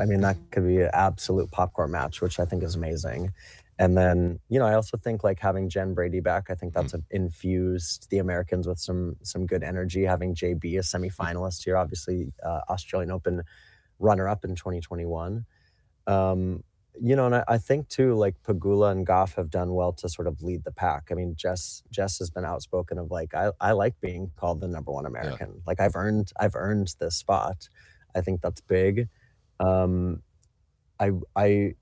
I 0.00 0.06
mean, 0.06 0.20
that 0.20 0.36
could 0.52 0.66
be 0.66 0.80
an 0.80 0.90
absolute 0.92 1.50
popcorn 1.50 1.90
match, 1.90 2.20
which 2.20 2.38
I 2.40 2.44
think 2.44 2.62
is 2.62 2.74
amazing. 2.76 3.32
And 3.80 3.96
then, 3.96 4.40
you 4.48 4.58
know, 4.58 4.66
I 4.66 4.74
also 4.74 4.96
think 4.96 5.22
like 5.22 5.38
having 5.38 5.68
Jenn 5.68 5.94
Brady 5.94 6.20
back, 6.20 6.50
I 6.50 6.54
think 6.54 6.72
that's 6.72 6.94
a, 6.94 7.02
infused 7.10 8.08
the 8.10 8.18
Americans 8.18 8.66
with 8.66 8.78
some 8.80 9.16
some 9.22 9.44
good 9.46 9.62
energy. 9.62 10.04
Having 10.04 10.34
JB 10.36 10.78
a 10.78 10.82
semifinalist 10.82 11.64
here, 11.64 11.76
obviously 11.76 12.32
uh, 12.42 12.60
Australian 12.70 13.10
Open 13.10 13.42
runner-up 13.98 14.44
in 14.44 14.54
2021. 14.54 15.44
Um, 16.08 16.64
you 17.00 17.14
know, 17.16 17.26
and 17.26 17.36
I, 17.36 17.44
I 17.48 17.58
think 17.58 17.88
too, 17.88 18.14
like 18.16 18.42
Pegula 18.42 18.90
and 18.92 19.06
Gauff 19.06 19.36
have 19.36 19.50
done 19.50 19.74
well 19.74 19.92
to 19.94 20.08
sort 20.08 20.26
of 20.28 20.42
lead 20.42 20.64
the 20.64 20.72
pack. 20.72 21.10
I 21.12 21.14
mean, 21.14 21.36
Jess 21.36 21.82
Jess 21.92 22.18
has 22.18 22.30
been 22.30 22.44
outspoken 22.44 22.98
of 22.98 23.10
like, 23.12 23.34
I, 23.34 23.52
I 23.60 23.72
like 23.72 24.00
being 24.00 24.32
called 24.36 24.60
the 24.60 24.68
number 24.68 24.92
one 24.92 25.06
American. 25.06 25.62
Like 25.66 25.80
I've 25.80 25.96
earned 25.96 26.32
I've 26.40 26.56
earned 26.56 26.94
this 27.00 27.16
spot. 27.16 27.68
I 28.16 28.22
think 28.22 28.40
that's 28.40 28.60
big. 28.62 29.08
Um, 29.60 30.22
I 31.00 31.12
I 31.36 31.74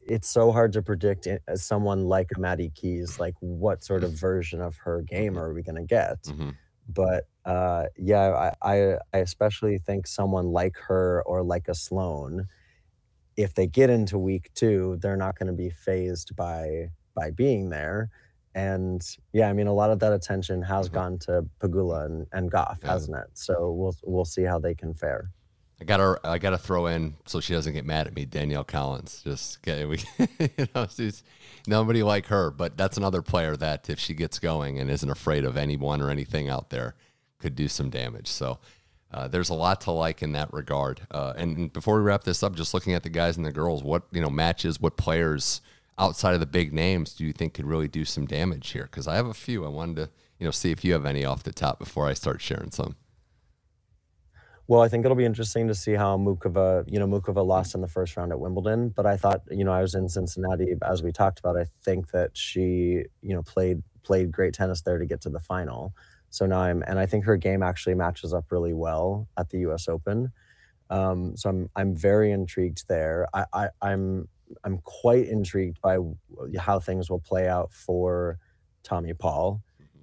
it's 0.00 0.28
so 0.28 0.52
hard 0.52 0.72
to 0.74 0.82
predict 0.82 1.28
as 1.48 1.64
someone 1.64 2.06
like 2.06 2.30
Maddie 2.38 2.70
Keys, 2.70 3.18
like 3.20 3.34
what 3.40 3.84
sort 3.84 4.04
of 4.04 4.12
version 4.18 4.60
of 4.62 4.76
her 4.78 5.02
game 5.02 5.38
are 5.38 5.52
we 5.54 5.62
gonna 5.62 5.84
get? 5.84 6.22
Mhm. 6.24 6.56
but 6.88 7.28
uh, 7.46 7.86
yeah, 7.96 8.52
I, 8.62 8.72
I 8.74 8.98
I 9.14 9.18
especially 9.18 9.78
think 9.78 10.06
someone 10.06 10.48
like 10.52 10.76
her 10.88 11.22
or 11.26 11.42
like 11.44 11.68
a 11.68 11.74
Sloane, 11.74 12.48
if 13.36 13.54
they 13.54 13.66
get 13.66 13.90
into 13.90 14.18
week 14.18 14.50
two, 14.54 14.98
they're 15.00 15.16
not 15.16 15.38
going 15.38 15.46
to 15.46 15.52
be 15.52 15.70
phased 15.70 16.34
by 16.36 16.90
by 17.14 17.30
being 17.30 17.70
there. 17.70 18.10
And 18.54 19.02
yeah, 19.32 19.48
I 19.48 19.52
mean, 19.54 19.66
a 19.66 19.72
lot 19.72 19.90
of 19.90 19.98
that 20.00 20.12
attention 20.12 20.62
has 20.62 20.88
Mhm. 20.88 20.92
gone 20.92 21.18
to 21.20 21.46
Pegula 21.60 22.04
and, 22.06 22.26
and 22.32 22.50
Gauff, 22.52 22.82
Yeah. 22.82 22.92
hasn't 22.92 23.16
it? 23.16 23.30
So 23.34 23.72
we'll 23.72 23.96
we'll 24.04 24.24
see 24.26 24.42
how 24.42 24.58
they 24.58 24.74
can 24.74 24.92
fare. 24.94 25.30
I 25.80 25.84
got 25.84 25.96
to 25.96 26.20
I 26.22 26.38
got 26.38 26.50
to 26.50 26.58
throw 26.58 26.86
in 26.86 27.14
so 27.26 27.40
she 27.40 27.54
doesn't 27.54 27.72
get 27.72 27.84
mad 27.84 28.06
at 28.06 28.14
me. 28.14 28.24
Danielle 28.24 28.62
Collins, 28.64 29.22
just 29.24 29.58
okay, 29.58 29.84
we, 29.84 29.98
you 30.58 30.68
know, 30.74 30.86
she's 30.88 31.22
nobody 31.66 32.02
like 32.02 32.26
her, 32.26 32.50
but 32.50 32.76
that's 32.76 32.96
another 32.96 33.22
player 33.22 33.56
that 33.56 33.88
if 33.90 33.98
she 33.98 34.14
gets 34.14 34.38
going 34.38 34.78
and 34.78 34.90
isn't 34.90 35.10
afraid 35.10 35.44
of 35.44 35.56
anyone 35.56 36.00
or 36.02 36.10
anything 36.10 36.48
out 36.48 36.70
there, 36.70 36.94
could 37.38 37.54
do 37.54 37.68
some 37.68 37.90
damage. 37.90 38.28
So. 38.28 38.58
Uh, 39.12 39.28
there's 39.28 39.50
a 39.50 39.54
lot 39.54 39.80
to 39.82 39.90
like 39.90 40.22
in 40.22 40.32
that 40.32 40.52
regard. 40.52 41.00
Uh, 41.10 41.34
and 41.36 41.72
before 41.72 41.96
we 41.96 42.02
wrap 42.02 42.24
this 42.24 42.42
up, 42.42 42.54
just 42.54 42.72
looking 42.72 42.94
at 42.94 43.02
the 43.02 43.10
guys 43.10 43.36
and 43.36 43.44
the 43.44 43.52
girls, 43.52 43.82
what 43.82 44.04
you 44.12 44.20
know 44.20 44.30
matches, 44.30 44.80
what 44.80 44.96
players 44.96 45.60
outside 45.98 46.34
of 46.34 46.40
the 46.40 46.46
big 46.46 46.72
names 46.72 47.14
do 47.14 47.24
you 47.24 47.32
think 47.32 47.54
could 47.54 47.66
really 47.66 47.88
do 47.88 48.04
some 48.04 48.26
damage 48.26 48.70
here? 48.70 48.84
Because 48.84 49.06
I 49.06 49.16
have 49.16 49.26
a 49.26 49.34
few. 49.34 49.64
I 49.64 49.68
wanted 49.68 49.96
to 49.96 50.10
you 50.38 50.46
know 50.46 50.50
see 50.50 50.70
if 50.70 50.84
you 50.84 50.92
have 50.94 51.04
any 51.04 51.24
off 51.24 51.42
the 51.42 51.52
top 51.52 51.78
before 51.78 52.08
I 52.08 52.14
start 52.14 52.40
sharing 52.40 52.70
some. 52.70 52.96
Well, 54.68 54.80
I 54.80 54.88
think 54.88 55.04
it'll 55.04 55.16
be 55.16 55.24
interesting 55.24 55.68
to 55.68 55.74
see 55.74 55.92
how 55.92 56.16
Muchova, 56.16 56.90
you 56.90 56.98
know, 56.98 57.06
Muchova 57.06 57.44
lost 57.44 57.74
in 57.74 57.80
the 57.80 57.88
first 57.88 58.16
round 58.16 58.32
at 58.32 58.40
Wimbledon, 58.40 58.90
but 58.90 59.06
I 59.06 59.16
thought, 59.16 59.42
you 59.50 59.64
know, 59.64 59.72
I 59.72 59.82
was 59.82 59.94
in 59.94 60.08
Cincinnati 60.08 60.74
as 60.82 61.02
we 61.02 61.12
talked 61.12 61.40
about. 61.40 61.58
I 61.58 61.66
think 61.84 62.10
that 62.12 62.30
she, 62.34 63.04
you 63.20 63.34
know, 63.34 63.42
played 63.42 63.82
played 64.02 64.32
great 64.32 64.54
tennis 64.54 64.82
there 64.82 64.98
to 64.98 65.04
get 65.04 65.20
to 65.22 65.30
the 65.30 65.40
final. 65.40 65.94
So 66.32 66.46
now 66.46 66.60
I'm, 66.60 66.82
and 66.88 66.98
I 66.98 67.06
think 67.06 67.24
her 67.26 67.36
game 67.36 67.62
actually 67.62 67.94
matches 67.94 68.34
up 68.34 68.50
really 68.50 68.72
well 68.72 69.28
at 69.38 69.50
the 69.50 69.58
U.S. 69.60 69.86
Open. 69.88 70.32
Um, 70.90 71.36
so 71.36 71.48
I'm 71.50 71.70
I'm 71.76 71.96
very 71.96 72.32
intrigued 72.32 72.88
there. 72.88 73.28
I, 73.34 73.44
I 73.52 73.68
I'm 73.82 74.28
I'm 74.64 74.78
quite 74.78 75.26
intrigued 75.28 75.80
by 75.82 75.98
how 76.58 76.78
things 76.80 77.08
will 77.10 77.20
play 77.20 77.48
out 77.48 77.72
for 77.72 78.38
Tommy 78.82 79.14
Paul 79.14 79.62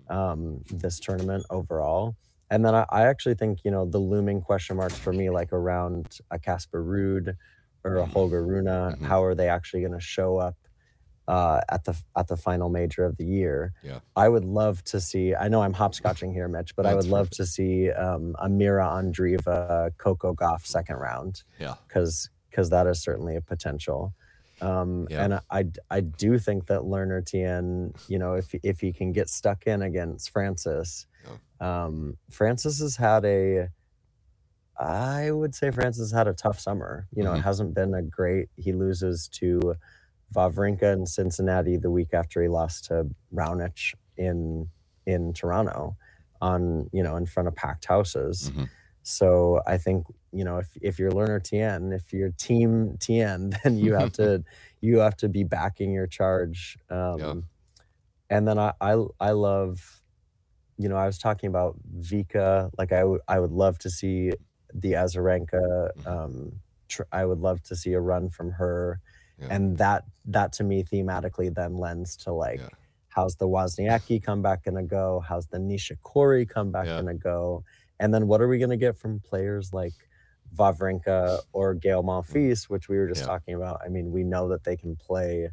um, 0.09 0.63
this 0.71 0.99
tournament 0.99 1.45
overall. 1.49 2.15
And 2.51 2.65
then 2.65 2.73
I, 2.73 2.85
I 2.89 3.05
actually 3.07 3.35
think, 3.35 3.59
you 3.63 3.69
know, 3.71 3.85
the 3.85 3.99
looming 3.99 4.41
question 4.41 4.77
marks 4.77 4.97
for 4.97 5.13
me, 5.13 5.29
like 5.29 5.53
around 5.53 6.17
a 6.31 6.39
Casper 6.39 6.83
Ruud 6.83 7.35
or 7.83 7.97
a 7.97 8.05
Holger 8.05 8.43
Rune, 8.43 8.65
Mhm. 8.65 9.01
how 9.03 9.23
are 9.23 9.35
they 9.35 9.49
actually 9.49 9.81
going 9.81 9.93
to 9.93 9.99
show 9.99 10.37
up 10.37 10.55
uh, 11.29 11.61
at 11.69 11.83
the 11.85 11.95
at 12.17 12.27
the 12.27 12.35
final 12.37 12.69
major 12.69 13.05
of 13.05 13.15
the 13.17 13.25
year? 13.25 13.71
Yeah. 13.83 13.99
I 14.15 14.27
would 14.33 14.45
love 14.45 14.83
to 14.85 14.99
see. 14.99 15.35
I 15.35 15.47
know 15.47 15.61
I'm 15.61 15.73
hopscotching 15.75 16.33
here, 16.33 16.47
Mitch, 16.47 16.75
but 16.75 16.85
I 16.85 16.95
would 16.95 17.05
love 17.07 17.27
perfect. 17.27 17.37
to 17.37 17.45
see 17.45 17.91
um, 17.91 18.35
a 18.39 18.49
Mira 18.49 18.85
Andreeva 18.85 19.91
Coco 19.97 20.33
Gauff 20.33 20.65
second 20.65 20.97
round 20.97 21.43
Yeah. 21.59 21.75
because 21.87 22.29
because 22.49 22.69
that 22.71 22.87
is 22.87 23.01
certainly 23.01 23.35
a 23.35 23.41
potential. 23.41 24.13
Um, 24.61 25.07
Yeah. 25.09 25.23
And 25.23 25.33
I, 25.59 25.61
I 25.97 26.01
do 26.01 26.39
think 26.39 26.65
that 26.65 26.83
Learner 26.83 27.21
Tien, 27.21 27.93
you 28.07 28.19
know, 28.19 28.33
if 28.33 28.47
if 28.63 28.81
he 28.81 28.91
can 28.91 29.11
get 29.13 29.29
stuck 29.29 29.67
in 29.67 29.81
against 29.83 30.31
Francis, 30.31 31.05
um, 31.61 32.17
Francis 32.31 32.79
has 32.79 32.95
had 32.97 33.23
a, 33.25 33.69
I 34.79 35.31
would 35.31 35.53
say 35.55 35.71
Francis 35.71 36.11
had 36.11 36.27
a 36.27 36.33
tough 36.33 36.59
summer. 36.59 37.07
You 37.15 37.23
know, 37.23 37.33
Mhm. 37.33 37.39
it 37.39 37.41
hasn't 37.41 37.73
been 37.73 37.93
a 37.93 38.01
great. 38.01 38.49
He 38.55 38.71
loses 38.73 39.27
to 39.39 39.75
Wawrinka 40.35 40.93
in 40.93 41.05
Cincinnati 41.05 41.77
the 41.77 41.91
week 41.91 42.13
after 42.13 42.41
he 42.41 42.47
lost 42.47 42.85
to 42.85 43.07
Raonic 43.33 43.93
in 44.17 44.69
in 45.05 45.33
Toronto, 45.33 45.95
on 46.41 46.89
you 46.93 47.03
know 47.03 47.15
in 47.15 47.25
front 47.25 47.47
of 47.47 47.55
packed 47.55 47.85
houses. 47.85 48.51
Mhm. 48.53 48.69
So 49.03 49.61
I 49.65 49.77
think 49.77 50.05
you 50.31 50.43
know 50.43 50.57
if 50.59 50.69
if 50.81 50.99
you're 50.99 51.11
Learner 51.11 51.39
Tien, 51.39 51.91
if 51.93 52.13
you're 52.13 52.31
Team 52.31 52.97
Tien, 52.99 53.51
then 53.63 53.77
you 53.77 53.93
have 53.95 54.11
to 54.13 54.43
you 54.81 54.99
have 54.99 55.15
to 55.17 55.29
be 55.29 55.43
backing 55.43 55.91
your 55.93 56.07
charge. 56.07 56.77
Um, 56.89 57.45
And 58.29 58.47
then 58.47 58.59
I, 58.59 58.73
I 58.81 59.03
I 59.19 59.31
love, 59.31 60.03
you 60.77 60.87
know, 60.89 60.95
I 60.97 61.05
was 61.05 61.17
talking 61.17 61.49
about 61.49 61.77
Vika. 61.99 62.69
Like 62.77 62.91
I 62.91 63.03
would 63.03 63.21
I 63.27 63.39
would 63.39 63.51
love 63.51 63.79
to 63.79 63.89
see 63.89 64.31
the 64.73 64.93
Azarenka. 64.93 65.91
Mhm. 65.97 66.07
Um, 66.07 66.61
tr- 66.87 67.09
I 67.11 67.25
would 67.25 67.39
love 67.39 67.63
to 67.63 67.75
see 67.75 67.93
a 67.93 67.99
run 68.01 68.29
from 68.29 68.51
her, 68.51 68.99
Yeah. 69.39 69.47
and 69.51 69.77
that 69.77 70.03
that 70.25 70.53
to 70.53 70.63
me 70.63 70.83
thematically 70.83 71.53
then 71.53 71.77
lends 71.77 72.15
to 72.17 72.31
like. 72.33 72.59
Yeah. 72.59 72.69
How's 73.07 73.35
the 73.35 73.47
Wozniacki 73.47 74.21
comeback 74.23 74.63
gonna 74.63 74.83
go? 74.83 75.19
How's 75.27 75.47
the 75.47 75.57
Nishikori 75.57 76.47
comeback 76.47 76.85
Yeah. 76.85 76.99
gonna 77.01 77.15
go? 77.15 77.63
And 77.99 78.13
then 78.13 78.27
what 78.27 78.41
are 78.41 78.47
we 78.47 78.57
gonna 78.59 78.77
get 78.77 78.95
from 78.95 79.19
players 79.19 79.73
like 79.73 79.93
Wawrinka 80.55 81.39
or 81.53 81.73
Gael 81.73 82.03
Monfils, 82.03 82.63
which 82.69 82.89
we 82.89 82.97
were 82.97 83.07
just 83.07 83.23
talking 83.23 83.53
about? 83.55 83.81
I 83.85 83.89
mean, 83.89 84.11
we 84.11 84.23
know 84.23 84.47
that 84.49 84.63
they 84.63 84.75
can 84.77 84.95
play 84.95 85.49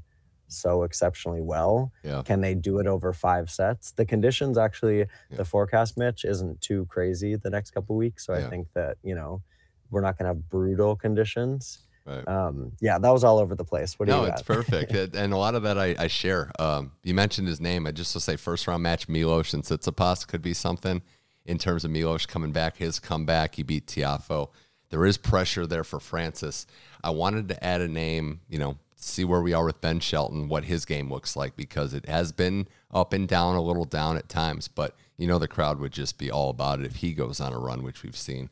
so 0.48 0.84
exceptionally 0.84 1.40
well. 1.42 1.92
Yeah. 2.04 2.22
Can 2.22 2.40
they 2.40 2.54
do 2.54 2.78
it 2.78 2.86
over 2.86 3.12
five 3.12 3.50
sets? 3.50 3.92
The 3.92 4.04
conditions 4.06 4.56
actually, 4.56 4.98
Yeah. 5.00 5.06
the 5.38 5.44
forecast, 5.44 5.96
Mitch, 5.98 6.24
isn't 6.24 6.60
too 6.60 6.86
crazy 6.86 7.34
the 7.36 7.50
next 7.50 7.72
couple 7.72 7.96
weeks. 7.96 8.24
So 8.26 8.32
Yeah. 8.34 8.46
I 8.46 8.50
think 8.50 8.72
that, 8.74 8.96
you 9.02 9.14
know, 9.14 9.42
we're 9.90 10.02
not 10.02 10.16
going 10.18 10.24
to 10.24 10.34
have 10.34 10.48
brutal 10.48 10.94
conditions. 10.96 11.85
Right. 12.06 12.26
Um, 12.28 12.72
yeah, 12.80 12.98
that 12.98 13.10
was 13.10 13.24
all 13.24 13.38
over 13.38 13.54
the 13.54 13.64
place. 13.64 13.98
What 13.98 14.06
do 14.06 14.12
no, 14.12 14.22
you 14.22 14.28
it's 14.28 14.42
got? 14.42 14.46
perfect, 14.46 14.92
It- 14.94 15.16
and 15.16 15.32
a 15.32 15.36
lot 15.36 15.54
of 15.54 15.62
that 15.64 15.76
I, 15.78 15.96
I 15.98 16.06
share. 16.06 16.52
Um, 16.58 16.92
you 17.02 17.14
mentioned 17.14 17.48
his 17.48 17.60
name. 17.60 17.86
I 17.86 17.90
just 17.90 18.12
to 18.12 18.20
say 18.20 18.36
first 18.36 18.66
round 18.66 18.82
match 18.82 19.08
Milos 19.08 19.52
and 19.54 19.62
Tsitsipas 19.64 20.26
could 20.26 20.42
be 20.42 20.54
something 20.54 21.02
in 21.44 21.58
terms 21.58 21.84
of 21.84 21.90
Milos 21.90 22.24
coming 22.26 22.52
back. 22.52 22.76
His 22.76 22.98
comeback, 23.00 23.56
he 23.56 23.62
beat 23.62 23.86
Tiafoe. 23.86 24.50
There 24.90 25.04
is 25.04 25.18
pressure 25.18 25.66
there 25.66 25.84
for 25.84 25.98
Francis. 25.98 26.66
I 27.02 27.10
wanted 27.10 27.48
to 27.48 27.64
add 27.64 27.80
a 27.80 27.88
name, 27.88 28.40
you 28.48 28.58
know, 28.58 28.76
see 28.94 29.24
where 29.24 29.42
we 29.42 29.52
are 29.52 29.64
with 29.64 29.80
Ben 29.80 29.98
Shelton, 30.00 30.48
what 30.48 30.64
his 30.64 30.84
game 30.84 31.10
looks 31.12 31.34
like 31.36 31.56
because 31.56 31.92
it 31.92 32.06
has 32.06 32.30
been 32.32 32.68
up 32.92 33.12
and 33.12 33.26
down, 33.28 33.56
a 33.56 33.60
little 33.62 33.84
down 33.84 34.16
at 34.16 34.28
times, 34.28 34.68
but 34.68 34.94
you 35.18 35.26
know 35.26 35.38
the 35.38 35.48
crowd 35.48 35.80
would 35.80 35.92
just 35.92 36.18
be 36.18 36.30
all 36.30 36.50
about 36.50 36.80
it 36.80 36.86
if 36.86 36.96
he 36.96 37.12
goes 37.14 37.40
on 37.40 37.52
a 37.52 37.58
run, 37.58 37.82
which 37.82 38.02
we've 38.02 38.16
seen. 38.16 38.48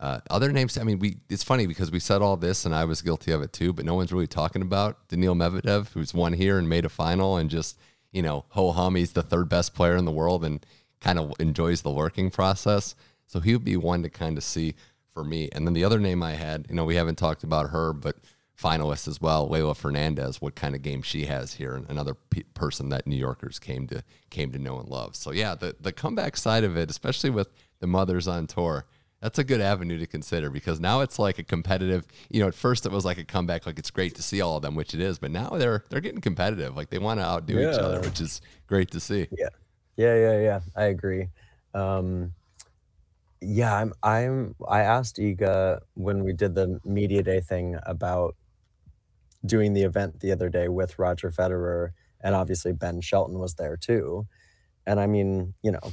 Uh, 0.00 0.20
other 0.28 0.52
names, 0.52 0.76
I 0.76 0.82
mean, 0.82 0.98
we 0.98 1.18
it's 1.30 1.44
funny 1.44 1.66
because 1.66 1.90
we 1.90 2.00
said 2.00 2.20
all 2.20 2.36
this 2.36 2.64
and 2.64 2.74
I 2.74 2.84
was 2.84 3.00
guilty 3.00 3.30
of 3.30 3.42
it 3.42 3.52
too, 3.52 3.72
but 3.72 3.84
no 3.84 3.94
one's 3.94 4.12
really 4.12 4.26
talking 4.26 4.62
about 4.62 5.08
Daniil 5.08 5.34
Medvedev, 5.34 5.92
who's 5.92 6.12
won 6.12 6.32
here 6.32 6.58
and 6.58 6.68
made 6.68 6.84
a 6.84 6.88
final 6.88 7.36
and 7.36 7.48
just, 7.48 7.78
you 8.12 8.22
know, 8.22 8.44
ho 8.48 8.72
hum, 8.72 8.96
he's 8.96 9.12
the 9.12 9.22
third 9.22 9.48
best 9.48 9.74
player 9.74 9.96
in 9.96 10.04
the 10.04 10.10
world 10.10 10.44
and 10.44 10.66
kind 11.00 11.18
of 11.18 11.32
enjoys 11.38 11.82
the 11.82 11.90
working 11.90 12.30
process. 12.30 12.94
So 13.26 13.40
he 13.40 13.52
would 13.52 13.64
be 13.64 13.76
one 13.76 14.02
to 14.02 14.10
kind 14.10 14.36
of 14.36 14.44
see 14.44 14.74
for 15.12 15.24
me. 15.24 15.48
And 15.52 15.66
then 15.66 15.74
the 15.74 15.84
other 15.84 16.00
name 16.00 16.22
I 16.22 16.32
had, 16.32 16.66
you 16.68 16.74
know, 16.74 16.84
we 16.84 16.96
haven't 16.96 17.16
talked 17.16 17.44
about 17.44 17.70
her, 17.70 17.92
but 17.92 18.16
finalist 18.60 19.08
as 19.08 19.20
well, 19.20 19.48
Leylah 19.48 19.76
Fernandez, 19.76 20.40
what 20.40 20.54
kind 20.54 20.74
of 20.74 20.82
game 20.82 21.02
she 21.02 21.26
has 21.26 21.54
here, 21.54 21.74
and 21.74 21.88
another 21.88 22.14
pe- 22.14 22.42
person 22.54 22.88
that 22.90 23.06
New 23.06 23.16
Yorkers 23.16 23.58
came 23.58 23.86
to 23.88 24.02
came 24.30 24.52
to 24.52 24.58
know 24.58 24.78
and 24.78 24.88
love. 24.88 25.16
So 25.16 25.32
yeah, 25.32 25.54
the 25.54 25.76
the 25.80 25.92
comeback 25.92 26.36
side 26.36 26.64
of 26.64 26.76
it, 26.76 26.90
especially 26.90 27.30
with 27.30 27.48
the 27.80 27.86
mothers 27.86 28.28
on 28.28 28.46
tour, 28.46 28.86
that's 29.24 29.38
a 29.38 29.44
good 29.44 29.62
avenue 29.62 29.98
to 29.98 30.06
consider 30.06 30.50
because 30.50 30.80
now 30.80 31.00
it's 31.00 31.18
like 31.18 31.38
a 31.38 31.42
competitive. 31.42 32.06
You 32.28 32.42
know, 32.42 32.48
at 32.48 32.54
first 32.54 32.84
it 32.84 32.92
was 32.92 33.06
like 33.06 33.16
a 33.16 33.24
comeback, 33.24 33.64
like 33.64 33.78
it's 33.78 33.90
great 33.90 34.14
to 34.16 34.22
see 34.22 34.42
all 34.42 34.56
of 34.56 34.62
them, 34.62 34.74
which 34.74 34.92
it 34.92 35.00
is, 35.00 35.18
but 35.18 35.30
now 35.30 35.48
they're 35.48 35.82
they're 35.88 36.02
getting 36.02 36.20
competitive, 36.20 36.76
like 36.76 36.90
they 36.90 36.98
want 36.98 37.20
to 37.20 37.24
outdo 37.24 37.54
yeah. 37.54 37.72
each 37.72 37.78
other, 37.78 38.00
which 38.02 38.20
is 38.20 38.42
great 38.66 38.90
to 38.90 39.00
see. 39.00 39.26
Yeah, 39.32 39.48
yeah, 39.96 40.14
yeah, 40.14 40.40
yeah. 40.40 40.60
I 40.76 40.84
agree. 40.84 41.28
Um, 41.72 42.34
yeah, 43.40 43.74
I'm. 43.74 43.94
I'm. 44.02 44.56
I 44.68 44.80
asked 44.80 45.16
Iga 45.16 45.80
when 45.94 46.22
we 46.22 46.34
did 46.34 46.54
the 46.54 46.78
media 46.84 47.22
day 47.22 47.40
thing 47.40 47.78
about 47.86 48.36
doing 49.46 49.72
the 49.72 49.84
event 49.84 50.20
the 50.20 50.32
other 50.32 50.50
day 50.50 50.68
with 50.68 50.98
Roger 50.98 51.30
Federer, 51.30 51.92
and 52.20 52.34
obviously 52.34 52.72
Ben 52.72 53.00
Shelton 53.00 53.38
was 53.38 53.54
there 53.54 53.78
too. 53.78 54.26
And 54.86 55.00
I 55.00 55.06
mean, 55.06 55.54
you 55.62 55.70
know, 55.70 55.92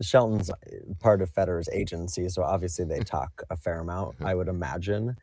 Shelton's 0.00 0.50
uh, 0.50 0.54
part 1.00 1.22
of 1.22 1.30
Federer's 1.30 1.68
agency, 1.72 2.28
so 2.28 2.42
obviously 2.42 2.84
they 2.84 3.00
talk 3.00 3.42
a 3.50 3.56
fair 3.56 3.80
amount, 3.80 4.16
I 4.20 4.34
would 4.34 4.48
imagine. 4.48 5.16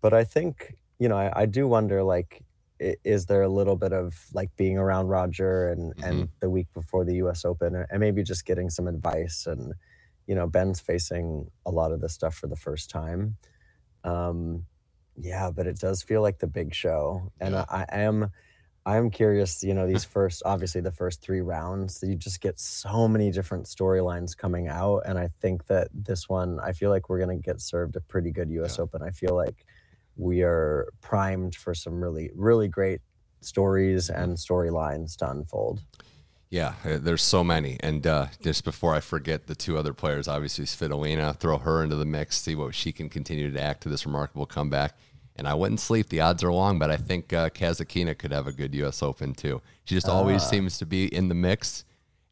But 0.00 0.14
I 0.14 0.24
think, 0.24 0.74
you 0.98 1.08
know, 1.08 1.16
I, 1.16 1.42
I 1.42 1.46
do 1.46 1.66
wonder, 1.66 2.02
like, 2.02 2.42
is 2.78 3.26
there 3.26 3.40
a 3.42 3.48
little 3.48 3.76
bit 3.76 3.94
of 3.94 4.26
like 4.34 4.50
being 4.56 4.76
around 4.76 5.08
Roger 5.08 5.70
and 5.70 5.94
mm-hmm. 5.94 6.04
and 6.04 6.28
the 6.40 6.50
week 6.50 6.66
before 6.74 7.04
the 7.04 7.14
U.S. 7.16 7.44
Open, 7.44 7.86
and 7.88 8.00
maybe 8.00 8.22
just 8.22 8.44
getting 8.44 8.68
some 8.68 8.86
advice 8.86 9.46
and 9.46 9.72
you 10.26 10.34
know 10.34 10.46
Ben's 10.46 10.78
facing 10.78 11.50
a 11.64 11.70
lot 11.70 11.92
of 11.92 12.02
this 12.02 12.12
stuff 12.12 12.34
for 12.34 12.48
the 12.48 12.56
first 12.56 12.90
time. 12.90 13.36
Um, 14.04 14.66
yeah, 15.16 15.50
but 15.50 15.66
it 15.66 15.78
does 15.78 16.02
feel 16.02 16.20
like 16.20 16.38
the 16.38 16.46
big 16.46 16.74
show, 16.74 17.32
and. 17.40 17.56
I, 17.56 17.64
I 17.70 18.00
am. 18.00 18.30
I'm 18.86 19.10
curious, 19.10 19.64
you 19.64 19.74
know, 19.74 19.86
these 19.86 20.04
first, 20.16 20.42
obviously 20.46 20.80
the 20.80 20.92
first 20.92 21.20
three 21.20 21.40
rounds, 21.40 22.02
you 22.06 22.14
just 22.14 22.40
get 22.40 22.58
so 22.60 23.08
many 23.08 23.30
different 23.32 23.66
storylines 23.66 24.36
coming 24.36 24.68
out. 24.68 25.02
And 25.04 25.18
I 25.18 25.26
think 25.26 25.66
that 25.66 25.88
this 25.92 26.28
one, 26.28 26.60
I 26.60 26.72
feel 26.72 26.90
like 26.90 27.10
we're 27.10 27.18
going 27.18 27.36
to 27.36 27.42
get 27.42 27.60
served 27.60 27.96
a 27.96 28.00
pretty 28.00 28.30
good 28.30 28.48
US 28.50 28.78
yeah. 28.78 28.84
Open. 28.84 29.02
I 29.02 29.10
feel 29.10 29.34
like 29.34 29.66
we 30.16 30.42
are 30.42 30.88
primed 31.02 31.56
for 31.56 31.74
some 31.74 32.00
really, 32.00 32.30
really 32.34 32.68
great 32.68 33.00
stories 33.40 34.08
and 34.08 34.36
storylines 34.36 35.16
to 35.16 35.30
unfold. 35.30 35.82
Yeah, 36.48 36.74
uh, 36.84 36.98
there's 37.00 37.22
so 37.22 37.42
many. 37.42 37.76
And 37.80 38.06
uh, 38.06 38.28
just 38.40 38.64
before 38.64 38.94
I 38.94 39.00
forget, 39.00 39.48
the 39.48 39.56
two 39.56 39.76
other 39.76 39.92
players, 39.92 40.28
obviously 40.28 40.64
Svitolina, 40.64 41.36
throw 41.36 41.58
her 41.58 41.82
into 41.82 41.96
the 41.96 42.04
mix, 42.04 42.40
see 42.40 42.54
what 42.54 42.74
she 42.74 42.92
can 42.92 43.08
continue 43.08 43.50
to 43.50 43.60
act 43.60 43.82
to 43.82 43.88
this 43.88 44.06
remarkable 44.06 44.46
comeback. 44.46 44.96
And 45.38 45.46
I 45.46 45.54
wouldn't 45.54 45.80
sleep. 45.80 46.08
The 46.08 46.20
odds 46.20 46.42
are 46.42 46.52
long, 46.52 46.78
but 46.78 46.90
I 46.90 46.96
think 46.96 47.32
uh, 47.32 47.50
Kasatkina 47.50 48.16
could 48.16 48.32
have 48.32 48.46
a 48.46 48.52
good 48.52 48.74
U.S. 48.76 49.02
Open 49.02 49.34
too. 49.34 49.60
She 49.84 49.94
just 49.94 50.08
always 50.08 50.42
uh. 50.42 50.46
seems 50.46 50.78
to 50.78 50.86
be 50.86 51.14
in 51.14 51.28
the 51.28 51.34
mix, 51.34 51.84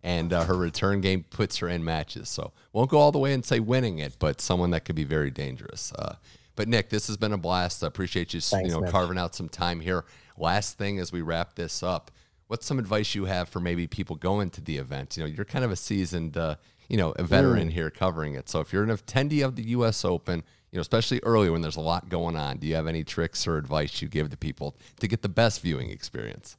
and 0.03 0.33
uh, 0.33 0.45
her 0.45 0.57
return 0.57 1.01
game 1.01 1.25
puts 1.29 1.59
her 1.59 1.69
in 1.69 1.85
matches. 1.85 2.29
So 2.29 2.53
won't 2.73 2.91
go 2.91 2.99
all 2.99 3.13
the 3.13 3.19
way 3.19 3.35
and 3.35 3.45
say 3.45 3.61
winning 3.61 3.99
it, 3.99 4.17
but 4.19 4.41
someone 4.41 4.71
that 4.71 4.85
could 4.85 4.97
be 4.97 5.05
very 5.05 5.31
dangerous. 5.31 5.93
Uh, 5.93 6.17
but 6.57 6.69
Nick, 6.69 6.89
this 6.89 7.07
has 7.09 7.17
been 7.17 7.33
a 7.33 7.39
blast. 7.39 7.85
I 7.85 7.89
appreciate 7.89 8.33
you, 8.33 8.41
Thanks, 8.41 8.69
you 8.69 8.81
know, 8.81 8.91
carving 8.91 9.19
out 9.19 9.35
some 9.35 9.49
time 9.49 9.81
here. 9.81 10.05
Last 10.39 10.79
thing 10.79 10.99
as 10.99 11.13
we 11.13 11.21
wrap 11.21 11.55
this 11.55 11.83
up 11.83 12.11
what's 12.49 12.67
some 12.67 12.79
advice 12.79 13.15
you 13.15 13.25
have 13.25 13.49
for 13.49 13.61
maybe 13.61 13.87
people 13.87 14.17
going 14.17 14.51
to 14.51 14.61
the 14.61 14.77
event? 14.77 15.17
You 15.17 15.25
know, 15.25 15.29
you're 15.29 15.45
kind 15.45 15.65
of 15.65 15.71
a 15.71 15.77
seasoned, 15.77 16.37
uh, 16.37 16.57
you 16.89 16.97
know, 16.97 17.13
a 17.13 17.23
veteran 17.23 17.69
mm. 17.69 17.73
here 17.73 17.91
covering 17.91 18.35
it. 18.35 18.49
So 18.49 18.61
if 18.61 18.73
you're 18.73 18.85
an 18.85 18.91
attendee 18.91 19.45
of 19.45 19.57
the 19.57 19.65
U.S. 19.71 20.05
Open, 20.05 20.43
you 20.75 20.79
know, 20.79 20.83
especially 20.83 21.21
early 21.23 21.51
when 21.51 21.63
there's 21.63 21.77
a 21.77 21.81
lot 21.81 22.09
going 22.09 22.35
on, 22.35 22.57
do 22.57 22.67
you 22.67 22.75
have 22.75 22.89
any 22.89 23.05
tricks 23.05 23.47
or 23.47 23.59
advice 23.59 24.03
you 24.03 24.09
give 24.09 24.31
to 24.31 24.37
people 24.37 24.77
to 24.99 25.07
get 25.07 25.23
the 25.23 25.29
best 25.29 25.61
viewing 25.61 25.89
experience? 25.89 26.57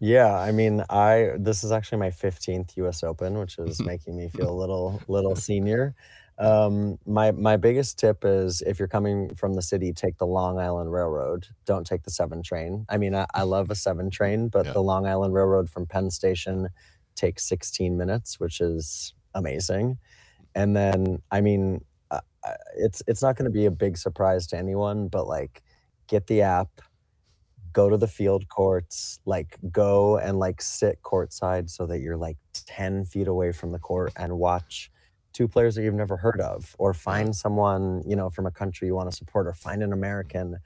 Yeah, 0.00 0.36
I 0.36 0.50
mean, 0.50 0.82
I 0.90 1.34
this 1.36 1.62
is 1.62 1.70
actually 1.70 1.98
my 1.98 2.10
15th 2.10 2.76
U.S. 2.78 3.04
Open, 3.04 3.38
which 3.38 3.56
is 3.60 3.80
making 3.84 4.16
me 4.16 4.28
feel 4.28 4.50
a 4.50 4.58
little 4.58 5.00
little 5.06 5.36
senior. 5.36 5.94
Um, 6.36 6.98
my 7.06 7.30
my 7.30 7.56
biggest 7.56 7.96
tip 7.96 8.24
is 8.24 8.60
if 8.62 8.80
you're 8.80 8.88
coming 8.88 9.32
from 9.36 9.54
the 9.54 9.62
city, 9.62 9.92
take 9.92 10.18
the 10.18 10.26
Long 10.26 10.58
Island 10.58 10.92
Railroad. 10.92 11.46
Don't 11.64 11.86
take 11.86 12.02
the 12.02 12.10
seven 12.10 12.42
train. 12.42 12.86
I 12.88 12.96
mean, 12.96 13.14
I, 13.14 13.26
I 13.34 13.44
love 13.44 13.70
a 13.70 13.76
seven 13.76 14.10
train, 14.10 14.48
but 14.48 14.66
yeah. 14.66 14.72
the 14.72 14.82
Long 14.82 15.06
Island 15.06 15.32
Railroad 15.32 15.70
from 15.70 15.86
Penn 15.86 16.10
Station 16.10 16.70
takes 17.14 17.48
16 17.48 17.96
minutes, 17.96 18.40
which 18.40 18.60
is 18.60 19.14
amazing. 19.32 19.98
And 20.56 20.74
then, 20.74 21.22
I 21.30 21.40
mean, 21.40 21.84
uh, 22.10 22.20
uh 22.44 22.54
it's 22.76 23.02
it's 23.06 23.22
not 23.22 23.36
going 23.36 23.44
to 23.44 23.50
be 23.50 23.66
a 23.66 23.70
big 23.70 23.96
surprise 23.96 24.46
to 24.48 24.56
anyone, 24.56 25.08
but 25.08 25.26
like, 25.26 25.62
get 26.06 26.26
the 26.26 26.42
app, 26.42 26.80
go 27.72 27.88
to 27.88 27.96
the 27.96 28.08
field 28.08 28.48
courts, 28.48 29.20
like 29.24 29.58
go 29.70 30.18
and 30.18 30.38
like 30.38 30.62
sit 30.62 31.02
courtside 31.02 31.70
so 31.70 31.86
that 31.86 32.00
you're 32.00 32.16
like 32.16 32.36
10 32.66 33.04
feet 33.04 33.28
away 33.28 33.52
from 33.52 33.72
the 33.72 33.78
court 33.78 34.12
and 34.16 34.38
watch 34.38 34.90
two 35.32 35.46
players 35.46 35.74
that 35.74 35.82
you've 35.82 35.94
never 35.94 36.16
heard 36.16 36.40
of 36.40 36.74
or 36.78 36.92
find 36.92 37.36
someone 37.36 38.02
you 38.06 38.16
know 38.16 38.28
from 38.30 38.46
a 38.46 38.50
country 38.50 38.88
you 38.88 38.94
want 38.94 39.08
to 39.08 39.14
support 39.14 39.46
or 39.46 39.52
find 39.52 39.82
an 39.82 39.92
american 39.92 40.56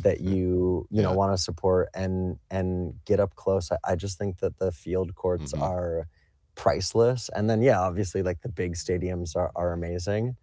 that 0.00 0.20
you 0.20 0.86
you 0.90 1.02
know 1.02 1.12
want 1.12 1.32
to 1.32 1.38
support 1.38 1.88
and 1.94 2.38
and 2.50 2.94
get 3.04 3.20
up 3.20 3.34
close. 3.34 3.70
I, 3.70 3.78
I, 3.84 3.96
just 3.96 4.18
think 4.18 4.38
that 4.38 4.58
the 4.58 4.72
field 4.72 5.14
courts 5.14 5.52
mm-hmm. 5.52 5.62
are 5.62 6.08
priceless. 6.54 7.30
And 7.34 7.50
then 7.50 7.62
yeah 7.62 7.80
obviously 7.80 8.22
like 8.22 8.42
the 8.42 8.48
big 8.48 8.74
stadiums 8.74 9.36
are, 9.36 9.50
are 9.56 9.72
amazing 9.72 10.36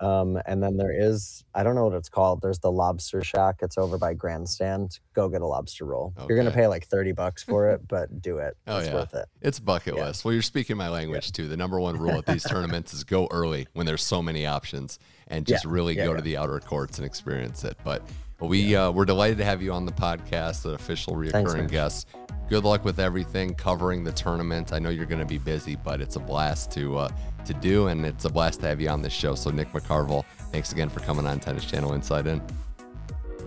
um, 0.00 0.40
and 0.46 0.62
then 0.62 0.76
there 0.76 0.92
is, 0.92 1.44
I 1.54 1.62
don't 1.62 1.74
know 1.74 1.84
what 1.84 1.94
it's 1.94 2.08
called. 2.08 2.40
There's 2.40 2.60
the 2.60 2.70
Lobster 2.70 3.22
Shack. 3.22 3.56
It's 3.62 3.76
over 3.76 3.98
by 3.98 4.14
Grandstand. 4.14 5.00
Go 5.12 5.28
get 5.28 5.42
a 5.42 5.46
lobster 5.46 5.84
roll. 5.84 6.12
Okay. 6.16 6.26
You're 6.28 6.38
gonna 6.38 6.54
pay 6.54 6.66
like 6.66 6.86
thirty 6.86 7.12
bucks 7.12 7.42
for 7.42 7.70
it, 7.70 7.80
but 7.88 8.22
do 8.22 8.38
it. 8.38 8.56
oh, 8.66 8.78
it's 8.78 8.88
yeah. 8.88 8.94
worth 8.94 9.14
it. 9.14 9.26
It's 9.40 9.58
bucket 9.58 9.96
yeah. 9.96 10.06
list. 10.06 10.24
Well, 10.24 10.32
you're 10.32 10.42
speaking 10.42 10.76
my 10.76 10.88
language 10.88 11.26
yeah. 11.26 11.32
too. 11.32 11.48
The 11.48 11.56
number 11.56 11.80
one 11.80 11.96
rule 11.96 12.18
at 12.18 12.26
these 12.26 12.44
tournaments 12.48 12.94
is 12.94 13.04
go 13.04 13.26
early 13.30 13.66
when 13.72 13.86
there's 13.86 14.02
so 14.02 14.22
many 14.22 14.46
options 14.46 14.98
and 15.26 15.46
just 15.46 15.64
really 15.64 15.94
go 15.94 16.14
to 16.14 16.22
the 16.22 16.36
outer 16.36 16.60
courts 16.60 16.98
and 16.98 17.06
experience 17.06 17.64
it. 17.64 17.76
But 17.84 18.02
we 18.40 18.76
uh, 18.76 18.90
we're 18.90 19.04
delighted 19.04 19.38
to 19.38 19.44
have 19.44 19.62
you 19.62 19.72
on 19.72 19.84
the 19.84 19.92
podcast, 19.92 20.64
an 20.64 20.74
official 20.74 21.14
reoccurring 21.14 21.70
guest. 21.70 22.08
Good 22.48 22.64
luck 22.64 22.84
with 22.84 22.98
everything 22.98 23.54
covering 23.54 24.04
the 24.04 24.12
tournament. 24.12 24.72
I 24.72 24.78
know 24.78 24.88
you're 24.88 25.06
going 25.06 25.20
to 25.20 25.26
be 25.26 25.38
busy, 25.38 25.76
but 25.76 26.00
it's 26.00 26.16
a 26.16 26.20
blast 26.20 26.70
to 26.72 26.98
uh, 26.98 27.08
to 27.44 27.54
do, 27.54 27.88
and 27.88 28.06
it's 28.06 28.24
a 28.24 28.30
blast 28.30 28.60
to 28.60 28.68
have 28.68 28.80
you 28.80 28.88
on 28.88 29.02
this 29.02 29.12
show. 29.12 29.34
So, 29.34 29.50
Nick 29.50 29.72
McCarvel, 29.72 30.24
thanks 30.52 30.72
again 30.72 30.88
for 30.88 31.00
coming 31.00 31.26
on 31.26 31.40
Tennis 31.40 31.64
Channel 31.64 31.94
Inside 31.94 32.26
In. 32.26 32.40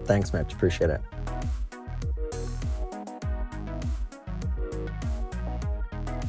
Thanks, 0.06 0.34
Mitch. 0.34 0.54
Appreciate 0.54 0.90
it. 0.90 1.02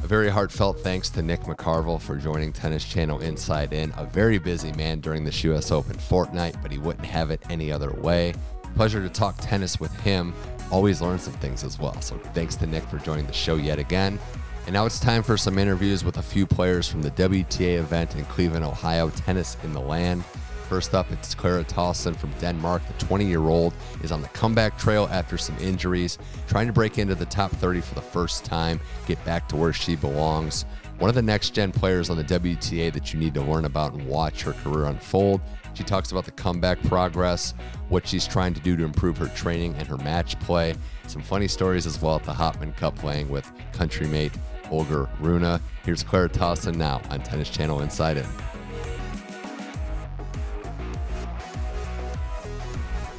A 0.03 0.07
very 0.07 0.29
heartfelt 0.29 0.79
thanks 0.81 1.09
to 1.11 1.21
Nick 1.21 1.41
McCarvel 1.41 2.01
for 2.01 2.17
joining 2.17 2.51
Tennis 2.51 2.83
Channel 2.83 3.19
Inside 3.19 3.71
In. 3.73 3.93
A 3.97 4.05
very 4.05 4.37
busy 4.37 4.71
man 4.73 4.99
during 4.99 5.23
this 5.23 5.43
U.S. 5.43 5.71
Open 5.71 5.97
fortnight, 5.97 6.55
but 6.61 6.71
he 6.71 6.77
wouldn't 6.77 7.05
have 7.05 7.29
it 7.29 7.41
any 7.49 7.71
other 7.71 7.91
way. 7.91 8.33
Pleasure 8.75 9.01
to 9.01 9.09
talk 9.09 9.35
tennis 9.39 9.79
with 9.79 9.93
him. 10.01 10.33
Always 10.71 11.01
learn 11.01 11.19
some 11.19 11.33
things 11.33 11.63
as 11.63 11.79
well. 11.79 11.99
So 12.01 12.17
thanks 12.33 12.55
to 12.57 12.67
Nick 12.67 12.83
for 12.83 12.97
joining 12.97 13.27
the 13.27 13.33
show 13.33 13.55
yet 13.55 13.79
again. 13.79 14.19
And 14.65 14.73
now 14.73 14.85
it's 14.85 14.99
time 14.99 15.23
for 15.23 15.37
some 15.37 15.57
interviews 15.57 16.03
with 16.03 16.17
a 16.17 16.21
few 16.21 16.45
players 16.45 16.87
from 16.87 17.01
the 17.01 17.11
WTA 17.11 17.77
event 17.77 18.15
in 18.15 18.23
Cleveland, 18.25 18.65
Ohio, 18.65 19.09
Tennis 19.09 19.57
in 19.63 19.73
the 19.73 19.79
Land. 19.79 20.23
First 20.69 20.95
up, 20.95 21.11
it's 21.11 21.35
Clara 21.35 21.63
Tauson 21.63 22.15
from 22.15 22.31
Denmark. 22.39 22.81
The 22.87 23.05
20 23.05 23.25
year 23.25 23.41
old 23.41 23.73
is 24.01 24.11
on 24.11 24.21
the 24.21 24.27
comeback 24.29 24.77
trail 24.79 25.07
after 25.11 25.37
some 25.37 25.57
injuries, 25.59 26.17
trying 26.47 26.67
to 26.67 26.73
break 26.73 26.97
into 26.97 27.13
the 27.13 27.25
top 27.25 27.51
30 27.51 27.81
for 27.81 27.93
the 27.93 28.01
first 28.01 28.45
time, 28.45 28.79
get 29.05 29.23
back 29.25 29.47
to 29.49 29.55
where 29.55 29.73
she 29.73 29.95
belongs. 29.95 30.65
One 30.99 31.09
of 31.09 31.15
the 31.15 31.21
next 31.21 31.51
gen 31.51 31.71
players 31.71 32.09
on 32.09 32.17
the 32.17 32.23
WTA 32.23 32.93
that 32.93 33.13
you 33.13 33.19
need 33.19 33.33
to 33.33 33.41
learn 33.41 33.65
about 33.65 33.93
and 33.93 34.07
watch 34.07 34.43
her 34.43 34.53
career 34.53 34.85
unfold. 34.85 35.41
She 35.73 35.83
talks 35.83 36.11
about 36.11 36.25
the 36.25 36.31
comeback 36.31 36.81
progress, 36.83 37.55
what 37.89 38.07
she's 38.07 38.27
trying 38.27 38.53
to 38.53 38.61
do 38.61 38.77
to 38.77 38.83
improve 38.83 39.17
her 39.17 39.27
training 39.29 39.75
and 39.75 39.87
her 39.87 39.97
match 39.97 40.39
play. 40.39 40.75
Some 41.07 41.23
funny 41.23 41.47
stories 41.47 41.87
as 41.87 41.99
well 42.01 42.15
at 42.15 42.23
the 42.23 42.31
Hopman 42.31 42.75
Cup 42.77 42.95
playing 42.95 43.29
with 43.29 43.51
country 43.73 44.07
mate 44.07 44.31
Holger 44.65 45.09
Rune. 45.19 45.59
Here's 45.83 46.03
Clara 46.03 46.29
Tauson 46.29 46.75
now 46.75 47.01
on 47.09 47.21
Tennis 47.21 47.49
Channel 47.49 47.81
Inside 47.81 48.17
In. 48.17 48.25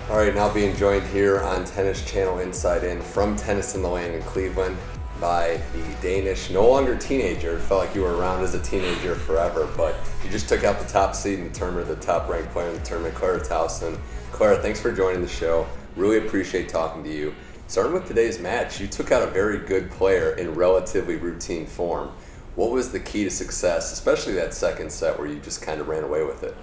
All 0.09 0.18
right, 0.18 0.35
now 0.35 0.53
being 0.53 0.77
joined 0.77 1.07
here 1.09 1.41
on 1.41 1.64
Tennis 1.64 2.09
Channel 2.11 2.39
Inside 2.39 2.85
In 2.85 3.03
from 3.03 3.35
Tennis 3.37 3.75
in 3.75 3.83
the 3.83 3.89
Land 3.89 4.14
in 4.14 4.22
Cleveland 4.22 4.77
by 5.20 5.60
the 5.72 5.96
Danish, 6.02 6.50
no 6.50 6.68
longer 6.68 6.96
teenager. 6.96 7.58
Felt 7.58 7.86
like 7.86 7.94
you 7.94 8.02
were 8.02 8.16
around 8.16 8.42
as 8.42 8.54
a 8.54 8.62
teenager 8.62 9.14
forever, 9.14 9.68
but 9.76 9.94
you 10.24 10.30
just 10.30 10.48
took 10.48 10.64
out 10.64 10.78
the 10.78 10.88
top 10.88 11.14
seed 11.14 11.38
in 11.38 11.44
the 11.44 11.54
tournament, 11.54 11.88
the 11.88 11.96
top 11.96 12.28
ranked 12.28 12.52
player 12.52 12.68
in 12.68 12.74
the 12.74 12.84
tournament, 12.84 13.14
Clara 13.14 13.40
Tauson. 13.40 13.98
Clara, 14.32 14.56
thanks 14.56 14.80
for 14.80 14.92
joining 14.92 15.22
the 15.22 15.28
show. 15.28 15.66
Really 15.96 16.18
appreciate 16.18 16.68
talking 16.68 17.04
to 17.04 17.12
you. 17.12 17.34
Starting 17.66 17.92
with 17.92 18.06
today's 18.06 18.38
match, 18.38 18.80
you 18.80 18.86
took 18.86 19.10
out 19.10 19.22
a 19.22 19.30
very 19.30 19.58
good 19.58 19.90
player 19.90 20.32
in 20.32 20.54
relatively 20.54 21.16
routine 21.16 21.66
form. 21.66 22.10
What 22.56 22.70
was 22.70 22.92
the 22.92 23.00
key 23.00 23.24
to 23.24 23.30
success, 23.30 23.92
especially 23.92 24.34
that 24.34 24.54
second 24.54 24.92
set 24.92 25.18
where 25.18 25.26
you 25.26 25.40
just 25.40 25.62
kind 25.62 25.80
of 25.80 25.88
ran 25.88 26.04
away 26.04 26.24
with 26.24 26.42
it? 26.42 26.56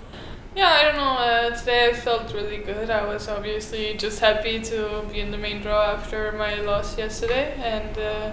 Yeah, 0.54 0.68
I 0.70 0.84
don't 0.84 0.96
know. 0.96 1.16
Uh, 1.18 1.56
today 1.56 1.90
I 1.90 1.94
felt 1.94 2.34
really 2.34 2.58
good. 2.58 2.90
I 2.90 3.06
was 3.08 3.30
obviously 3.30 3.96
just 3.96 4.20
happy 4.20 4.60
to 4.64 5.04
be 5.10 5.22
in 5.22 5.32
the 5.32 5.38
main 5.38 5.62
draw 5.62 5.94
after 5.94 6.34
my 6.34 6.56
loss 6.56 6.98
yesterday, 6.98 7.54
and 7.58 7.98
uh, 7.98 8.32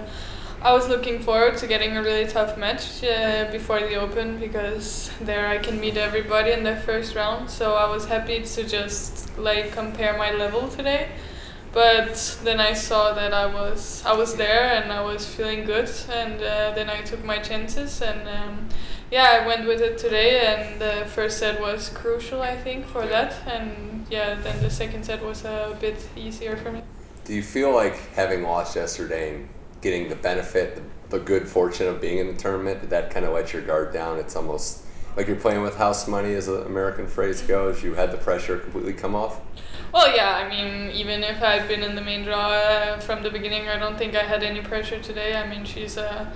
I 0.61 0.73
was 0.73 0.89
looking 0.89 1.21
forward 1.21 1.57
to 1.59 1.67
getting 1.67 1.95
a 1.95 2.03
really 2.03 2.27
tough 2.27 2.57
match 2.57 3.03
uh, 3.05 3.49
before 3.53 3.79
the 3.79 3.95
Open 3.95 4.37
because 4.37 5.09
there 5.21 5.47
I 5.47 5.59
can 5.59 5.79
meet 5.79 5.95
everybody 5.95 6.51
in 6.51 6.63
the 6.63 6.75
first 6.75 7.15
round. 7.15 7.49
So 7.49 7.75
I 7.75 7.89
was 7.89 8.05
happy 8.05 8.43
to 8.43 8.67
just 8.67 9.37
like 9.37 9.71
compare 9.71 10.17
my 10.17 10.31
level 10.31 10.67
today. 10.67 11.07
But 11.71 12.37
then 12.43 12.59
I 12.59 12.73
saw 12.73 13.13
that 13.13 13.33
I 13.33 13.45
was 13.45 14.03
I 14.05 14.13
was 14.13 14.35
there 14.35 14.73
and 14.73 14.91
I 14.91 15.01
was 15.01 15.25
feeling 15.25 15.63
good, 15.63 15.89
and 16.09 16.41
uh, 16.41 16.73
then 16.75 16.89
I 16.89 17.01
took 17.01 17.23
my 17.23 17.37
chances 17.37 18.01
and. 18.01 18.27
Um, 18.27 18.67
yeah, 19.11 19.39
I 19.41 19.47
went 19.47 19.67
with 19.67 19.81
it 19.81 19.97
today, 19.97 20.41
and 20.41 20.79
the 20.79 21.05
first 21.07 21.39
set 21.39 21.59
was 21.59 21.89
crucial, 21.89 22.41
I 22.41 22.55
think, 22.55 22.85
for 22.85 23.05
that. 23.07 23.35
And 23.47 24.05
yeah, 24.09 24.35
then 24.35 24.61
the 24.61 24.69
second 24.69 25.03
set 25.03 25.23
was 25.23 25.45
a 25.45 25.77
bit 25.79 25.97
easier 26.15 26.55
for 26.55 26.71
me. 26.71 26.83
Do 27.25 27.33
you 27.33 27.43
feel 27.43 27.73
like 27.73 27.95
having 28.13 28.43
lost 28.43 28.75
yesterday 28.75 29.35
and 29.35 29.49
getting 29.81 30.09
the 30.09 30.15
benefit, 30.15 30.75
the, 30.75 31.17
the 31.17 31.23
good 31.23 31.47
fortune 31.47 31.87
of 31.87 32.01
being 32.01 32.19
in 32.19 32.27
the 32.27 32.33
tournament, 32.33 32.81
did 32.81 32.89
that 32.91 33.11
kind 33.11 33.25
of 33.25 33.33
let 33.33 33.53
your 33.53 33.61
guard 33.61 33.93
down? 33.93 34.19
It's 34.19 34.35
almost 34.35 34.83
like 35.15 35.27
you're 35.27 35.35
playing 35.35 35.61
with 35.61 35.75
house 35.77 36.07
money, 36.07 36.33
as 36.35 36.45
the 36.45 36.65
American 36.65 37.07
phrase 37.07 37.41
goes. 37.41 37.83
You 37.83 37.95
had 37.95 38.11
the 38.11 38.17
pressure 38.17 38.57
completely 38.57 38.93
come 38.93 39.15
off. 39.15 39.41
Well, 39.91 40.15
yeah, 40.15 40.35
I 40.35 40.47
mean, 40.47 40.91
even 40.91 41.23
if 41.23 41.41
I'd 41.41 41.67
been 41.67 41.81
in 41.81 41.95
the 41.95 42.01
main 42.01 42.23
draw 42.23 42.51
uh, 42.51 42.99
from 42.99 43.23
the 43.23 43.31
beginning, 43.31 43.67
I 43.67 43.79
don't 43.79 43.97
think 43.97 44.15
I 44.15 44.23
had 44.23 44.43
any 44.43 44.61
pressure 44.61 44.99
today. 45.01 45.35
I 45.35 45.47
mean, 45.47 45.65
she's 45.65 45.97
a 45.97 46.31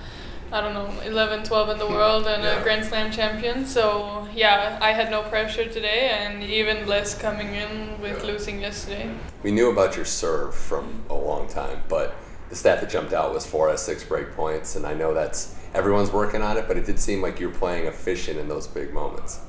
I 0.52 0.60
don't 0.60 0.74
know, 0.74 0.88
11, 1.02 1.44
12 1.44 1.70
in 1.70 1.78
the 1.78 1.86
world 1.86 2.26
and 2.26 2.42
yeah. 2.42 2.60
a 2.60 2.62
Grand 2.62 2.84
Slam 2.84 3.10
champion. 3.10 3.66
So, 3.66 4.28
yeah, 4.34 4.78
I 4.80 4.92
had 4.92 5.10
no 5.10 5.22
pressure 5.22 5.68
today 5.68 6.10
and 6.10 6.42
even 6.42 6.86
less 6.86 7.16
coming 7.16 7.54
in 7.54 8.00
with 8.00 8.18
yeah. 8.18 8.26
losing 8.26 8.60
yesterday. 8.60 9.12
We 9.42 9.50
knew 9.50 9.70
about 9.70 9.96
your 9.96 10.04
serve 10.04 10.54
from 10.54 11.02
a 11.10 11.14
long 11.14 11.48
time, 11.48 11.82
but 11.88 12.14
the 12.50 12.56
stat 12.56 12.80
that 12.80 12.90
jumped 12.90 13.12
out 13.12 13.34
was 13.34 13.44
four 13.44 13.68
out 13.68 13.74
of 13.74 13.80
six 13.80 14.04
break 14.04 14.32
points. 14.32 14.76
And 14.76 14.86
I 14.86 14.94
know 14.94 15.12
that's 15.12 15.56
everyone's 15.74 16.12
working 16.12 16.42
on 16.42 16.56
it, 16.56 16.68
but 16.68 16.76
it 16.76 16.86
did 16.86 17.00
seem 17.00 17.20
like 17.20 17.40
you're 17.40 17.50
playing 17.50 17.86
efficient 17.86 18.38
in 18.38 18.48
those 18.48 18.66
big 18.66 18.92
moments. 18.92 19.40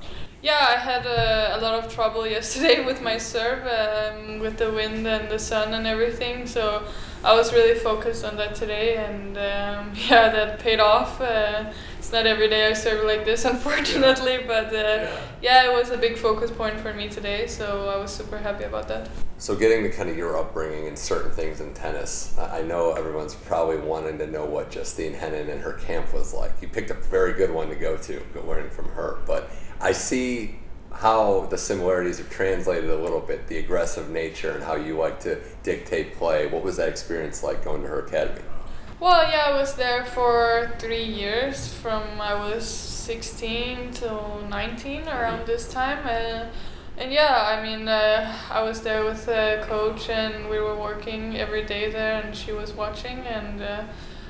Yeah, 0.45 0.63
I 0.69 0.77
had 0.77 1.07
a, 1.07 1.57
a 1.57 1.59
lot 1.59 1.73
of 1.73 1.91
trouble 1.91 2.27
yesterday 2.37 2.85
with 2.85 3.01
my 3.01 3.17
serve, 3.17 3.65
um, 3.65 4.37
with 4.37 4.57
the 4.57 4.71
wind 4.71 5.07
and 5.07 5.27
the 5.27 5.39
sun 5.39 5.73
and 5.73 5.87
everything. 5.87 6.45
So 6.45 6.83
I 7.23 7.33
was 7.33 7.51
really 7.51 7.79
focused 7.79 8.23
on 8.23 8.37
that 8.37 8.53
today, 8.53 8.97
and 8.97 9.35
um, 9.37 9.93
yeah, 10.07 10.29
that 10.29 10.59
paid 10.59 10.79
off. 10.79 11.19
Uh, 11.19 11.73
it's 11.97 12.11
not 12.11 12.27
every 12.27 12.47
day 12.47 12.67
I 12.67 12.73
serve 12.73 13.05
like 13.05 13.25
this, 13.25 13.43
unfortunately, 13.53 14.33
yeah. 14.33 14.45
but 14.45 14.67
uh, 14.67 14.77
yeah. 14.77 15.19
yeah. 15.41 15.71
it 15.71 15.73
was 15.73 15.89
a 15.89 15.97
big 15.97 16.15
focus 16.15 16.51
point 16.51 16.79
for 16.79 16.93
me 16.93 17.09
today, 17.09 17.47
so 17.47 17.89
I 17.89 17.97
was 17.97 18.13
super 18.13 18.37
happy 18.37 18.65
about 18.65 18.87
that. 18.89 19.09
So, 19.39 19.55
getting 19.55 19.81
to 19.81 19.89
kind 19.89 20.11
of 20.11 20.15
your 20.15 20.37
upbringing 20.37 20.87
and 20.87 20.97
certain 20.97 21.31
things 21.31 21.59
in 21.59 21.73
tennis, 21.73 22.37
I 22.37 22.61
know 22.61 22.93
everyone's 22.93 23.33
probably 23.33 23.77
wanting 23.77 24.19
to 24.19 24.27
know 24.27 24.45
what 24.45 24.69
Justine 24.69 25.15
Henin 25.15 25.49
and 25.49 25.59
her 25.61 25.73
camp 25.73 26.13
was 26.13 26.35
like. 26.35 26.53
You 26.61 26.67
picked 26.67 26.91
a 26.91 26.93
very 26.93 27.33
good 27.33 27.49
one 27.49 27.67
to 27.69 27.75
go 27.75 27.97
to, 27.97 28.21
learning 28.45 28.69
from 28.69 28.89
her, 28.89 29.17
but 29.25 29.49
I 29.79 29.91
see 29.91 30.55
how 30.93 31.47
the 31.47 31.57
similarities 31.57 32.19
are 32.19 32.25
translated 32.25 32.89
a 32.89 32.95
little 32.95 33.19
bit, 33.19 33.47
the 33.47 33.57
aggressive 33.57 34.09
nature 34.09 34.51
and 34.51 34.63
how 34.63 34.75
you 34.75 34.97
like 34.97 35.19
to 35.21 35.39
dictate 35.63 36.15
play. 36.15 36.47
What 36.47 36.63
was 36.63 36.77
that 36.77 36.87
experience 36.87 37.43
like 37.43 37.63
going 37.63 37.81
to 37.81 37.87
her 37.87 38.05
academy? 38.05 38.41
Well, 38.99 39.29
yeah, 39.29 39.47
I 39.47 39.57
was 39.59 39.75
there 39.75 40.05
for 40.05 40.71
three 40.79 41.03
years 41.03 41.67
from 41.67 42.01
I 42.21 42.33
was 42.33 42.65
16 42.65 43.91
to 43.95 44.47
19 44.47 45.07
around 45.09 45.45
this 45.45 45.69
time. 45.69 45.99
Uh, 46.07 46.49
and 46.97 47.11
yeah, 47.11 47.43
I 47.45 47.61
mean, 47.61 47.89
uh, 47.89 48.33
I 48.49 48.63
was 48.63 48.81
there 48.81 49.03
with 49.03 49.27
a 49.27 49.65
coach 49.67 50.09
and 50.09 50.49
we 50.49 50.59
were 50.59 50.79
working 50.79 51.35
every 51.35 51.65
day 51.65 51.91
there 51.91 52.21
and 52.21 52.33
she 52.33 52.53
was 52.53 52.71
watching 52.71 53.19
and 53.19 53.61
uh, 53.61 53.83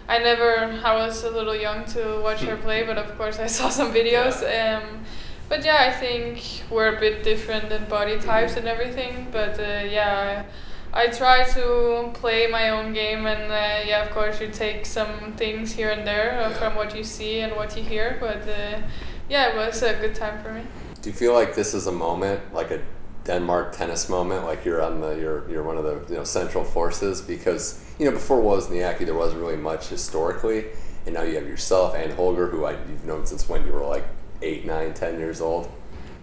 I 0.07 0.17
never, 0.17 0.79
I 0.83 0.95
was 0.95 1.23
a 1.23 1.29
little 1.29 1.55
young 1.55 1.85
to 1.85 2.21
watch 2.23 2.41
her 2.41 2.57
play, 2.65 2.83
but 2.83 2.97
of 2.97 3.15
course 3.17 3.37
I 3.37 3.45
saw 3.45 3.69
some 3.69 3.93
videos. 3.93 4.41
Um, 4.41 5.05
but 5.49 5.63
yeah, 5.63 5.77
I 5.79 5.91
think 5.91 6.63
we're 6.69 6.95
a 6.95 6.99
bit 6.99 7.23
different 7.23 7.71
in 7.71 7.85
body 7.85 8.19
types 8.19 8.55
and 8.57 8.67
everything. 8.67 9.27
But 9.31 9.59
uh, 9.59 9.83
yeah, 9.89 10.45
I, 10.93 11.03
I, 11.03 11.07
try 11.07 11.43
to 11.43 12.11
play 12.13 12.47
my 12.47 12.69
own 12.69 12.93
game, 12.93 13.25
and 13.25 13.51
uh, 13.51 13.87
yeah, 13.87 14.03
of 14.03 14.11
course, 14.11 14.41
you 14.41 14.49
take 14.49 14.85
some 14.85 15.33
things 15.33 15.71
here 15.71 15.91
and 15.91 16.05
there 16.05 16.39
uh, 16.41 16.53
from 16.53 16.75
what 16.75 16.95
you 16.95 17.03
see 17.03 17.41
and 17.41 17.55
what 17.55 17.77
you 17.77 17.83
hear. 17.83 18.17
But 18.19 18.47
uh, 18.47 18.81
yeah, 19.29 19.49
it 19.49 19.55
was 19.55 19.83
a 19.83 19.93
good 19.93 20.15
time 20.15 20.41
for 20.41 20.51
me. 20.51 20.63
Do 21.01 21.09
you 21.09 21.15
feel 21.15 21.33
like 21.33 21.53
this 21.53 21.73
is 21.73 21.87
a 21.87 21.91
moment, 21.91 22.53
like 22.53 22.71
a 22.71 22.81
Denmark 23.25 23.75
tennis 23.75 24.09
moment, 24.09 24.45
like 24.45 24.65
you're 24.65 24.81
on 24.81 25.01
the 25.01 25.11
you're 25.11 25.49
you're 25.49 25.63
one 25.63 25.77
of 25.77 25.83
the 25.83 26.13
you 26.13 26.17
know 26.17 26.23
central 26.23 26.63
forces 26.63 27.21
because 27.21 27.83
you 27.99 28.05
know 28.05 28.11
before 28.11 28.41
Wozniacki 28.41 29.05
there 29.05 29.15
wasn't 29.15 29.41
really 29.41 29.57
much 29.57 29.87
historically, 29.89 30.65
and 31.05 31.13
now 31.13 31.23
you 31.23 31.35
have 31.35 31.47
yourself 31.47 31.95
and 31.95 32.13
Holger, 32.13 32.47
who 32.47 32.65
I, 32.65 32.71
you've 32.71 33.05
known 33.05 33.25
since 33.25 33.47
when 33.47 33.65
you 33.65 33.73
were 33.73 33.85
like 33.85 34.05
eight, 34.45 34.65
nine, 34.65 34.93
ten 34.93 35.19
years 35.19 35.41
old? 35.41 35.69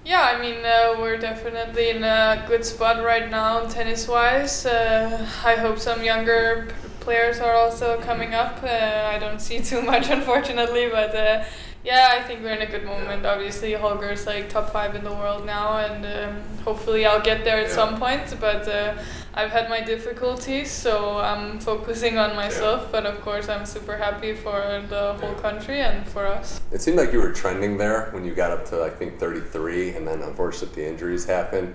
Yeah, 0.04 0.22
I 0.22 0.40
mean, 0.40 0.64
uh, 0.64 0.96
we're 0.98 1.16
definitely 1.16 1.90
in 1.90 2.02
a 2.02 2.44
good 2.48 2.64
spot 2.64 3.04
right 3.04 3.30
now, 3.30 3.66
tennis 3.66 4.08
wise. 4.08 4.66
Uh, 4.66 5.28
I 5.44 5.54
hope 5.54 5.78
some 5.78 6.02
younger 6.02 6.68
players 7.00 7.38
are 7.38 7.54
also 7.54 8.00
coming 8.00 8.34
up. 8.34 8.62
Uh, 8.62 9.10
I 9.14 9.18
don't 9.18 9.40
see 9.40 9.60
too 9.60 9.82
much, 9.82 10.10
unfortunately, 10.18 10.88
but 10.90 11.14
uh, 11.14 11.44
yeah, 11.84 12.10
I 12.12 12.22
think 12.22 12.42
we're 12.42 12.54
in 12.54 12.62
a 12.62 12.70
good 12.70 12.84
moment. 12.84 13.26
Obviously, 13.26 13.72
Holger's 13.72 14.24
like 14.26 14.48
top 14.48 14.70
five 14.70 14.94
in 14.94 15.02
the 15.02 15.12
world 15.12 15.44
now, 15.44 15.78
and 15.78 16.06
um, 16.06 16.42
hopefully, 16.64 17.04
I'll 17.06 17.22
get 17.22 17.44
there 17.44 17.58
at 17.58 17.68
yeah. 17.68 17.74
some 17.74 17.98
point. 17.98 18.36
But 18.40 18.68
uh, 18.68 18.96
I've 19.34 19.50
had 19.50 19.68
my 19.68 19.80
difficulties, 19.80 20.70
so 20.70 21.18
I'm 21.18 21.58
focusing 21.58 22.18
on 22.18 22.36
myself. 22.36 22.82
Yeah. 22.82 22.88
But 22.92 23.06
of 23.06 23.20
course, 23.22 23.48
I'm 23.48 23.66
super 23.66 23.96
happy 23.96 24.34
for 24.34 24.82
the 24.88 25.14
whole 25.14 25.34
country 25.34 25.80
and 25.80 26.06
for 26.06 26.24
us. 26.24 26.60
It 26.70 26.80
seemed 26.82 26.98
like 26.98 27.12
you 27.12 27.20
were 27.20 27.32
trending 27.32 27.76
there 27.78 28.10
when 28.12 28.24
you 28.24 28.34
got 28.34 28.52
up 28.52 28.64
to 28.66 28.84
I 28.84 28.90
think 28.90 29.18
33, 29.18 29.96
and 29.96 30.06
then 30.06 30.22
unfortunately 30.22 30.84
the 30.84 30.88
injuries 30.88 31.24
happened. 31.24 31.74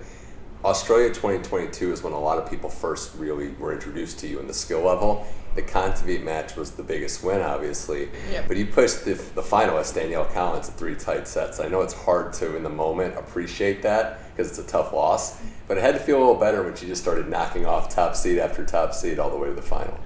Australia 0.64 1.08
2022 1.08 1.92
is 1.92 2.02
when 2.02 2.12
a 2.12 2.18
lot 2.18 2.36
of 2.36 2.50
people 2.50 2.68
first 2.68 3.14
really 3.16 3.50
were 3.60 3.72
introduced 3.72 4.18
to 4.18 4.26
you 4.26 4.40
in 4.40 4.48
the 4.48 4.54
skill 4.54 4.80
level. 4.80 5.24
The 5.54 5.62
Kontaveit 5.62 6.24
match 6.24 6.56
was 6.56 6.72
the 6.72 6.82
biggest 6.82 7.22
win, 7.22 7.40
obviously. 7.40 8.08
Yep. 8.30 8.48
But 8.48 8.56
you 8.56 8.66
pushed 8.66 9.04
the, 9.04 9.14
the 9.14 9.42
finalist, 9.42 9.94
Danielle 9.94 10.24
Collins, 10.26 10.66
to 10.66 10.72
three 10.72 10.96
tight 10.96 11.28
sets. 11.28 11.60
I 11.60 11.68
know 11.68 11.82
it's 11.82 11.94
hard 11.94 12.32
to, 12.34 12.56
in 12.56 12.64
the 12.64 12.70
moment, 12.70 13.16
appreciate 13.16 13.82
that 13.82 14.18
because 14.30 14.50
it's 14.50 14.58
a 14.58 14.70
tough 14.70 14.92
loss. 14.92 15.40
But 15.68 15.78
it 15.78 15.82
had 15.82 15.94
to 15.94 16.00
feel 16.00 16.18
a 16.18 16.20
little 16.20 16.34
better 16.34 16.64
when 16.64 16.74
she 16.74 16.86
just 16.86 17.02
started 17.02 17.28
knocking 17.28 17.64
off 17.64 17.88
top 17.88 18.16
seed 18.16 18.38
after 18.38 18.64
top 18.64 18.94
seed 18.94 19.20
all 19.20 19.30
the 19.30 19.36
way 19.36 19.48
to 19.48 19.54
the 19.54 19.62
final. 19.62 19.98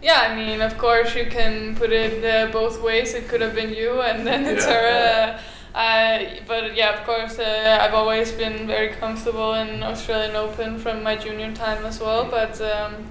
Yeah, 0.00 0.28
I 0.30 0.34
mean, 0.34 0.62
of 0.62 0.78
course, 0.78 1.14
you 1.14 1.26
can 1.26 1.76
put 1.76 1.92
it 1.92 2.24
uh, 2.24 2.50
both 2.50 2.80
ways. 2.80 3.14
It 3.14 3.28
could 3.28 3.40
have 3.40 3.54
been 3.54 3.74
you, 3.74 4.00
and 4.00 4.26
then 4.26 4.46
it's 4.46 4.64
yeah, 4.64 4.72
her. 4.72 5.36
Uh, 5.36 5.42
uh, 5.74 6.24
but 6.46 6.76
yeah, 6.76 6.98
of 6.98 7.04
course, 7.06 7.38
uh, 7.38 7.78
I've 7.80 7.94
always 7.94 8.32
been 8.32 8.66
very 8.66 8.88
comfortable 8.88 9.54
in 9.54 9.82
Australian 9.82 10.36
Open 10.36 10.78
from 10.78 11.02
my 11.02 11.16
junior 11.16 11.52
time 11.52 11.84
as 11.84 12.00
well. 12.00 12.24
But 12.30 12.60
um, 12.60 13.06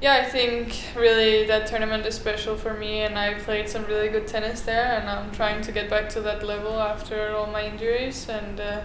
yeah, 0.00 0.14
I 0.14 0.24
think 0.24 0.74
really 0.96 1.46
that 1.46 1.66
tournament 1.66 2.06
is 2.06 2.14
special 2.14 2.56
for 2.56 2.74
me, 2.74 3.00
and 3.00 3.18
I 3.18 3.34
played 3.34 3.68
some 3.68 3.84
really 3.84 4.08
good 4.08 4.26
tennis 4.26 4.62
there, 4.62 4.98
and 4.98 5.08
I'm 5.08 5.30
trying 5.32 5.62
to 5.62 5.72
get 5.72 5.90
back 5.90 6.08
to 6.10 6.20
that 6.22 6.44
level 6.44 6.80
after 6.80 7.34
all 7.36 7.46
my 7.46 7.64
injuries 7.66 8.28
and 8.28 8.60
uh, 8.60 8.80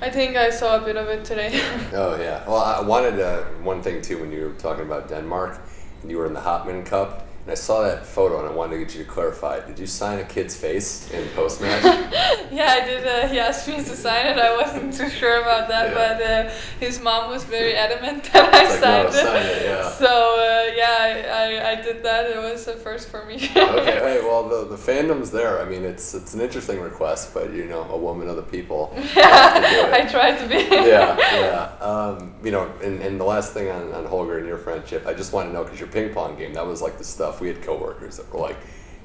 I 0.00 0.10
think 0.10 0.36
I 0.36 0.50
saw 0.50 0.80
a 0.80 0.84
bit 0.84 0.96
of 0.96 1.08
it 1.08 1.24
today. 1.24 1.60
oh 1.92 2.16
yeah. 2.20 2.46
Well, 2.46 2.58
I 2.58 2.80
wanted 2.80 3.18
uh, 3.18 3.42
one 3.62 3.82
thing 3.82 4.00
too 4.00 4.18
when 4.18 4.30
you 4.30 4.42
were 4.42 4.52
talking 4.52 4.84
about 4.84 5.08
Denmark, 5.08 5.60
and 6.02 6.10
you 6.10 6.18
were 6.18 6.26
in 6.26 6.34
the 6.34 6.40
Hopman 6.40 6.86
Cup. 6.86 7.27
And 7.48 7.52
I 7.54 7.60
saw 7.60 7.80
that 7.80 8.04
photo, 8.04 8.40
and 8.40 8.46
I 8.46 8.52
wanted 8.52 8.74
to 8.74 8.84
get 8.84 8.94
you 8.94 9.04
to 9.04 9.10
clarify. 9.10 9.64
Did 9.64 9.78
you 9.78 9.86
sign 9.86 10.18
a 10.18 10.24
kid's 10.24 10.54
face 10.54 11.10
in 11.12 11.26
post 11.30 11.62
match? 11.62 11.82
yeah, 12.52 12.76
I 12.78 12.84
did. 12.84 13.06
Uh, 13.06 13.26
he 13.26 13.38
asked 13.38 13.66
me 13.66 13.76
to 13.76 13.96
sign 13.96 14.26
it. 14.26 14.36
I 14.36 14.54
wasn't 14.54 14.92
too 14.92 15.08
sure 15.08 15.40
about 15.40 15.66
that, 15.68 15.88
yeah. 15.88 15.94
but 15.94 16.22
uh, 16.22 16.54
his 16.78 17.00
mom 17.00 17.30
was 17.30 17.44
very 17.44 17.74
adamant 17.74 18.24
that 18.34 18.52
I 18.54 18.64
like, 18.64 18.78
signed 18.78 18.82
no, 18.82 19.08
it. 19.08 19.24
Sign 19.24 19.46
it 19.46 19.62
yeah. 19.64 19.90
So 19.92 20.06
uh, 20.06 20.76
yeah, 20.76 20.96
I, 21.00 21.44
I, 21.46 21.70
I, 21.70 21.74
did 21.76 22.02
that. 22.02 22.26
It 22.26 22.36
was 22.36 22.68
a 22.68 22.76
first 22.76 23.08
for 23.08 23.24
me. 23.24 23.36
okay, 23.56 23.98
hey, 23.98 24.20
well 24.22 24.46
the, 24.46 24.66
the 24.66 24.76
fandom's 24.76 25.30
there. 25.30 25.58
I 25.58 25.64
mean, 25.64 25.84
it's 25.84 26.12
it's 26.12 26.34
an 26.34 26.42
interesting 26.42 26.80
request, 26.80 27.32
but 27.32 27.54
you 27.54 27.64
know, 27.64 27.84
a 27.84 27.96
woman 27.96 28.28
of 28.28 28.36
the 28.36 28.42
people. 28.42 28.92
Yeah, 29.16 29.90
I 29.94 30.06
tried 30.06 30.36
to 30.36 30.46
be. 30.46 30.56
yeah, 30.70 31.16
yeah. 31.18 31.72
Um, 31.80 32.34
you 32.44 32.50
know, 32.50 32.70
and, 32.84 33.00
and 33.00 33.18
the 33.18 33.24
last 33.24 33.54
thing 33.54 33.70
on, 33.70 33.94
on 33.94 34.04
Holger 34.04 34.36
and 34.36 34.46
your 34.46 34.58
friendship, 34.58 35.06
I 35.06 35.14
just 35.14 35.32
want 35.32 35.48
to 35.48 35.52
know 35.54 35.64
because 35.64 35.80
your 35.80 35.88
ping 35.88 36.12
pong 36.12 36.36
game, 36.36 36.52
that 36.52 36.66
was 36.66 36.82
like 36.82 36.98
the 36.98 37.04
stuff. 37.04 37.37
We 37.40 37.48
had 37.48 37.62
coworkers 37.62 38.16
that 38.16 38.32
were 38.32 38.40
like, 38.40 38.56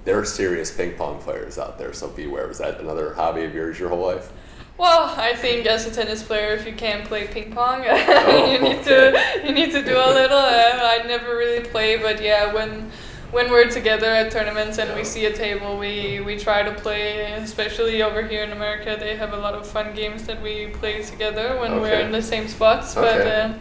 there 0.06 0.20
are 0.20 0.26
serious 0.26 0.72
ping 0.76 0.94
pong 0.96 1.20
players 1.22 1.58
out 1.58 1.78
there, 1.78 1.94
so 1.94 2.10
beware. 2.10 2.48
Was 2.48 2.58
that 2.58 2.80
another 2.80 3.14
hobby 3.14 3.44
of 3.44 3.54
yours 3.54 3.80
your 3.80 3.90
whole 3.90 4.06
life? 4.06 4.32
Well, 4.78 5.14
I 5.18 5.36
think 5.36 5.66
as 5.68 5.86
a 5.86 5.92
tennis 5.92 6.24
player, 6.24 6.54
if 6.56 6.66
you 6.66 6.74
can't 6.74 7.06
play 7.06 7.28
ping 7.28 7.54
pong, 7.54 7.84
oh, 7.88 8.52
you 8.52 8.60
need 8.60 8.80
okay. 8.80 9.42
to 9.42 9.48
you 9.48 9.54
need 9.54 9.72
to 9.72 9.84
do 9.84 9.96
a 9.96 10.10
little. 10.12 10.38
Uh, 10.38 10.80
I 10.82 11.04
never 11.08 11.38
really 11.38 11.66
play, 11.68 11.98
but 11.98 12.22
yeah, 12.22 12.52
when 12.52 12.92
when 13.32 13.50
we're 13.52 13.70
together 13.70 14.08
at 14.08 14.32
tournaments 14.32 14.80
and 14.80 14.94
we 14.96 15.04
see 15.04 15.26
a 15.26 15.34
table, 15.34 15.78
we 15.78 16.22
we 16.22 16.38
try 16.40 16.64
to 16.64 16.74
play. 16.74 17.34
Especially 17.34 18.02
over 18.02 18.24
here 18.24 18.44
in 18.44 18.52
America, 18.52 18.98
they 19.00 19.16
have 19.16 19.34
a 19.34 19.38
lot 19.38 19.54
of 19.54 19.68
fun 19.68 19.94
games 19.94 20.24
that 20.24 20.42
we 20.42 20.68
play 20.68 21.04
together 21.04 21.60
when 21.60 21.74
okay. 21.74 21.82
we're 21.82 22.00
in 22.00 22.12
the 22.12 22.22
same 22.22 22.48
spots. 22.48 22.98
Okay. 22.98 23.18
But 23.18 23.28
uh, 23.28 23.54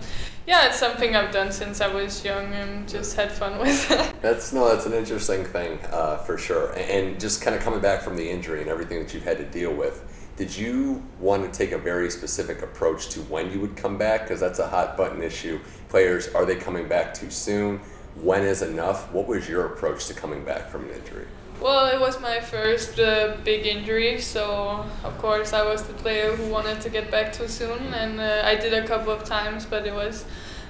yeah, 0.46 0.68
it's 0.68 0.78
something 0.78 1.14
I've 1.14 1.32
done 1.32 1.52
since 1.52 1.80
I 1.80 1.92
was 1.92 2.24
young 2.24 2.52
and 2.52 2.88
just 2.88 3.16
had 3.16 3.30
fun 3.30 3.58
with. 3.58 3.90
it. 3.90 4.14
that's 4.22 4.52
no, 4.52 4.68
that's 4.68 4.86
an 4.86 4.92
interesting 4.92 5.44
thing 5.44 5.78
uh, 5.90 6.18
for 6.18 6.38
sure. 6.38 6.72
And 6.76 7.20
just 7.20 7.42
kind 7.42 7.56
of 7.56 7.62
coming 7.62 7.80
back 7.80 8.02
from 8.02 8.16
the 8.16 8.28
injury 8.28 8.60
and 8.60 8.70
everything 8.70 8.98
that 9.00 9.14
you've 9.14 9.24
had 9.24 9.38
to 9.38 9.44
deal 9.44 9.72
with 9.72 10.04
did 10.36 10.56
you 10.56 11.02
want 11.20 11.44
to 11.44 11.56
take 11.56 11.72
a 11.72 11.78
very 11.78 12.10
specific 12.10 12.62
approach 12.62 13.10
to 13.10 13.20
when 13.22 13.52
you 13.52 13.60
would 13.60 13.76
come 13.76 13.98
back? 13.98 14.22
Because 14.22 14.40
that's 14.40 14.58
a 14.58 14.66
hot 14.66 14.96
button 14.96 15.22
issue. 15.22 15.60
Players, 15.90 16.28
are 16.28 16.46
they 16.46 16.56
coming 16.56 16.88
back 16.88 17.12
too 17.12 17.30
soon? 17.30 17.78
When 18.16 18.42
is 18.42 18.62
enough? 18.62 19.12
What 19.12 19.26
was 19.26 19.48
your 19.48 19.66
approach 19.66 20.06
to 20.06 20.14
coming 20.14 20.42
back 20.42 20.68
from 20.68 20.88
an 20.88 20.96
injury? 20.96 21.26
Well, 21.62 21.86
it 21.94 22.00
was 22.00 22.20
my 22.20 22.40
first 22.40 22.98
uh, 22.98 23.36
big 23.44 23.66
injury, 23.66 24.20
so 24.20 24.84
of 25.04 25.16
course 25.18 25.52
I 25.52 25.62
was 25.62 25.84
the 25.84 25.94
player 25.94 26.34
who 26.34 26.50
wanted 26.50 26.80
to 26.80 26.90
get 26.90 27.08
back 27.08 27.32
too 27.32 27.46
soon, 27.46 27.94
and 27.94 28.20
uh, 28.20 28.42
I 28.44 28.56
did 28.56 28.74
a 28.74 28.84
couple 28.84 29.12
of 29.12 29.22
times, 29.22 29.64
but 29.64 29.86
it 29.86 29.94
was 29.94 30.24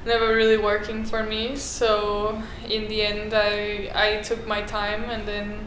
never 0.05 0.34
really 0.34 0.59
working 0.59 1.07
for 1.07 1.22
me. 1.22 1.57
So 1.57 2.43
in 2.68 2.88
the 2.88 3.01
end, 3.03 3.32
I 3.32 3.90
I 3.95 4.20
took 4.20 4.47
my 4.47 4.61
time, 4.61 5.05
and 5.05 5.26
then 5.26 5.66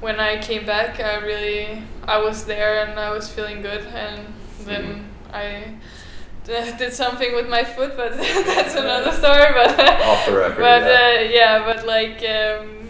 when 0.00 0.18
I 0.18 0.38
came 0.38 0.64
back, 0.64 1.00
I 1.00 1.16
really 1.16 1.82
I 2.08 2.16
was 2.16 2.46
there 2.46 2.86
and 2.86 2.98
I 2.98 3.10
was 3.10 3.28
feeling 3.28 3.60
good, 3.60 3.84
and 3.84 4.32
then 4.64 4.84
mm-hmm. 4.84 5.34
I 5.34 5.74
did 6.78 6.94
something 6.94 7.34
with 7.34 7.48
my 7.50 7.62
foot, 7.62 7.92
but 7.94 8.16
that's 8.16 8.74
another 8.74 9.12
story. 9.12 9.52
But 9.52 9.78
off 9.78 10.24
the 10.24 10.32
record. 10.32 10.58
But 10.68 10.82
yeah, 10.82 10.96
uh, 10.96 11.30
yeah 11.38 11.64
but 11.66 11.86
like 11.86 12.24
um, 12.24 12.81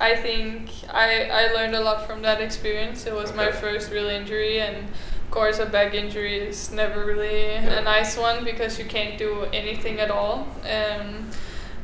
I 0.00 0.16
think 0.16 0.70
I 0.88 1.24
I 1.24 1.52
learned 1.52 1.74
a 1.74 1.80
lot 1.80 2.06
from 2.06 2.22
that 2.22 2.40
experience. 2.40 3.06
It 3.06 3.14
was 3.14 3.28
okay. 3.30 3.36
my 3.36 3.52
first 3.52 3.92
real 3.92 4.08
injury, 4.08 4.60
and 4.60 4.76
of 4.76 5.30
course 5.30 5.58
a 5.58 5.66
back 5.66 5.94
injury 5.94 6.38
is 6.38 6.72
never 6.72 7.04
really 7.04 7.52
yeah. 7.52 7.78
a 7.78 7.82
nice 7.82 8.16
one 8.16 8.42
because 8.42 8.78
you 8.78 8.86
can't 8.86 9.18
do 9.18 9.44
anything 9.52 10.00
at 10.00 10.10
all. 10.10 10.48
Um, 10.64 11.30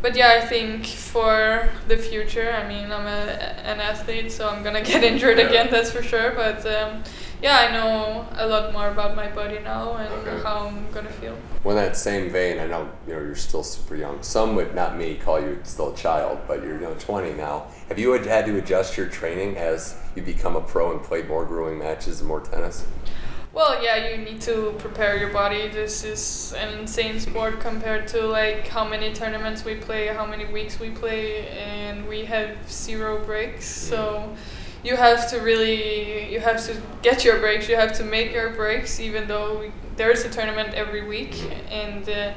but 0.02 0.16
yeah, 0.16 0.40
I 0.42 0.46
think 0.46 0.86
for 0.86 1.68
the 1.88 1.96
future, 1.96 2.52
I 2.52 2.66
mean, 2.68 2.92
I'm 2.92 3.06
a, 3.06 3.26
an 3.64 3.80
athlete, 3.80 4.32
so 4.32 4.48
I'm 4.48 4.62
gonna 4.62 4.82
get 4.92 5.04
injured 5.04 5.38
yeah. 5.38 5.48
again, 5.48 5.68
that's 5.70 5.90
for 5.90 6.02
sure. 6.02 6.32
But 6.32 6.64
um, 6.66 7.02
yeah, 7.42 7.58
I 7.58 7.72
know 7.72 8.26
a 8.32 8.46
lot 8.46 8.72
more 8.72 8.88
about 8.88 9.14
my 9.14 9.28
body 9.28 9.58
now 9.58 9.96
and 9.96 10.12
okay. 10.26 10.42
how 10.42 10.68
I'm 10.68 10.90
gonna 10.92 11.10
feel. 11.10 11.36
Well, 11.64 11.76
in 11.76 11.84
that 11.84 11.96
same 11.96 12.30
vein, 12.30 12.58
I 12.58 12.66
know 12.66 12.88
you 13.06 13.14
know 13.14 13.20
you're 13.20 13.34
still 13.34 13.62
super 13.62 13.96
young. 13.96 14.22
Some 14.22 14.54
would 14.56 14.74
not 14.74 14.96
me 14.96 15.16
call 15.16 15.40
you 15.40 15.60
still 15.64 15.92
a 15.92 15.96
child, 15.96 16.38
but 16.48 16.62
you're 16.62 16.74
you 16.74 16.80
know 16.80 16.94
20 16.98 17.34
now. 17.34 17.66
Have 17.88 17.98
you 17.98 18.12
had 18.12 18.46
to 18.46 18.58
adjust 18.58 18.96
your 18.96 19.08
training 19.08 19.56
as 19.56 19.96
you 20.14 20.22
become 20.22 20.56
a 20.56 20.60
pro 20.60 20.92
and 20.92 21.02
play 21.02 21.22
more 21.22 21.44
grueling 21.44 21.78
matches 21.78 22.20
and 22.20 22.28
more 22.28 22.40
tennis? 22.40 22.84
Well, 23.56 23.82
yeah, 23.82 24.10
you 24.10 24.18
need 24.18 24.42
to 24.42 24.74
prepare 24.78 25.16
your 25.16 25.30
body. 25.30 25.68
This 25.68 26.04
is 26.04 26.54
an 26.58 26.78
insane 26.78 27.18
sport 27.18 27.58
compared 27.58 28.06
to 28.08 28.26
like 28.26 28.68
how 28.68 28.86
many 28.86 29.14
tournaments 29.14 29.64
we 29.64 29.76
play, 29.76 30.08
how 30.08 30.26
many 30.26 30.44
weeks 30.44 30.78
we 30.78 30.90
play, 30.90 31.48
and 31.48 32.06
we 32.06 32.26
have 32.26 32.54
zero 32.70 33.24
breaks. 33.24 33.64
So 33.64 33.96
mm-hmm. 33.96 34.34
You 34.86 34.96
have 34.96 35.28
to 35.30 35.38
really, 35.40 36.32
you 36.32 36.40
have 36.40 36.64
to 36.66 36.80
get 37.02 37.24
your 37.24 37.38
breaks. 37.38 37.68
You 37.68 37.76
have 37.76 37.92
to 37.94 38.04
make 38.04 38.32
your 38.32 38.50
breaks, 38.50 39.00
even 39.00 39.26
though 39.26 39.58
we, 39.60 39.72
there's 39.96 40.24
a 40.24 40.30
tournament 40.30 40.74
every 40.74 41.06
week, 41.06 41.34
and. 41.70 42.08
Uh, 42.08 42.32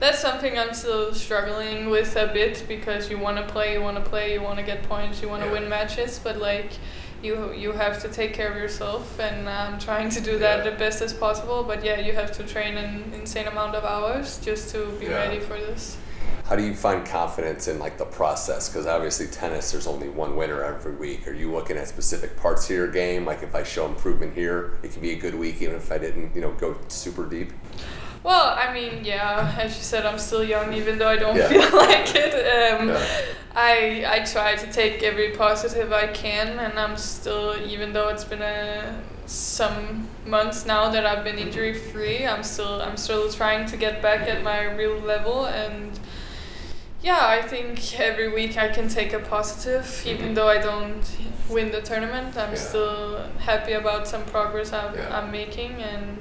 that's 0.00 0.18
something 0.18 0.58
I'm 0.58 0.74
still 0.74 1.14
struggling 1.14 1.88
with 1.88 2.16
a 2.16 2.26
bit 2.26 2.64
because 2.66 3.08
you 3.08 3.16
want 3.16 3.36
to 3.38 3.46
play, 3.50 3.74
you 3.74 3.80
want 3.80 3.96
to 3.96 4.02
play, 4.02 4.34
you 4.34 4.42
want 4.42 4.58
to 4.58 4.64
get 4.64 4.82
points, 4.82 5.22
you 5.22 5.28
want 5.28 5.42
to 5.42 5.46
yeah. 5.46 5.60
win 5.60 5.68
matches, 5.68 6.20
but 6.22 6.36
like 6.38 6.72
you 7.24 7.52
you 7.52 7.72
have 7.72 8.00
to 8.02 8.08
take 8.08 8.34
care 8.34 8.50
of 8.50 8.56
yourself 8.56 9.18
and 9.18 9.48
I'm 9.48 9.78
trying 9.78 10.10
to 10.10 10.20
do 10.20 10.38
that 10.38 10.58
yeah. 10.58 10.70
the 10.70 10.76
best 10.76 11.00
as 11.00 11.12
possible 11.12 11.64
but 11.64 11.82
yeah 11.82 11.98
you 11.98 12.12
have 12.12 12.30
to 12.32 12.44
train 12.44 12.76
an 12.76 13.12
insane 13.14 13.46
amount 13.46 13.74
of 13.74 13.84
hours 13.84 14.38
just 14.44 14.70
to 14.74 14.86
be 15.00 15.06
yeah. 15.06 15.14
ready 15.14 15.40
for 15.40 15.54
this 15.54 15.96
how 16.44 16.56
do 16.56 16.62
you 16.62 16.74
find 16.74 17.06
confidence 17.06 17.68
in 17.68 17.78
like 17.78 17.96
the 17.98 18.04
process 18.04 18.68
because 18.68 18.86
obviously 18.86 19.26
tennis 19.26 19.72
there's 19.72 19.86
only 19.86 20.08
one 20.08 20.36
winner 20.36 20.62
every 20.62 20.94
week 20.94 21.26
are 21.26 21.32
you 21.32 21.50
looking 21.50 21.76
at 21.76 21.88
specific 21.88 22.36
parts 22.36 22.68
of 22.68 22.76
your 22.76 22.90
game 22.90 23.24
like 23.24 23.42
if 23.42 23.54
i 23.54 23.62
show 23.62 23.86
improvement 23.86 24.34
here 24.34 24.78
it 24.82 24.92
can 24.92 25.00
be 25.00 25.12
a 25.12 25.16
good 25.16 25.34
week 25.34 25.60
even 25.60 25.74
if 25.74 25.90
i 25.90 25.98
didn't 25.98 26.34
you 26.34 26.40
know 26.40 26.52
go 26.52 26.76
super 26.88 27.26
deep 27.26 27.52
well, 28.24 28.56
I 28.56 28.72
mean, 28.72 29.04
yeah, 29.04 29.54
as 29.58 29.76
you 29.76 29.82
said, 29.82 30.06
I'm 30.06 30.18
still 30.18 30.42
young, 30.42 30.72
even 30.72 30.96
though 30.96 31.08
I 31.08 31.16
don't 31.16 31.36
yeah. 31.36 31.46
feel 31.46 31.60
like 31.76 32.14
it. 32.14 32.32
Um, 32.32 32.88
yeah. 32.88 33.06
I 33.54 34.04
I 34.08 34.24
try 34.24 34.56
to 34.56 34.72
take 34.72 35.02
every 35.02 35.32
positive 35.32 35.92
I 35.92 36.06
can, 36.06 36.58
and 36.58 36.78
I'm 36.78 36.96
still, 36.96 37.54
even 37.62 37.92
though 37.92 38.08
it's 38.08 38.24
been 38.24 38.40
a 38.40 38.98
some 39.26 40.08
months 40.26 40.64
now 40.64 40.88
that 40.90 41.04
I've 41.04 41.22
been 41.22 41.38
injury 41.38 41.74
free, 41.74 42.26
I'm 42.26 42.42
still 42.42 42.80
I'm 42.80 42.96
still 42.96 43.30
trying 43.30 43.66
to 43.66 43.76
get 43.76 44.00
back 44.00 44.26
at 44.26 44.42
my 44.42 44.72
real 44.74 44.98
level, 44.98 45.44
and 45.44 46.00
yeah, 47.04 47.26
I 47.26 47.42
think 47.42 48.00
every 48.00 48.32
week 48.32 48.56
I 48.56 48.68
can 48.68 48.88
take 48.88 49.12
a 49.12 49.18
positive, 49.18 49.84
mhm. 49.84 50.06
even 50.06 50.34
though 50.34 50.48
I 50.48 50.58
don't 50.58 51.04
win 51.50 51.70
the 51.70 51.82
tournament. 51.82 52.34
I'm 52.36 52.54
yeah. 52.54 52.54
still 52.54 53.22
happy 53.38 53.72
about 53.72 54.08
some 54.08 54.24
progress 54.24 54.72
I'm, 54.72 54.98
I'm 55.12 55.30
making, 55.30 55.82
and 55.82 56.16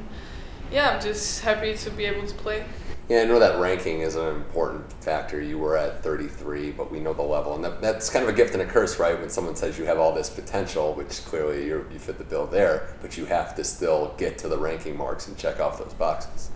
yeah, 0.70 0.90
I'm 0.90 1.02
just 1.02 1.40
happy 1.40 1.74
to 1.76 1.90
be 1.90 2.04
able 2.04 2.28
to 2.28 2.36
play. 2.36 2.66
Yeah, 3.08 3.22
I 3.22 3.26
know 3.26 3.40
that 3.40 3.60
ranking 3.60 4.02
is 4.02 4.16
an 4.18 4.36
important 4.36 4.92
factor. 5.02 5.42
You 5.42 5.58
were 5.58 5.78
at 5.78 6.04
33, 6.04 6.72
but 6.72 6.92
we 6.92 7.00
know 7.00 7.14
the 7.14 7.22
level, 7.22 7.56
and 7.56 7.64
that, 7.64 7.82
that's 7.82 8.10
kind 8.10 8.24
of 8.24 8.30
a 8.30 8.34
gift 8.34 8.54
and 8.54 8.62
a 8.62 8.66
curse, 8.66 9.00
right? 9.00 9.18
When 9.18 9.30
someone 9.30 9.56
says 9.56 9.78
you 9.78 9.86
have 9.86 10.00
all 10.00 10.14
this 10.14 10.30
potential, 10.30 10.94
which 10.96 11.24
clearly 11.24 11.66
you 11.66 11.86
you 11.94 12.00
fit 12.00 12.18
the 12.18 12.26
bill 12.26 12.46
there, 12.46 12.94
but 13.02 13.18
you 13.18 13.26
have 13.26 13.56
to 13.56 13.64
still 13.64 14.14
get 14.18 14.38
to 14.40 14.50
the 14.50 14.58
ranking 14.58 14.98
marks 14.98 15.30
and 15.30 15.38
check 15.38 15.62
off 15.62 15.80
those 15.80 15.94
boxes. 15.94 16.50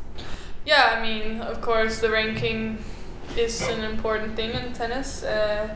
Yeah, 0.66 0.96
I 0.98 1.02
mean, 1.02 1.40
of 1.40 1.62
course, 1.62 2.02
the 2.02 2.10
ranking 2.10 2.84
is 3.36 3.62
an 3.68 3.84
important 3.84 4.36
thing 4.36 4.52
in 4.52 4.74
tennis. 4.74 5.24
Uh, 5.24 5.76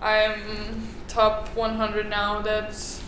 I'm 0.00 0.88
top 1.08 1.48
100 1.56 2.08
now. 2.08 2.40
That's 2.40 3.02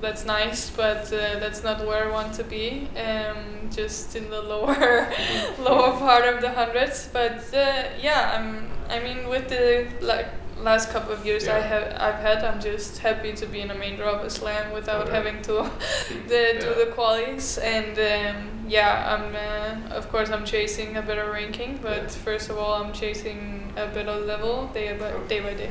that's 0.00 0.26
nice, 0.26 0.70
but 0.70 1.10
uh, 1.12 1.38
that's 1.40 1.62
not 1.64 1.86
where 1.86 2.08
I 2.08 2.12
want 2.12 2.34
to 2.34 2.44
be. 2.44 2.88
Um, 2.96 3.70
just 3.70 4.14
in 4.14 4.28
the 4.30 4.42
lower 4.52 5.10
lower 5.58 5.92
part 5.98 6.24
of 6.24 6.40
the 6.40 6.50
hundreds. 6.50 7.08
But 7.12 7.42
uh, 7.54 7.84
yeah, 8.00 8.36
I'm. 8.38 8.70
I 8.88 9.00
mean, 9.00 9.28
with 9.28 9.48
the 9.48 9.88
like 10.00 10.28
last 10.58 10.90
couple 10.90 11.12
of 11.12 11.24
years 11.24 11.46
yeah. 11.46 11.56
I 11.56 11.60
have 11.60 11.96
I've 12.00 12.20
had, 12.20 12.44
I'm 12.44 12.60
just 12.60 12.98
happy 12.98 13.32
to 13.34 13.46
be 13.46 13.60
in 13.60 13.70
a 13.70 13.74
main 13.74 13.96
draw 13.96 14.12
of 14.12 14.24
a 14.24 14.30
slam 14.30 14.72
without 14.72 15.08
having 15.08 15.42
to 15.42 15.52
the, 16.28 16.52
yeah. 16.54 16.60
do 16.60 16.74
the 16.74 16.92
qualies. 16.94 17.62
And 17.62 17.94
um, 17.98 18.66
yeah, 18.68 19.14
I'm 19.14 19.34
uh, 19.34 19.94
of 19.94 20.08
course 20.08 20.30
I'm 20.30 20.44
chasing 20.44 20.96
a 20.96 21.02
better 21.02 21.30
ranking, 21.30 21.78
but 21.82 22.02
yeah. 22.02 22.08
first 22.08 22.50
of 22.50 22.58
all 22.58 22.82
I'm 22.82 22.92
chasing 22.92 23.72
a 23.76 23.86
better 23.86 24.16
level 24.16 24.68
day 24.68 24.96
by 24.96 25.12
day 25.28 25.40
by 25.40 25.54
day. 25.54 25.70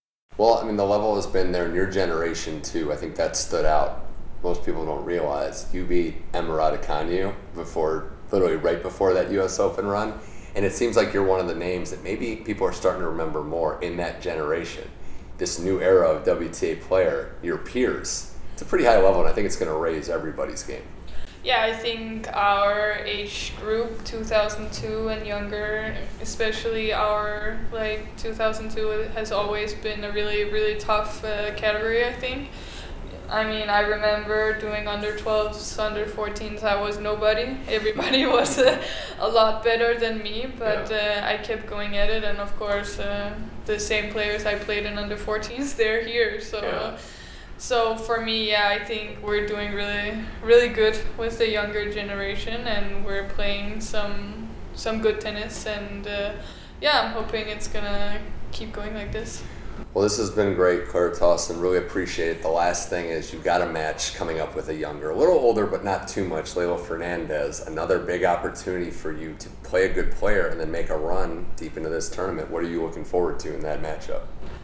Well, 0.37 0.55
I 0.55 0.63
mean, 0.65 0.77
the 0.77 0.85
level 0.85 1.15
has 1.17 1.27
been 1.27 1.51
there 1.51 1.67
in 1.67 1.75
your 1.75 1.85
generation 1.85 2.61
too. 2.63 2.91
I 2.91 2.95
think 2.95 3.15
that 3.15 3.35
stood 3.35 3.65
out. 3.65 4.07
Most 4.41 4.65
people 4.65 4.85
don't 4.85 5.05
realize 5.05 5.67
you 5.71 5.85
beat 5.85 6.15
Emma 6.33 6.49
Raducanu 6.49 7.35
before, 7.53 8.11
literally 8.31 8.55
right 8.55 8.81
before 8.81 9.13
that 9.13 9.29
U.S. 9.33 9.59
Open 9.59 9.85
run, 9.85 10.19
and 10.55 10.65
it 10.65 10.73
seems 10.73 10.95
like 10.97 11.13
you're 11.13 11.23
one 11.23 11.39
of 11.39 11.47
the 11.47 11.53
names 11.53 11.91
that 11.91 12.03
maybe 12.03 12.37
people 12.37 12.65
are 12.65 12.73
starting 12.73 13.01
to 13.01 13.09
remember 13.09 13.43
more 13.43 13.79
in 13.83 13.97
that 13.97 14.19
generation. 14.21 14.89
this 15.37 15.59
new 15.59 15.81
era 15.81 16.07
of 16.07 16.23
WTA 16.23 16.79
player, 16.81 17.35
your 17.41 17.57
peers, 17.57 18.33
it's 18.53 18.61
a 18.61 18.65
pretty 18.65 18.85
high 18.85 19.01
level, 19.01 19.21
and 19.21 19.29
I 19.29 19.33
think 19.33 19.45
it's 19.47 19.55
going 19.55 19.71
to 19.71 19.77
raise 19.77 20.07
everybody's 20.07 20.61
game. 20.63 20.83
Yeah, 21.43 21.63
I 21.63 21.73
think 21.73 22.27
our 22.33 22.99
age 23.03 23.53
group, 23.59 24.05
2002 24.05 25.07
and 25.09 25.25
younger, 25.25 25.95
especially 26.21 26.93
our 26.93 27.57
like 27.71 28.15
2002, 28.17 29.09
has 29.15 29.31
always 29.31 29.73
been 29.73 30.03
a 30.03 30.11
really 30.11 30.43
really 30.51 30.75
tough 30.79 31.23
uh, 31.25 31.53
category. 31.55 32.05
I 32.05 32.13
think. 32.13 32.49
I 33.27 33.45
mean, 33.45 33.69
I 33.69 33.79
remember 33.79 34.59
doing 34.59 34.89
under 34.89 35.13
12s, 35.13 35.79
under 35.79 36.05
14s. 36.05 36.63
I 36.63 36.79
was 36.79 36.99
nobody. 36.99 37.57
Everybody 37.69 38.25
was 38.37 38.59
uh, 38.59 38.79
a 39.19 39.27
lot 39.27 39.63
better 39.63 39.97
than 39.97 40.21
me, 40.21 40.47
but 40.59 40.91
Yeah. 40.91 41.23
uh, 41.23 41.33
I 41.33 41.37
kept 41.37 41.65
going 41.65 41.95
at 41.97 42.09
it. 42.09 42.23
And 42.25 42.39
of 42.39 42.53
course, 42.57 42.99
uh, 42.99 43.33
the 43.65 43.79
same 43.79 44.11
players 44.11 44.45
I 44.45 44.55
played 44.55 44.85
in 44.85 44.97
under 44.97 45.15
14s, 45.15 45.75
they're 45.77 46.03
here. 46.03 46.41
So. 46.41 46.61
Yeah. 46.61 46.97
So 47.61 47.95
for 47.95 48.19
me, 48.19 48.49
yeah, 48.49 48.69
I 48.69 48.83
think 48.83 49.21
we're 49.21 49.45
doing 49.45 49.73
really, 49.73 50.17
really 50.43 50.69
good 50.69 50.99
with 51.15 51.37
the 51.37 51.47
younger 51.47 51.93
generation, 51.93 52.65
and 52.65 53.05
we're 53.05 53.29
playing 53.29 53.81
some 53.81 54.49
some 54.73 54.99
good 54.99 55.21
tennis, 55.21 55.67
and 55.67 56.07
uh, 56.07 56.33
yeah, 56.81 57.01
I'm 57.01 57.11
hoping 57.11 57.47
it's 57.47 57.67
gonna 57.67 58.19
keep 58.51 58.73
going 58.73 58.95
like 58.95 59.11
this. 59.11 59.43
Well, 59.93 60.01
this 60.01 60.17
has 60.17 60.31
been 60.31 60.55
great, 60.55 60.87
Clara 60.87 61.15
Tauson. 61.15 61.61
Really 61.61 61.77
appreciate 61.77 62.29
it. 62.29 62.41
The 62.41 62.49
last 62.49 62.89
thing 62.89 63.05
is 63.09 63.31
you've 63.31 63.43
got 63.43 63.61
a 63.61 63.67
match 63.67 64.15
coming 64.15 64.39
up 64.39 64.55
with 64.55 64.69
a 64.69 64.75
younger, 64.75 65.11
a 65.11 65.15
little 65.15 65.37
older, 65.37 65.67
but 65.67 65.83
not 65.83 66.07
too 66.07 66.27
much, 66.27 66.55
Leylah 66.55 66.83
Fernandez. 66.83 67.67
Another 67.67 67.99
big 67.99 68.23
opportunity 68.23 68.89
for 68.89 69.13
you 69.13 69.35
to 69.37 69.49
play 69.61 69.85
a 69.85 69.93
good 69.93 70.11
player 70.13 70.47
and 70.47 70.59
then 70.59 70.71
make 70.71 70.89
a 70.89 70.97
run 70.97 71.45
deep 71.57 71.77
into 71.77 71.89
this 71.89 72.09
tournament. 72.09 72.49
What 72.49 72.63
are 72.63 72.67
you 72.67 72.81
looking 72.81 73.05
forward 73.05 73.39
to 73.41 73.53
in 73.53 73.61
that 73.61 73.83
matchup? 73.83 74.23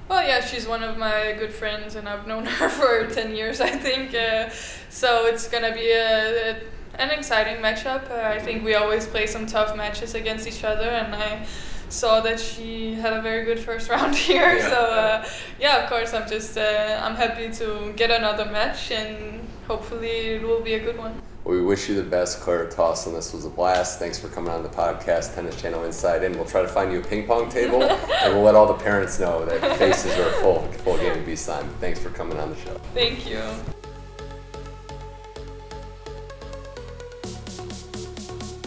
Well, 0.10 0.26
yeah, 0.26 0.40
she's 0.40 0.66
one 0.66 0.84
of 0.84 0.98
my 0.98 1.36
good 1.38 1.54
friends, 1.54 1.96
and 1.96 2.08
I've 2.08 2.28
known 2.28 2.46
her 2.60 2.70
for 2.70 3.08
ten 3.14 3.36
years, 3.36 3.60
I 3.60 3.70
think. 3.70 4.14
Uh, 4.14 4.50
so 4.90 5.26
it's 5.26 5.48
gonna 5.48 5.74
be 5.74 5.92
a, 5.92 6.52
a 6.52 6.62
an 6.98 7.12
exciting 7.12 7.62
matchup. 7.62 8.10
Uh, 8.10 8.28
I 8.28 8.40
think 8.40 8.64
we 8.64 8.76
always 8.76 9.06
play 9.06 9.28
some 9.28 9.46
tough 9.46 9.76
matches 9.76 10.16
against 10.16 10.48
each 10.48 10.64
other, 10.64 10.90
and 10.90 11.14
I 11.14 11.46
saw 11.90 12.22
that 12.22 12.40
she 12.40 12.94
had 12.96 13.14
a 13.14 13.22
very 13.22 13.46
good 13.46 13.60
first 13.60 13.90
round 13.94 14.16
here. 14.16 14.56
Yeah. 14.56 14.70
So 14.70 14.76
uh, 14.76 15.30
yeah, 15.60 15.84
of 15.84 15.90
course, 15.90 16.14
I'm 16.14 16.28
just 16.28 16.58
uh, 16.58 17.02
I'm 17.04 17.16
happy 17.16 17.52
to 17.54 17.94
get 17.96 18.10
another 18.10 18.46
match, 18.46 18.92
and 18.92 19.46
hopefully 19.68 20.36
it 20.36 20.42
will 20.42 20.62
be 20.62 20.76
a 20.76 20.80
good 20.80 20.98
one. 20.98 21.22
Well, 21.44 21.56
we 21.56 21.62
wish 21.64 21.88
you 21.88 21.96
the 21.96 22.04
best, 22.04 22.42
Clara 22.42 22.68
Tauson. 22.68 23.14
This 23.14 23.34
was 23.34 23.46
a 23.46 23.50
blast. 23.50 24.00
Thanks 24.00 24.20
for 24.20 24.28
coming 24.28 24.52
on 24.52 24.64
the 24.64 24.70
podcast, 24.70 25.34
Tennis 25.34 25.60
Channel 25.62 25.86
Inside 25.86 26.24
In. 26.24 26.34
We'll 26.34 26.46
try 26.46 26.62
to 26.62 26.68
find 26.68 26.92
you 26.92 27.00
a 27.00 27.04
ping 27.04 27.26
pong 27.26 27.50
table, 27.50 27.84
and 27.84 28.34
we'll 28.34 28.44
let 28.44 28.56
all 28.56 28.68
the 28.68 28.74
parents 28.84 29.20
know 29.20 29.46
that 29.46 29.78
faces 29.78 30.18
are 30.18 30.32
full, 30.42 30.62
full 30.84 30.98
game 30.98 31.14
to 31.14 31.22
be 31.22 31.36
signed. 31.36 31.70
Thanks 31.80 32.00
for 32.00 32.10
coming 32.10 32.38
on 32.38 32.50
the 32.50 32.58
show. 32.58 32.78
Thank 32.94 33.30
you. 33.30 33.42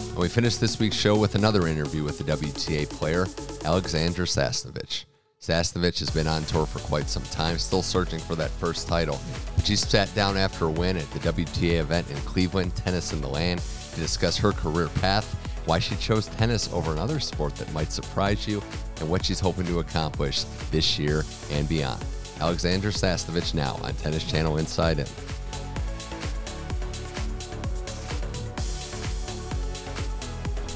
And 0.09 0.17
we 0.17 0.27
finished 0.27 0.59
this 0.59 0.79
week's 0.79 0.97
show 0.97 1.15
with 1.17 1.35
another 1.35 1.67
interview 1.67 2.03
with 2.03 2.17
the 2.17 2.23
WTA 2.23 2.89
player, 2.89 3.25
Aliaksandra 3.25 4.27
Sasnovich. 4.27 5.05
Sasnovich 5.41 5.97
has 5.97 6.11
been 6.11 6.27
on 6.27 6.43
tour 6.43 6.67
for 6.67 6.77
quite 6.81 7.09
some 7.09 7.23
time, 7.23 7.57
still 7.57 7.81
searching 7.81 8.19
for 8.19 8.35
that 8.35 8.51
first 8.51 8.87
title. 8.87 9.19
But 9.55 9.65
she 9.65 9.75
sat 9.75 10.13
down 10.13 10.37
after 10.37 10.65
a 10.65 10.69
win 10.69 10.97
at 10.97 11.09
the 11.09 11.19
WTA 11.33 11.79
event 11.79 12.07
in 12.11 12.17
Cleveland, 12.17 12.75
Tennis 12.75 13.11
in 13.11 13.21
the 13.21 13.27
Land, 13.27 13.59
to 13.93 13.99
discuss 13.99 14.37
her 14.37 14.51
career 14.51 14.89
path, 15.01 15.25
why 15.65 15.79
she 15.79 15.95
chose 15.95 16.27
tennis 16.27 16.71
over 16.71 16.91
another 16.91 17.19
sport 17.19 17.55
that 17.55 17.73
might 17.73 17.91
surprise 17.91 18.47
you, 18.47 18.61
and 18.99 19.09
what 19.09 19.25
she's 19.25 19.39
hoping 19.39 19.65
to 19.65 19.79
accomplish 19.79 20.43
this 20.69 20.99
year 20.99 21.23
and 21.49 21.67
beyond. 21.67 21.99
Aliaksandra 22.37 22.93
Sasnovich 22.93 23.55
now 23.55 23.79
on 23.81 23.95
Tennis 23.95 24.23
Channel 24.29 24.59
Inside 24.59 24.99
In. 24.99 25.07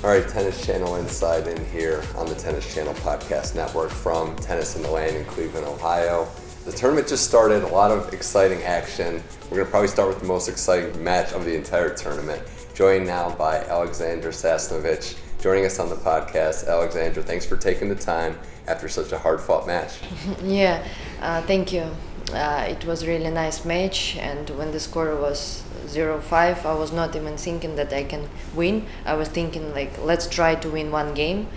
All 0.05 0.11
right, 0.11 0.29
Tennis 0.29 0.63
Channel 0.63 0.97
Inside 0.97 1.47
in 1.47 1.65
here 1.71 2.03
on 2.15 2.27
the 2.27 2.35
Tennis 2.35 2.71
Channel 2.71 2.93
Podcast 2.93 3.55
Network 3.55 3.89
from 3.89 4.35
Tennis 4.35 4.75
in 4.75 4.83
the 4.83 4.91
Land 4.91 5.15
in 5.15 5.25
Cleveland, 5.25 5.65
Ohio. 5.65 6.27
The 6.63 6.71
tournament 6.71 7.07
just 7.07 7.25
started, 7.27 7.63
a 7.63 7.67
lot 7.69 7.89
of 7.89 8.13
exciting 8.13 8.61
action. 8.61 9.23
We're 9.45 9.57
going 9.57 9.65
to 9.65 9.71
probably 9.71 9.87
start 9.87 10.09
with 10.09 10.19
the 10.19 10.27
most 10.27 10.47
exciting 10.47 11.03
match 11.03 11.33
of 11.33 11.43
the 11.43 11.55
entire 11.55 11.91
tournament. 11.91 12.43
Joined 12.75 13.07
now 13.07 13.31
by 13.31 13.63
Aliaksandra 13.63 14.27
Sasnovich. 14.27 15.17
Joining 15.41 15.65
us 15.65 15.79
on 15.79 15.89
the 15.89 15.95
podcast, 15.95 16.67
Alexandra, 16.67 17.23
thanks 17.23 17.47
for 17.47 17.57
taking 17.57 17.89
the 17.89 17.95
time 17.95 18.37
after 18.67 18.87
such 18.87 19.11
a 19.11 19.17
hard 19.17 19.41
fought 19.41 19.65
match. 19.65 19.97
Yeah, 20.43 20.87
uh, 21.19 21.41
thank 21.41 21.73
you. 21.73 21.89
Uh, 22.31 22.67
it 22.69 22.85
was 22.85 23.07
really 23.07 23.31
nice 23.31 23.65
match, 23.65 24.17
and 24.17 24.51
when 24.51 24.71
the 24.71 24.79
score 24.79 25.15
was 25.15 25.63
0-5, 25.87 26.65
I 26.65 26.73
was 26.73 26.91
not 26.91 27.15
even 27.15 27.37
thinking 27.37 27.75
that 27.75 27.93
I 27.93 28.03
can 28.03 28.29
win. 28.55 28.85
I 29.05 29.13
was 29.15 29.29
thinking 29.29 29.73
like, 29.73 29.91
let's 30.03 30.27
try 30.27 30.55
to 30.55 30.69
win 30.69 30.91
one 30.91 31.13
game. 31.13 31.47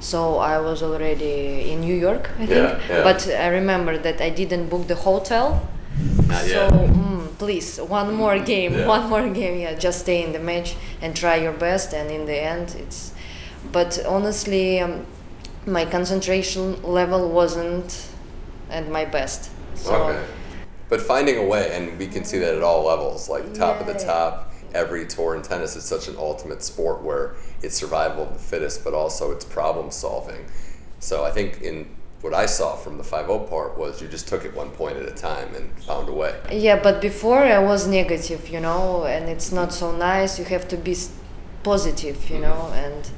So 0.00 0.38
I 0.38 0.58
was 0.58 0.82
already 0.82 1.70
in 1.72 1.80
New 1.80 1.94
York, 1.94 2.30
I 2.38 2.46
think. 2.46 2.50
Yeah, 2.50 2.80
yeah. 2.88 3.02
But 3.02 3.26
I 3.28 3.48
remember 3.48 3.96
that 3.98 4.20
I 4.20 4.30
didn't 4.30 4.68
book 4.68 4.86
the 4.88 4.94
hotel. 4.94 5.66
Not 6.28 6.42
so 6.44 6.46
yet. 6.48 6.72
mm, 6.72 7.38
please, 7.38 7.78
one 7.80 8.14
more 8.14 8.38
game, 8.38 8.74
Yeah. 8.74 8.86
one 8.86 9.08
more 9.08 9.28
game. 9.30 9.58
Yeah, 9.60 9.74
just 9.74 10.00
stay 10.00 10.22
in 10.22 10.32
the 10.32 10.38
match 10.38 10.74
and 11.00 11.16
try 11.16 11.36
your 11.36 11.52
best. 11.54 11.94
And 11.94 12.10
in 12.10 12.26
the 12.26 12.36
end, 12.36 12.74
it's. 12.78 13.12
But 13.72 13.98
honestly, 14.06 14.80
um, 14.80 15.06
my 15.66 15.84
concentration 15.86 16.80
level 16.82 17.28
wasn't 17.30 18.06
at 18.70 18.88
my 18.90 19.04
best. 19.06 19.50
So 19.74 19.94
Okay. 19.94 20.20
But 20.88 21.00
finding 21.00 21.36
a 21.38 21.44
way, 21.44 21.74
and 21.74 21.98
we 21.98 22.06
can 22.06 22.24
see 22.24 22.38
that 22.38 22.54
at 22.54 22.62
all 22.62 22.84
levels, 22.84 23.28
like 23.28 23.52
top 23.54 23.80
of 23.80 23.86
the 23.86 23.94
top, 23.94 24.52
every 24.74 25.06
tour 25.06 25.34
in 25.34 25.42
tennis 25.42 25.74
is 25.74 25.84
such 25.84 26.08
an 26.08 26.16
ultimate 26.16 26.62
sport 26.62 27.02
where 27.02 27.34
it's 27.62 27.74
survival 27.74 28.24
of 28.24 28.32
the 28.32 28.38
fittest, 28.38 28.84
but 28.84 28.94
also 28.94 29.32
it's 29.32 29.44
problem 29.44 29.90
solving. 29.90 30.44
So 31.00 31.24
I 31.24 31.30
think 31.30 31.62
in 31.62 31.88
what 32.20 32.34
I 32.34 32.46
saw 32.46 32.76
from 32.76 32.98
the 32.98 33.04
5 33.04 33.48
part 33.48 33.76
was 33.76 34.00
you 34.00 34.08
just 34.08 34.28
took 34.28 34.44
it 34.44 34.54
one 34.54 34.70
point 34.70 34.96
at 34.96 35.06
a 35.06 35.12
time 35.12 35.54
and 35.54 35.70
found 35.80 36.08
a 36.08 36.12
way. 36.12 36.38
Yeah, 36.50 36.80
but 36.82 37.00
before 37.00 37.42
I 37.42 37.58
was 37.58 37.86
negative, 37.86 38.48
you 38.48 38.60
know, 38.60 39.04
and 39.04 39.28
it's 39.28 39.52
not 39.52 39.72
so 39.72 39.92
nice. 39.92 40.38
You 40.38 40.44
have 40.46 40.66
to 40.68 40.76
be 40.76 40.96
positive, 41.62 42.30
you 42.30 42.36
mm-hmm. 42.36 42.42
know, 42.42 42.72
and 42.74 43.10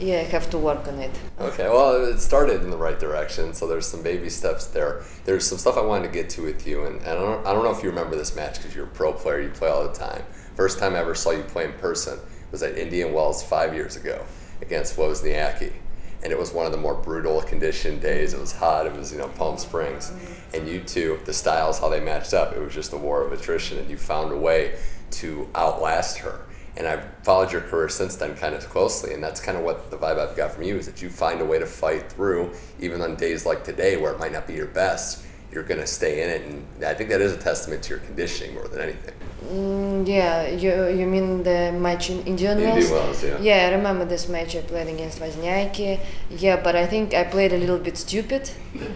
yeah, 0.00 0.20
I 0.20 0.24
have 0.24 0.50
to 0.50 0.58
work 0.58 0.88
on 0.88 0.98
it. 0.98 1.10
Okay, 1.38 1.68
well, 1.68 2.04
it 2.04 2.18
started 2.18 2.62
in 2.62 2.70
the 2.70 2.76
right 2.76 2.98
direction, 2.98 3.54
so 3.54 3.66
there's 3.66 3.86
some 3.86 4.02
baby 4.02 4.28
steps 4.28 4.66
there. 4.66 5.02
There's 5.24 5.46
some 5.46 5.58
stuff 5.58 5.76
I 5.76 5.82
wanted 5.82 6.08
to 6.08 6.12
get 6.12 6.28
to 6.30 6.42
with 6.42 6.66
you, 6.66 6.84
and, 6.84 7.00
and 7.02 7.10
I, 7.10 7.14
don't, 7.14 7.46
I 7.46 7.52
don't 7.52 7.64
know 7.64 7.70
if 7.70 7.82
you 7.82 7.90
remember 7.90 8.16
this 8.16 8.34
match 8.34 8.56
because 8.56 8.74
you're 8.74 8.86
a 8.86 8.88
pro 8.88 9.12
player, 9.12 9.40
you 9.40 9.50
play 9.50 9.68
all 9.68 9.86
the 9.86 9.94
time. 9.94 10.22
First 10.56 10.78
time 10.78 10.94
I 10.94 10.98
ever 10.98 11.14
saw 11.14 11.30
you 11.30 11.42
play 11.42 11.64
in 11.64 11.72
person 11.74 12.18
was 12.50 12.62
at 12.62 12.78
Indian 12.78 13.12
Wells 13.12 13.42
five 13.42 13.74
years 13.74 13.96
ago 13.96 14.24
against 14.62 14.96
Wozniacki. 14.96 15.72
And 16.22 16.32
it 16.32 16.38
was 16.38 16.52
one 16.52 16.64
of 16.64 16.72
the 16.72 16.78
more 16.78 16.94
brutal 16.94 17.42
conditioned 17.42 18.00
days. 18.00 18.32
It 18.32 18.40
was 18.40 18.52
hot, 18.52 18.86
it 18.86 18.92
was, 18.94 19.12
you 19.12 19.18
know, 19.18 19.28
Palm 19.28 19.58
Springs. 19.58 20.12
And 20.54 20.66
you 20.66 20.80
two, 20.80 21.20
the 21.24 21.32
styles, 21.32 21.78
how 21.78 21.88
they 21.88 22.00
matched 22.00 22.32
up, 22.32 22.54
it 22.54 22.60
was 22.60 22.72
just 22.72 22.92
a 22.92 22.96
war 22.96 23.22
of 23.22 23.32
attrition, 23.32 23.78
and 23.78 23.90
you 23.90 23.96
found 23.96 24.32
a 24.32 24.36
way 24.36 24.76
to 25.10 25.48
outlast 25.54 26.18
her 26.18 26.43
and 26.76 26.86
I've 26.86 27.04
followed 27.22 27.52
your 27.52 27.60
career 27.60 27.88
since 27.88 28.16
then 28.16 28.36
kind 28.36 28.54
of 28.54 28.68
closely, 28.68 29.14
and 29.14 29.22
that's 29.22 29.40
kind 29.40 29.56
of 29.56 29.64
what 29.64 29.90
the 29.90 29.96
vibe 29.96 30.18
I've 30.18 30.36
got 30.36 30.52
from 30.52 30.64
you 30.64 30.76
is 30.76 30.86
that 30.86 31.02
you 31.02 31.08
find 31.10 31.40
a 31.40 31.44
way 31.44 31.58
to 31.58 31.66
fight 31.66 32.10
through, 32.10 32.52
even 32.80 33.00
on 33.00 33.14
days 33.16 33.46
like 33.46 33.64
today 33.64 33.96
where 33.96 34.12
it 34.12 34.18
might 34.18 34.32
not 34.32 34.46
be 34.46 34.54
your 34.54 34.66
best. 34.66 35.24
You're 35.52 35.62
gonna 35.62 35.86
stay 35.86 36.22
in 36.22 36.30
it, 36.30 36.42
and 36.42 36.84
I 36.84 36.94
think 36.94 37.10
that 37.10 37.20
is 37.20 37.32
a 37.32 37.36
testament 37.36 37.84
to 37.84 37.90
your 37.90 37.98
conditioning 38.00 38.54
more 38.54 38.66
than 38.66 38.80
anything. 38.80 39.14
Mm, 39.48 40.08
yeah, 40.08 40.48
you 40.48 40.88
you 40.88 41.06
mean 41.06 41.44
the 41.44 41.70
match 41.70 42.10
in 42.10 42.24
Indian 42.24 42.60
Wells? 42.60 42.90
Wells, 42.90 43.22
yeah. 43.22 43.38
Yeah, 43.40 43.68
I 43.68 43.74
remember 43.76 44.04
this 44.04 44.28
match 44.28 44.56
I 44.56 44.62
played 44.62 44.88
against 44.88 45.20
Wozniacki. 45.20 46.00
Yeah, 46.30 46.60
but 46.60 46.74
I 46.74 46.86
think 46.86 47.14
I 47.14 47.22
played 47.22 47.52
a 47.52 47.58
little 47.58 47.78
bit 47.78 47.96
stupid, 47.96 48.50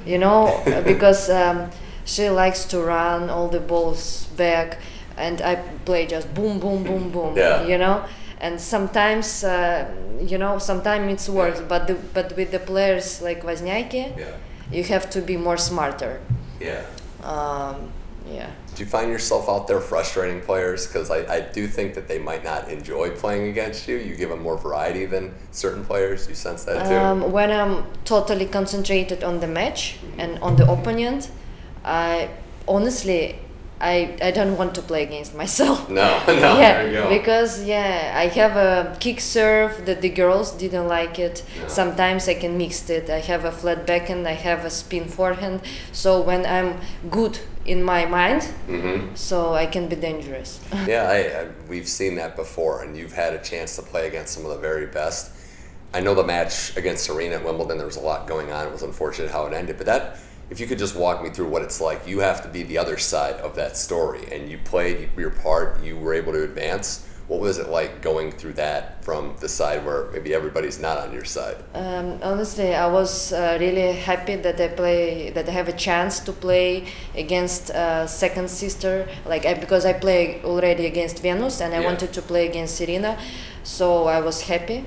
you 0.05 0.19
know, 0.19 0.61
because 0.85 1.31
um, 1.31 1.71
she 2.05 2.31
likes 2.31 2.65
to 2.67 2.81
run 2.81 3.31
all 3.31 3.49
the 3.49 3.61
balls 3.61 4.27
back, 4.37 4.79
and 5.19 5.41
I 5.43 5.57
play 5.85 6.07
just 6.07 6.33
boom, 6.35 6.59
boom, 6.61 6.85
boom, 6.85 7.11
boom. 7.11 7.37
Yeah. 7.37 7.67
You 7.67 7.79
know, 7.79 8.05
and 8.41 8.61
sometimes, 8.61 9.45
uh, 9.45 9.85
you 10.21 10.39
know, 10.39 10.59
sometimes 10.59 11.29
it 11.29 11.33
works, 11.33 11.61
but 11.61 11.87
the, 11.89 11.95
but 12.15 12.37
with 12.37 12.51
the 12.51 12.61
players 12.61 13.21
like 13.21 13.43
Wozniacki, 13.43 14.17
Yeah, 14.17 14.37
you 14.71 14.85
have 14.85 15.11
to 15.11 15.21
be 15.21 15.37
more 15.37 15.57
smarter. 15.57 16.21
yeah. 16.61 16.83
Um, 17.23 17.93
yeah. 18.31 18.51
Do 18.75 18.85
you 18.85 18.89
find 18.89 19.11
yourself 19.11 19.49
out 19.49 19.67
there 19.67 19.81
frustrating 19.81 20.41
players? 20.43 20.87
Because 20.87 21.11
I, 21.11 21.21
I 21.37 21.41
do 21.41 21.67
think 21.67 21.95
that 21.95 22.07
they 22.09 22.19
might 22.19 22.45
not 22.45 22.69
enjoy 22.69 23.11
playing 23.11 23.49
against 23.49 23.89
you. 23.89 23.97
You 23.97 24.15
give 24.15 24.29
them 24.29 24.43
more 24.43 24.59
variety 24.59 25.07
than 25.07 25.35
certain 25.51 25.85
players. 25.85 26.29
You 26.29 26.35
sense 26.35 26.65
that 26.65 26.87
too. 26.87 26.95
Um, 26.95 27.33
when 27.33 27.51
I'm 27.51 27.87
totally 28.05 28.45
concentrated 28.47 29.25
on 29.25 29.41
the 29.41 29.47
match 29.47 29.97
and 30.19 30.39
on 30.41 30.57
the 30.57 30.71
opponent, 30.71 31.31
I 31.85 32.29
honestly 32.69 33.39
I, 33.81 34.17
I 34.21 34.31
don't 34.33 34.57
want 34.57 34.75
to 34.75 34.83
play 34.83 35.05
against 35.05 35.35
myself. 35.35 35.89
No, 35.89 36.21
no, 36.27 36.33
yeah, 36.35 36.83
there 36.83 36.87
you 36.89 36.93
go. 36.95 37.09
because 37.09 37.65
yeah, 37.65 38.13
I 38.17 38.27
have 38.27 38.57
a 38.57 38.97
kick 38.99 39.21
serve 39.21 39.87
that 39.87 40.01
the 40.03 40.09
girls 40.09 40.53
didn't 40.53 40.89
like 40.89 41.19
it. 41.19 41.45
No. 41.63 41.69
Sometimes 41.69 42.29
I 42.29 42.35
can 42.35 42.59
mix 42.59 42.91
it. 42.91 43.09
I 43.09 43.21
have 43.21 43.45
a 43.45 43.53
flat 43.53 43.87
backhand. 43.87 44.27
I 44.27 44.33
have 44.33 44.65
a 44.65 44.71
spin 44.71 45.05
forehand. 45.07 45.61
So 45.93 46.21
when 46.21 46.45
I'm 46.45 46.81
good 47.11 47.39
in 47.65 47.83
my 47.83 48.05
mind, 48.07 48.43
Mm-hmm. 48.67 49.15
so 49.15 49.55
I 49.55 49.67
can 49.67 49.89
be 49.89 49.97
dangerous. 49.97 50.61
yeah, 50.87 51.05
I, 51.09 51.19
I, 51.43 51.47
we've 51.69 51.89
seen 51.89 52.17
that 52.17 52.35
before, 52.37 52.83
and 52.83 52.97
you've 52.97 53.13
had 53.13 53.33
a 53.35 53.43
chance 53.43 53.77
to 53.77 53.83
play 53.83 54.09
against 54.09 54.35
some 54.35 54.45
of 54.45 54.51
the 54.51 54.59
very 54.59 54.87
best. 54.87 55.31
I 55.95 56.01
know 56.01 56.15
the 56.15 56.25
match 56.25 56.77
against 56.77 57.05
Serena 57.05 57.37
at 57.37 57.45
Wimbledon. 57.45 57.79
There 57.79 57.87
was 57.87 57.97
a 57.97 58.01
lot 58.01 58.27
going 58.27 58.51
on. 58.53 58.67
It 58.67 58.73
was 58.73 58.83
unfortunate 58.83 59.31
how 59.31 59.47
it 59.47 59.53
ended, 59.55 59.77
but 59.77 59.87
that. 59.87 60.19
If 60.51 60.61
you 60.61 60.67
could 60.67 60.79
just 60.79 60.97
walk 60.97 61.23
me 61.23 61.29
through 61.31 61.49
what 61.49 61.63
it's 61.63 61.81
like, 61.81 62.07
you 62.07 62.21
have 62.21 62.43
to 62.43 62.49
be 62.49 62.63
the 62.63 62.79
other 62.79 62.97
side 62.97 63.35
of 63.37 63.55
that 63.57 63.77
story, 63.77 64.23
and 64.33 64.51
you 64.51 64.59
played 64.65 65.11
your 65.17 65.31
part. 65.31 65.83
You 65.83 65.97
were 65.99 66.15
able 66.15 66.33
to 66.33 66.43
advance. 66.43 67.05
What 67.27 67.41
was 67.41 67.59
it 67.59 67.69
like 67.69 68.01
going 68.01 68.33
through 68.33 68.55
that 68.55 69.05
from 69.05 69.37
the 69.41 69.51
side 69.51 69.85
where 69.85 70.11
maybe 70.13 70.33
everybody's 70.33 70.79
not 70.81 70.97
on 70.97 71.13
your 71.13 71.27
side? 71.27 71.57
Um, 71.75 72.19
honestly, 72.23 72.75
I 72.75 72.87
was 72.87 73.35
uh, 73.35 73.59
really 73.61 73.93
happy 73.93 74.37
that 74.37 74.59
I 74.59 74.69
play 74.69 75.29
that 75.33 75.47
I 75.47 75.51
have 75.53 75.69
a 75.69 75.75
chance 75.77 76.21
to 76.21 76.33
play 76.33 76.87
against 77.15 77.71
uh, 77.71 78.07
second 78.07 78.49
sister, 78.49 79.07
like 79.27 79.45
I, 79.45 79.53
because 79.53 79.85
I 79.85 79.93
play 79.93 80.41
already 80.43 80.87
against 80.87 81.21
Venus 81.21 81.61
and 81.61 81.75
I 81.75 81.81
Yeah. 81.81 81.85
wanted 81.91 82.15
to 82.15 82.23
play 82.23 82.49
against 82.49 82.77
Serena, 82.77 83.19
so 83.63 84.07
I 84.07 84.21
was 84.23 84.41
happy, 84.41 84.87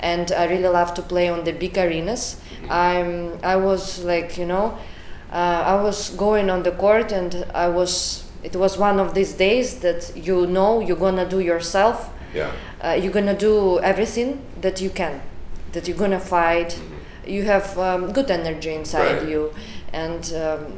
and 0.00 0.32
I 0.32 0.44
really 0.46 0.68
love 0.68 0.94
to 0.94 1.02
play 1.02 1.28
on 1.28 1.44
the 1.44 1.52
big 1.52 1.76
arenas. 1.76 2.40
I'm 2.70 3.38
I 3.42 3.56
was 3.56 4.02
like 4.02 4.38
you 4.38 4.46
know, 4.46 4.78
I 5.38 5.82
was 5.82 6.10
going 6.16 6.50
on 6.50 6.62
the 6.62 6.70
court 6.72 7.12
and 7.12 7.44
I 7.54 7.68
was. 7.68 8.22
It 8.42 8.56
was 8.56 8.76
one 8.78 9.00
of 9.00 9.14
these 9.14 9.32
days 9.32 9.78
that 9.80 10.12
you 10.14 10.46
know 10.46 10.80
you're 10.80 10.98
gonna 10.98 11.26
do 11.28 11.40
yourself 11.40 12.10
Yeah. 12.34 12.50
uh, 12.84 12.90
you're 13.00 13.12
gonna 13.12 13.36
do 13.36 13.80
everything 13.80 14.38
that 14.60 14.80
you 14.82 14.90
can 14.90 15.20
that 15.72 15.88
you're 15.88 15.96
gonna 15.96 16.20
fight 16.20 16.78
you 17.26 17.44
have 17.44 17.78
um, 17.78 18.12
good 18.12 18.30
energy 18.30 18.74
inside 18.74 19.16
Right. 19.22 19.28
you 19.28 19.50
and 19.94 20.30
um, 20.34 20.72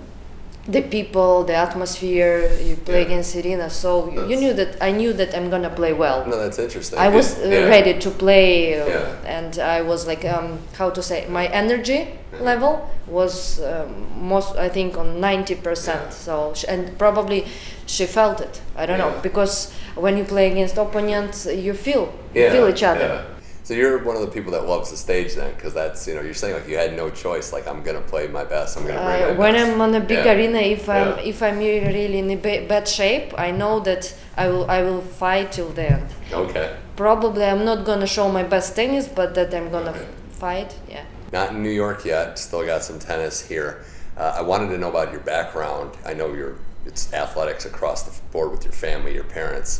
the 0.69 0.83
people 0.83 1.45
the 1.45 1.55
atmosphere 1.55 2.51
you 2.61 2.75
play 2.77 3.01
Yeah. 3.01 3.07
against 3.07 3.31
Serena 3.33 3.71
so 3.71 4.11
you- 4.13 4.27
you 4.31 4.37
knew 4.37 4.53
that 4.55 4.71
I 4.81 4.91
knew 4.91 5.13
that 5.13 5.35
I'm 5.37 5.49
gonna 5.51 5.71
play 5.71 5.93
well 5.93 6.25
No, 6.27 6.37
that's 6.39 6.59
interesting. 6.59 6.99
I 6.99 7.09
was 7.09 7.39
uh, 7.39 7.47
Yeah. 7.49 7.69
ready 7.69 7.95
to 8.05 8.11
play, 8.11 8.81
uh, 8.81 8.87
Yeah. 8.87 9.37
and 9.37 9.59
I 9.59 9.83
was 9.83 10.07
like, 10.07 10.25
um, 10.25 10.59
how 10.79 10.91
to 10.91 11.03
say, 11.03 11.25
my 11.29 11.47
energy 11.47 12.09
level 12.41 12.73
was 13.07 13.61
um, 13.63 13.89
most, 14.21 14.57
I 14.57 14.69
think, 14.69 14.99
on 14.99 15.21
ninety 15.21 15.55
percent. 15.55 16.13
So, 16.13 16.53
and 16.69 16.99
probably 16.99 17.47
she 17.87 18.07
felt 18.07 18.41
it. 18.41 18.61
I 18.77 18.87
don't 18.87 18.99
know 18.99 19.13
because 19.23 19.71
when 19.95 20.17
you 20.19 20.25
play 20.25 20.51
against 20.51 20.77
opponents, 20.79 21.47
you 21.47 21.73
feel, 21.75 22.09
you 22.35 22.51
feel 22.51 22.69
each 22.69 22.83
other. 22.83 23.23
So 23.67 23.75
you're 23.75 23.99
one 24.05 24.15
of 24.15 24.23
the 24.23 24.29
people 24.29 24.53
that 24.53 24.65
loves 24.69 24.93
the 24.93 24.97
stage 24.97 25.35
then, 25.35 25.53
because 25.57 25.75
that's 25.75 26.07
you 26.07 26.15
know 26.15 26.21
you're 26.21 26.35
saying 26.43 26.55
like 26.55 26.69
you 26.69 26.77
had 26.77 26.95
no 26.97 27.11
choice. 27.11 27.53
Like 27.53 27.67
I'm 27.67 27.83
gonna 27.83 28.01
play 28.01 28.29
my 28.29 28.45
best. 28.45 28.77
I'm 28.77 28.87
gonna 28.87 29.05
bring 29.05 29.23
Uh, 29.25 29.33
my 29.33 29.39
when 29.43 29.55
best. 29.55 29.73
I'm 29.73 29.81
on 29.81 29.93
a 29.93 29.99
big 30.13 30.25
Yeah. 30.25 30.35
arena, 30.35 30.61
if 30.77 30.89
I'm 30.89 31.09
Yeah. 31.19 31.31
if 31.33 31.43
I'm 31.43 31.59
really 31.59 32.19
in 32.21 32.31
a 32.31 32.37
bad 32.73 32.87
shape, 32.87 33.29
I 33.47 33.51
know 33.51 33.81
that 33.81 34.15
I 34.37 34.47
will 34.53 34.71
I 34.71 34.85
will 34.87 35.01
fight 35.23 35.51
till 35.57 35.71
the 35.79 35.87
end. 35.97 36.09
Okay. 36.33 36.69
Probably 36.95 37.45
I'm 37.45 37.65
not 37.65 37.85
gonna 37.85 38.07
show 38.07 38.29
my 38.29 38.45
best 38.45 38.77
tennis, 38.77 39.09
but 39.09 39.35
that 39.35 39.53
I'm 39.53 39.69
gonna 39.77 39.91
Okay. 39.97 40.07
fight. 40.45 40.71
Yeah. 40.89 41.03
Not 41.33 41.47
in 41.51 41.59
New 41.65 41.77
York 41.85 42.05
yet. 42.05 42.39
Still 42.39 42.65
got 42.65 42.85
some 42.85 43.01
tennis 43.01 43.37
here. 43.53 43.71
Uh, 44.17 44.41
I 44.41 44.43
wanted 44.43 44.69
to 44.75 44.79
know 44.79 44.91
about 44.97 45.11
your 45.11 45.25
background. 45.35 45.91
I 46.11 46.13
know 46.19 46.29
you're 46.39 46.55
it's 46.91 47.13
athletics 47.13 47.65
across 47.67 48.05
the 48.05 48.13
board 48.33 48.53
with 48.53 48.63
your 48.63 48.77
family, 48.87 49.13
your 49.21 49.25
parents. 49.41 49.71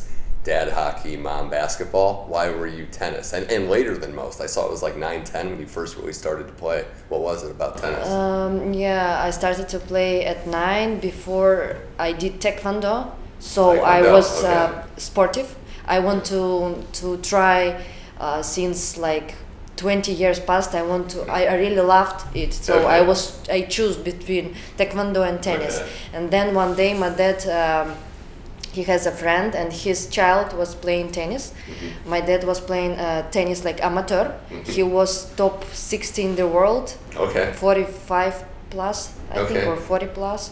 Dad 0.47 0.69
hockey, 0.69 1.17
mom 1.17 1.51
basketball. 1.51 2.25
Why 2.29 2.51
were 2.51 2.69
you 2.69 2.87
tennis? 2.87 3.33
And, 3.33 3.51
and 3.51 3.69
later 3.69 3.99
than 3.99 4.15
most. 4.15 4.41
I 4.41 4.47
saw 4.47 4.65
it 4.65 4.71
was 4.71 4.81
like 4.81 4.97
9, 4.97 5.25
10 5.25 5.51
when 5.51 5.59
you 5.59 5.67
first 5.67 5.97
really 5.97 6.13
started 6.13 6.47
to 6.47 6.53
play. 6.53 6.85
What 7.09 7.21
was 7.21 7.43
it 7.43 7.51
about 7.51 7.79
tennis? 7.79 8.09
Um, 8.09 8.73
yeah, 8.73 9.21
I 9.21 9.31
started 9.31 9.69
to 9.71 9.81
play 9.81 10.25
at 10.25 10.47
nine 10.47 11.01
before 11.01 11.79
I 11.99 12.13
did 12.13 12.41
taekwondo. 12.41 13.11
So 13.41 13.81
I 13.81 14.03
was 14.13 14.45
okay. 14.45 14.55
uh, 14.55 14.83
sportive. 14.97 15.57
I 15.85 15.99
want 15.99 16.25
to 16.27 16.81
to 17.01 17.17
try 17.33 17.85
uh, 18.21 18.41
since 18.41 18.97
like 18.97 19.35
20 19.75 20.13
years 20.13 20.39
past. 20.39 20.77
I 20.77 20.83
want 20.83 21.11
to. 21.11 21.23
I, 21.29 21.47
I 21.47 21.55
really 21.57 21.83
loved 21.83 22.25
it. 22.37 22.55
So 22.55 22.79
Okay. 22.79 22.87
I 22.87 23.01
was 23.03 23.21
I 23.49 23.63
choose 23.63 23.97
between 23.97 24.55
taekwondo 24.79 25.29
and 25.29 25.43
tennis. 25.43 25.81
Okay. 25.81 25.91
And 26.13 26.31
then 26.31 26.55
one 26.55 26.77
day 26.77 26.95
my 26.95 27.11
dad. 27.11 27.41
Um, 27.49 27.97
he 28.77 28.83
has 28.93 29.07
a 29.07 29.11
friend 29.23 29.55
and 29.61 29.69
his 29.73 29.99
child 30.17 30.49
was 30.61 30.71
playing 30.85 31.09
tennis 31.19 31.45
Mm-hmm. 31.53 32.11
my 32.15 32.21
dad 32.29 32.43
was 32.51 32.61
playing 32.71 32.93
uh, 33.07 33.23
tennis 33.37 33.65
like 33.69 33.79
amateur 33.91 34.25
he 34.75 34.83
was 34.83 35.11
top 35.43 35.65
60 35.65 36.23
in 36.29 36.37
the 36.37 36.47
world 36.57 36.87
Okay. 37.27 37.47
45 37.53 38.35
plus 38.71 38.99
i 39.37 39.45
think 39.49 39.61
or 39.69 39.77
40 39.77 40.07
plus 40.19 40.51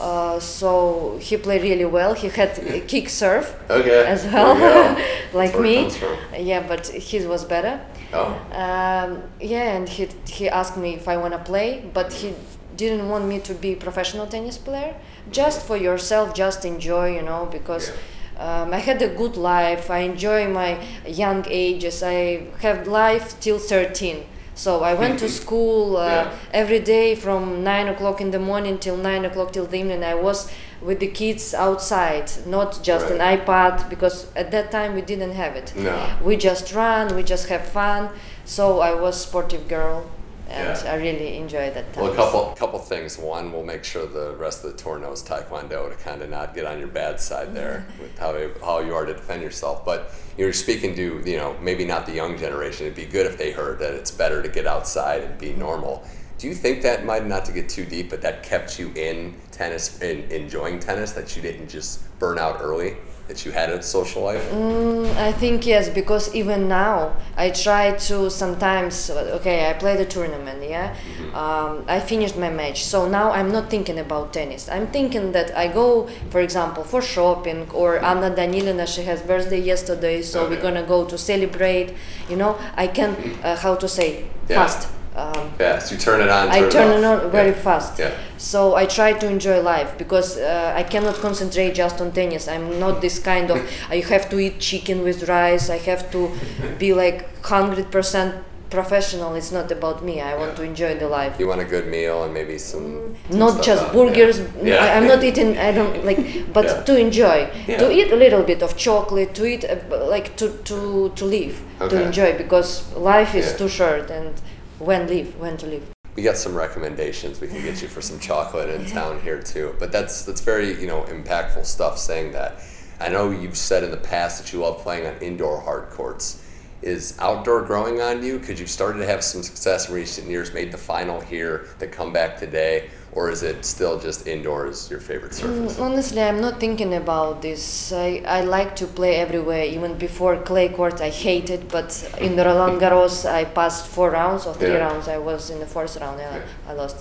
uh, 0.00 0.38
so 0.40 1.16
he 1.20 1.36
played 1.36 1.62
really 1.62 1.84
well 1.98 2.12
he 2.14 2.28
had 2.28 2.50
a 2.58 2.80
kick 2.92 3.08
serve 3.08 3.46
Okay. 3.70 4.04
as 4.14 4.24
well 4.32 4.54
you 4.54 4.60
go. 4.60 5.38
like 5.38 5.52
That's 5.56 6.00
where 6.00 6.12
it 6.26 6.40
me 6.40 6.46
yeah 6.50 6.62
but 6.68 6.86
his 7.10 7.26
was 7.26 7.44
better 7.44 7.80
Oh. 8.12 8.28
um, 8.64 9.10
yeah, 9.40 9.76
and 9.76 9.88
he 9.88 10.04
he 10.36 10.44
asked 10.48 10.76
me 10.84 10.90
if 11.00 11.06
I 11.08 11.16
want 11.22 11.32
to 11.38 11.42
play, 11.52 11.68
but 11.92 12.08
he 12.20 12.28
didn't 12.76 13.08
want 13.12 13.24
me 13.32 13.40
to 13.48 13.52
be 13.64 13.74
professional 13.74 14.26
tennis 14.34 14.58
player. 14.58 14.94
Just 15.30 15.66
for 15.66 15.76
yourself, 15.76 16.34
just 16.34 16.64
enjoy, 16.64 17.14
you 17.16 17.22
know, 17.22 17.48
because 17.50 17.90
um, 18.38 18.72
I 18.72 18.78
had 18.78 19.02
a 19.02 19.08
good 19.08 19.36
life. 19.36 19.90
I 19.90 19.98
enjoy 20.00 20.48
my 20.48 20.78
young 21.06 21.44
ages. 21.48 22.02
I 22.02 22.46
have 22.60 22.86
life 22.86 23.38
till 23.40 23.58
thirteen. 23.58 24.26
So 24.54 24.82
I 24.82 24.94
went 24.94 25.18
to 25.18 25.28
school 25.42 25.96
uh, 25.96 26.06
Yeah. 26.06 26.30
every 26.52 26.80
day 26.80 27.14
from 27.14 27.62
nine 27.64 27.88
o'clock 27.88 28.20
in 28.20 28.30
the 28.30 28.38
morning 28.38 28.78
till 28.78 28.96
nine 28.96 29.24
o'clock 29.24 29.52
till 29.52 29.66
the 29.66 29.76
evening. 29.78 30.02
I 30.04 30.14
was 30.14 30.50
with 30.80 31.00
the 31.00 31.08
kids 31.08 31.54
outside, 31.54 32.30
not 32.46 32.82
just 32.82 33.06
an 33.10 33.18
iPad, 33.18 33.88
because 33.90 34.26
at 34.36 34.50
that 34.52 34.70
time 34.70 34.94
we 34.94 35.00
didn't 35.02 35.32
have 35.32 35.56
it 35.56 35.72
No. 35.76 36.06
we 36.22 36.36
just 36.36 36.72
run 36.74 37.16
we 37.16 37.22
just 37.22 37.48
have 37.48 37.64
fun 37.66 38.10
so 38.44 38.80
i 38.80 38.92
was 38.94 39.18
sportive 39.20 39.66
girl 39.68 40.04
and 40.48 40.78
Yeah. 40.84 40.92
i 40.92 40.96
really 40.96 41.36
enjoy 41.36 41.70
that 41.70 41.92
time 41.92 42.04
Well, 42.04 42.12
a 42.12 42.16
couple 42.16 42.54
couple 42.56 42.78
things. 42.78 43.18
One, 43.18 43.52
we'll 43.52 43.64
make 43.64 43.84
sure 43.84 44.06
the 44.06 44.34
rest 44.36 44.64
of 44.64 44.72
the 44.72 44.76
tour 44.82 44.98
knows 44.98 45.22
Taekwondo 45.22 45.88
to 45.90 45.96
kind 46.02 46.22
of 46.22 46.30
not 46.30 46.54
get 46.54 46.64
on 46.66 46.78
your 46.78 46.88
bad 46.88 47.20
side 47.20 47.54
there 47.54 47.86
with 48.00 48.16
how 48.18 48.32
how 48.64 48.78
you 48.80 48.94
are 48.94 49.04
to 49.04 49.14
defend 49.14 49.42
yourself. 49.42 49.84
But 49.84 50.12
you're 50.38 50.52
speaking 50.52 50.94
to 50.96 51.22
you 51.24 51.36
know 51.36 51.56
maybe 51.60 51.84
not 51.84 52.06
the 52.06 52.12
young 52.12 52.38
generation. 52.38 52.86
It'd 52.86 52.96
be 52.96 53.06
good 53.06 53.26
if 53.26 53.36
they 53.38 53.50
heard 53.52 53.78
that 53.80 53.94
it's 53.94 54.10
better 54.10 54.42
to 54.42 54.48
get 54.48 54.66
outside 54.66 55.22
and 55.22 55.38
be 55.38 55.52
normal. 55.52 56.04
Do 56.38 56.46
you 56.48 56.54
think 56.54 56.82
that 56.82 57.04
might 57.06 57.26
not 57.26 57.44
to 57.46 57.52
get 57.52 57.68
too 57.68 57.86
deep, 57.86 58.10
but 58.10 58.20
that 58.22 58.42
kept 58.42 58.78
you 58.78 58.92
in 58.94 59.34
tennis, 59.52 60.02
in 60.02 60.30
enjoying 60.30 60.78
tennis, 60.80 61.12
that 61.12 61.34
you 61.34 61.40
didn't 61.40 61.68
just 61.68 62.00
burn 62.18 62.38
out 62.38 62.58
early, 62.60 62.96
that 63.28 63.44
you 63.44 63.50
had 63.52 63.70
a 63.70 63.82
social 63.82 64.22
life? 64.22 64.42
Mm, 64.52 65.06
i 65.16 65.32
think 65.32 65.66
yes 65.66 65.88
because 65.88 66.34
even 66.34 66.68
now 66.68 67.12
i 67.36 67.50
try 67.50 67.92
to 68.08 68.30
sometimes 68.30 69.10
okay 69.10 69.68
i 69.70 69.72
play 69.72 69.96
the 69.96 70.04
tournament 70.04 70.62
yeah? 70.62 70.94
Um, 71.34 71.84
i 71.88 71.98
finished 72.00 72.36
my 72.36 72.50
match 72.50 72.84
so 72.84 73.08
now 73.08 73.30
i'm 73.32 73.50
not 73.50 73.68
thinking 73.70 73.98
about 73.98 74.32
tennis. 74.32 74.68
I'm 74.68 74.86
thinking 74.88 75.32
that 75.32 75.56
i 75.56 75.66
go 75.68 76.08
for 76.30 76.40
example 76.40 76.84
for 76.84 77.02
shopping 77.02 77.68
or 77.72 77.98
anna 78.04 78.30
danilina 78.30 78.86
she 78.86 79.02
has 79.02 79.20
birthday 79.22 79.60
yesterday 79.60 80.22
so 80.22 80.48
we're 80.48 80.62
gonna 80.62 80.84
go 80.86 81.04
to 81.04 81.18
celebrate 81.18 81.94
you 82.30 82.36
know? 82.36 82.58
I 82.76 82.86
can 82.86 83.10
uh, 83.42 83.56
how 83.56 83.74
to 83.76 83.88
say 83.88 84.24
Yeah. 84.48 84.58
fast 84.66 84.88
um, 85.16 85.50
Fast. 85.58 85.90
You 85.92 85.98
turn 85.98 86.20
it 86.20 86.28
on. 86.28 86.48
I 86.50 86.68
turn 86.68 86.90
it 86.98 87.04
off. 87.04 87.24
on 87.24 87.30
very 87.30 87.50
Yeah. 87.56 87.62
fast. 87.68 87.98
Yeah. 87.98 88.10
So 88.36 88.74
I 88.76 88.84
try 88.86 89.10
to 89.22 89.26
enjoy 89.26 89.60
life 89.62 89.90
because 89.98 90.36
uh, 90.36 90.72
I 90.76 90.82
cannot 90.82 91.14
concentrate 91.26 91.72
just 91.74 92.00
on 92.02 92.12
tennis. 92.12 92.48
I'm 92.48 92.78
not 92.78 93.00
this 93.00 93.18
kind 93.18 93.50
of. 93.50 93.58
I 93.90 93.98
have 94.12 94.28
to 94.30 94.38
eat 94.38 94.60
chicken 94.60 95.02
with 95.02 95.18
rice. 95.28 95.70
I 95.70 95.78
have 95.90 96.10
to 96.12 96.30
be 96.78 96.92
like 96.92 97.18
hundred 97.44 97.90
percent 97.90 98.34
professional. 98.68 99.34
It's 99.36 99.52
not 99.52 99.70
about 99.72 100.04
me. 100.04 100.20
I 100.20 100.34
want 100.36 100.50
Yeah. 100.50 100.56
to 100.56 100.62
enjoy 100.64 100.92
the 100.98 101.08
life. 101.08 101.32
You 101.38 101.46
want 101.48 101.60
a 101.62 101.64
good 101.74 101.86
meal 101.86 102.24
and 102.24 102.34
maybe 102.34 102.58
some. 102.58 103.14
some 103.30 103.38
Not 103.38 103.62
just 103.62 103.82
out. 103.84 103.92
burgers. 103.94 104.38
Yeah. 104.40 104.46
Yeah. 104.70 104.84
I, 104.84 104.96
I'm 104.96 105.06
not 105.06 105.24
eating. 105.24 105.56
I 105.56 105.72
don't 105.72 106.04
like, 106.10 106.20
but 106.52 106.84
to 106.86 106.92
enjoy, 107.06 107.48
to 107.66 107.90
eat 107.90 108.10
a 108.12 108.16
little 108.16 108.42
bit 108.42 108.62
of 108.62 108.76
chocolate, 108.76 109.34
to 109.36 109.46
eat 109.46 109.64
uh, 109.64 109.76
like 110.14 110.36
to 110.36 110.46
to 110.68 111.10
to 111.18 111.24
live, 111.24 111.54
Okay. 111.80 111.88
to 111.96 112.02
enjoy 112.08 112.36
because 112.36 112.70
life 113.14 113.34
is 113.34 113.54
too 113.56 113.68
short 113.68 114.10
and 114.10 114.34
when 114.78 115.06
leave, 115.06 115.36
when 115.36 115.56
to 115.58 115.66
leave. 115.66 115.82
we 116.14 116.22
got 116.22 116.36
some 116.36 116.54
recommendations. 116.54 117.40
We 117.40 117.48
can 117.48 117.62
get 117.62 117.82
you 117.82 117.88
for 117.88 118.00
some 118.00 118.18
chocolate 118.18 118.70
in 118.70 118.86
town 118.86 119.20
here 119.20 119.42
too. 119.42 119.74
But 119.78 119.92
that's 119.92 120.24
that's 120.24 120.40
very 120.40 120.80
you 120.80 120.86
know 120.86 121.02
impactful 121.04 121.66
stuff 121.66 121.98
saying 121.98 122.32
that. 122.32 122.60
I 122.98 123.08
know 123.10 123.30
you've 123.30 123.56
said 123.56 123.84
in 123.84 123.90
the 123.90 123.98
past 123.98 124.42
that 124.42 124.52
you 124.52 124.60
love 124.60 124.78
playing 124.78 125.06
on 125.06 125.20
indoor 125.22 125.60
hard 125.60 125.90
courts. 125.90 126.42
Is 126.82 127.16
outdoor 127.18 127.62
growing 127.62 128.00
on 128.00 128.22
you? 128.22 128.38
Because 128.38 128.60
you've 128.60 128.70
started 128.70 128.98
to 129.00 129.06
have 129.06 129.24
some 129.24 129.42
success 129.42 129.88
in 129.88 129.94
recent 129.94 130.28
years 130.28 130.52
made 130.52 130.72
the 130.72 130.78
final 130.78 131.20
here 131.20 131.68
the 131.78 131.86
comeback 131.86 132.38
today 132.38 132.90
or 133.16 133.30
is 133.30 133.42
it 133.42 133.64
still 133.64 133.98
just 133.98 134.26
indoors 134.26 134.90
your 134.90 135.00
favorite 135.00 135.32
surface? 135.34 135.78
Mm, 135.78 135.82
honestly, 135.82 136.20
I'm 136.22 136.40
not 136.40 136.60
thinking 136.60 136.92
about 136.94 137.40
this. 137.40 137.90
I, 137.90 138.22
I 138.26 138.42
like 138.42 138.76
to 138.76 138.86
play 138.86 139.16
everywhere. 139.16 139.64
Even 139.64 139.96
before 139.96 140.36
clay 140.36 140.68
court, 140.68 141.00
I 141.00 141.08
hated, 141.08 141.68
but 141.68 141.88
in 142.20 142.36
the 142.36 142.44
Roland 142.44 142.78
Garros, 142.78 143.24
I 143.24 143.44
passed 143.46 143.86
four 143.86 144.10
rounds 144.10 144.46
or 144.46 144.52
three 144.54 144.68
Yeah. 144.74 144.86
rounds. 144.86 145.08
I 145.08 145.16
was 145.16 145.48
in 145.50 145.58
the 145.60 145.66
fourth 145.66 145.96
round, 145.98 146.20
yeah, 146.20 146.42
I 146.68 146.74
lost. 146.74 146.98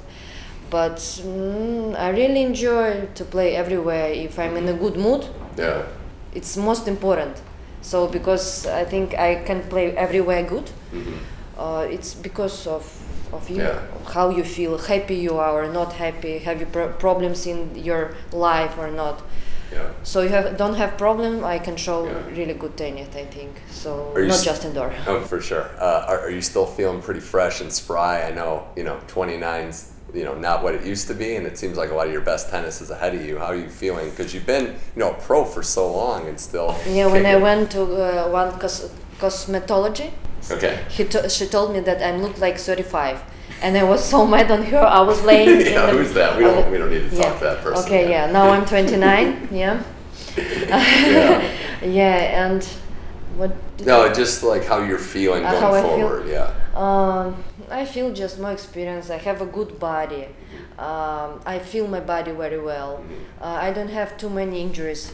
But 0.69 0.95
mm, 0.95 1.99
I 1.99 2.09
really 2.11 2.43
enjoy 2.43 3.07
to 3.15 3.25
play 3.25 3.55
everywhere. 3.57 4.07
If 4.11 4.39
I'm 4.39 4.55
in 4.55 4.67
a 4.69 4.73
good 4.73 4.95
mood, 4.95 5.25
Yeah. 5.57 5.83
it's 6.33 6.55
most 6.55 6.87
important. 6.87 7.35
So 7.81 8.07
because 8.07 8.65
I 8.67 8.85
think 8.85 9.13
I 9.19 9.43
can 9.43 9.61
play 9.63 9.91
everywhere 9.97 10.43
good, 10.43 10.71
uh, 11.57 11.85
it's 11.89 12.13
because 12.13 12.67
of 12.67 12.83
of 13.33 13.49
you, 13.49 13.57
Yeah. 13.63 13.79
how 14.13 14.29
you 14.29 14.43
feel, 14.43 14.77
happy 14.77 15.15
you 15.15 15.37
are 15.39 15.63
or 15.63 15.67
not 15.73 15.93
happy, 15.93 16.37
have 16.39 16.59
you 16.59 16.67
pro- 16.67 16.89
problems 16.93 17.45
in 17.47 17.71
your 17.75 18.11
life 18.31 18.77
or 18.77 18.89
not. 18.91 19.21
Yeah. 19.73 19.89
So 20.03 20.21
you 20.21 20.29
have 20.29 20.57
don't 20.57 20.75
have 20.75 20.91
problem, 20.97 21.43
I 21.43 21.59
can 21.59 21.75
show 21.75 22.05
Yeah. 22.05 22.13
really 22.37 22.53
good 22.53 22.77
tennis. 22.77 23.07
I 23.15 23.25
think 23.25 23.51
so, 23.71 24.13
not 24.15 24.43
just 24.43 24.63
indoor. 24.65 24.91
Oh, 25.07 25.19
for 25.21 25.41
sure. 25.41 25.65
Uh, 25.79 26.05
are, 26.07 26.19
are 26.25 26.29
you 26.29 26.41
still 26.41 26.65
feeling 26.67 27.01
pretty 27.01 27.19
fresh 27.19 27.61
and 27.61 27.71
spry? 27.73 28.21
I 28.29 28.31
know, 28.31 28.63
you 28.77 28.83
know, 28.83 28.97
29's, 29.07 29.91
you 30.13 30.23
know, 30.23 30.35
not 30.35 30.63
what 30.63 30.75
it 30.75 30.85
used 30.85 31.07
to 31.07 31.13
be, 31.15 31.35
and 31.35 31.47
it 31.47 31.57
seems 31.57 31.77
like 31.77 31.89
a 31.91 31.95
lot 31.95 32.05
of 32.07 32.13
your 32.13 32.21
best 32.21 32.49
tennis 32.49 32.79
is 32.79 32.89
ahead 32.91 33.15
of 33.15 33.25
you. 33.25 33.39
How 33.39 33.47
are 33.47 33.55
you 33.65 33.69
feeling? 33.69 34.09
Because 34.11 34.33
you've 34.33 34.45
been, 34.45 34.65
you 34.95 34.99
know, 35.01 35.11
a 35.11 35.13
pro 35.27 35.43
for 35.43 35.63
so 35.63 35.91
long 35.91 36.27
and 36.29 36.39
still. 36.39 36.69
Yeah, 36.87 37.07
when 37.07 37.25
I 37.25 37.35
went 37.37 37.71
to 37.71 37.81
uh, 37.81 38.29
one 38.29 38.51
cos- 38.59 38.89
cosmetology, 39.19 40.11
Okay. 40.51 40.83
he 40.89 41.03
to- 41.05 41.29
she 41.29 41.45
told 41.47 41.73
me 41.73 41.79
that 41.81 42.01
I 42.01 42.15
looked 42.17 42.39
like 42.39 42.57
35. 42.57 43.21
And 43.61 43.77
I 43.77 43.83
was 43.83 44.03
so 44.03 44.25
mad 44.33 44.51
on 44.51 44.63
her. 44.63 44.79
I 44.79 45.01
was 45.01 45.23
laying 45.23 45.61
in 45.65 45.73
Yeah, 45.73 45.85
the, 45.87 45.91
who's 45.93 46.13
that? 46.13 46.37
We 46.37 46.43
don't- 46.43 46.69
we 46.71 46.77
don't 46.77 46.91
need 46.91 47.09
to 47.09 47.15
talk 47.17 47.37
to 47.39 47.43
that 47.45 47.59
person, 47.61 47.85
Okay, 47.85 48.09
yeah. 48.09 48.25
yeah. 48.27 48.31
Now 48.31 48.49
I'm 48.49 48.65
29. 48.65 49.47
yeah. 49.51 49.81
Yeah. 50.37 51.41
yeah, 51.81 52.45
and 52.45 52.63
what? 53.37 53.51
No, 53.85 54.11
just 54.13 54.43
like 54.43 54.65
how 54.65 54.79
you're 54.83 54.97
feeling 54.99 55.45
Uh, 55.45 55.51
going 55.51 55.61
how 55.63 55.73
I 55.73 55.81
feel? 55.81 55.97
forward. 56.09 56.27
Yeah. 56.27 56.51
Um, 56.75 57.43
I 57.69 57.85
feel 57.85 58.11
just 58.13 58.39
more 58.39 58.51
experience. 58.51 59.09
I 59.09 59.17
have 59.17 59.41
a 59.41 59.45
good 59.45 59.79
body. 59.79 60.27
Um, 60.77 61.39
I 61.45 61.59
feel 61.59 61.87
my 61.87 62.01
body 62.01 62.31
very 62.31 62.59
well. 62.59 63.01
Uh, 63.41 63.57
I 63.67 63.71
don't 63.71 63.89
have 63.89 64.17
too 64.17 64.29
many 64.29 64.61
injuries. 64.61 65.11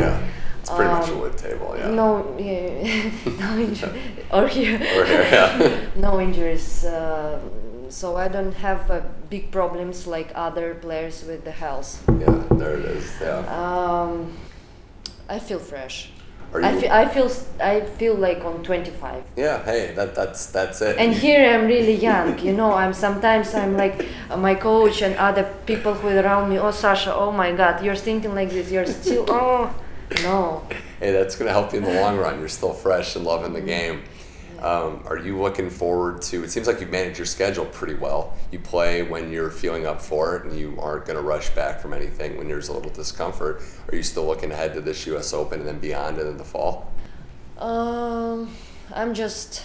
Yeah. 0.00 0.18
It's 0.60 0.70
pretty 0.70 0.90
much 0.92 1.08
a 1.08 1.12
Um, 1.12 1.20
wood 1.20 1.36
table. 1.38 1.74
Yeah. 1.78 1.90
No, 1.90 2.36
yeah, 2.38 3.10
no 3.40 3.50
injuries. 3.58 4.04
or 4.32 4.46
here. 4.48 4.76
Or 4.76 5.04
here, 5.06 5.26
yeah. 5.32 5.80
no 5.96 6.20
injuries. 6.20 6.84
Uh, 6.84 7.38
so 7.88 8.16
I 8.16 8.28
don't 8.28 8.54
have 8.54 8.90
uh, 8.90 9.00
big 9.30 9.50
problems 9.50 10.06
like 10.06 10.30
other 10.34 10.74
players 10.74 11.24
with 11.26 11.44
the 11.44 11.50
health. 11.50 12.02
Yeah. 12.20 12.44
There 12.60 12.76
it 12.76 12.84
is. 12.84 13.06
Yeah. 13.20 13.38
Um, 13.48 14.36
I 15.28 15.38
feel 15.38 15.58
fresh. 15.58 16.10
Are 16.52 16.60
you 16.60 16.66
I 16.66 16.70
you- 16.72 16.80
feel, 16.80 16.92
I 16.92 17.04
feel 17.08 17.26
s- 17.26 17.46
I 17.60 17.80
feel 17.98 18.14
like 18.14 18.44
on 18.44 18.62
25. 18.62 19.22
Yeah. 19.36 19.62
Hey, 19.64 19.92
that 19.96 20.14
that's 20.14 20.46
that's 20.52 20.82
it. 20.82 20.98
And 20.98 21.14
here 21.14 21.42
I'm 21.54 21.66
really 21.66 21.94
young, 21.94 22.38
you 22.40 22.52
know. 22.52 22.72
I'm 22.74 22.92
sometimes 22.92 23.54
I'm 23.54 23.76
like 23.76 24.06
uh, 24.30 24.36
my 24.36 24.54
coach 24.56 25.00
and 25.02 25.14
other 25.16 25.44
people 25.66 25.94
who 25.94 26.08
are 26.08 26.20
around 26.20 26.50
me. 26.50 26.58
Oh, 26.58 26.70
Sasha, 26.72 27.14
oh 27.14 27.30
my 27.32 27.52
God, 27.52 27.82
you're 27.84 27.96
thinking 27.96 28.34
like 28.34 28.50
this. 28.50 28.70
You're 28.70 28.86
still 28.86 29.24
oh 29.28 29.70
no. 30.22 30.66
hey, 31.00 31.12
that's 31.12 31.36
going 31.36 31.46
to 31.46 31.52
help 31.52 31.72
you 31.72 31.78
in 31.78 31.84
the 31.84 32.00
long 32.00 32.16
run. 32.16 32.38
You're 32.38 32.48
still 32.48 32.72
fresh 32.72 33.16
and 33.16 33.24
loving 33.24 33.52
the 33.52 33.60
game. 33.60 34.02
Um, 34.60 35.02
are 35.06 35.16
you 35.16 35.40
looking 35.40 35.70
forward 35.70 36.20
to? 36.22 36.44
It 36.44 36.50
seems 36.50 36.66
like 36.66 36.80
you've 36.80 36.90
managed 36.90 37.18
your 37.18 37.26
schedule 37.26 37.64
pretty 37.64 37.94
well. 37.94 38.36
You 38.52 38.58
play 38.58 39.02
when 39.02 39.32
you're 39.32 39.50
feeling 39.50 39.86
up 39.86 40.02
for 40.02 40.36
it, 40.36 40.44
and 40.44 40.58
you 40.58 40.78
aren't 40.78 41.06
going 41.06 41.16
to 41.16 41.22
rush 41.22 41.48
back 41.50 41.80
from 41.80 41.94
anything 41.94 42.36
when 42.36 42.46
there's 42.46 42.68
a 42.68 42.74
little 42.74 42.90
discomfort. 42.90 43.62
Are 43.88 43.96
you 43.96 44.02
still 44.02 44.26
looking 44.26 44.52
ahead 44.52 44.74
to 44.74 44.82
this 44.82 45.06
U.S. 45.06 45.32
Open 45.32 45.60
and 45.60 45.68
then 45.68 45.78
beyond 45.78 46.18
it 46.18 46.26
in 46.26 46.36
the 46.36 46.44
fall? 46.44 46.92
Um, 47.56 48.54
I'm 48.92 49.14
just 49.14 49.64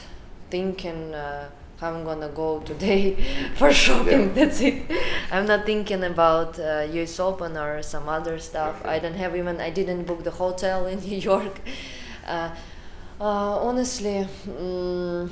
thinking 0.50 1.14
uh, 1.14 1.50
I'm 1.82 2.04
gonna 2.06 2.30
go 2.30 2.60
today 2.62 3.16
for 3.56 3.72
shopping. 3.74 4.28
Yeah. 4.30 4.34
That's 4.34 4.62
it. 4.62 4.84
I'm 5.32 5.46
not 5.46 5.66
thinking 5.66 6.04
about 6.04 6.58
uh, 6.60 6.88
US 6.92 7.20
Open 7.20 7.58
or 7.58 7.82
some 7.84 8.08
other 8.08 8.40
stuff. 8.40 8.84
I 8.86 9.00
don't 9.00 9.16
have 9.16 9.36
even. 9.36 9.60
I 9.60 9.70
didn't 9.72 10.04
book 10.06 10.24
the 10.24 10.32
hotel 10.32 10.86
in 10.88 11.00
New 11.10 11.18
York. 11.18 11.60
Uh, 12.28 12.50
uh, 13.20 13.24
honestly, 13.68 14.28
mm, 14.48 15.30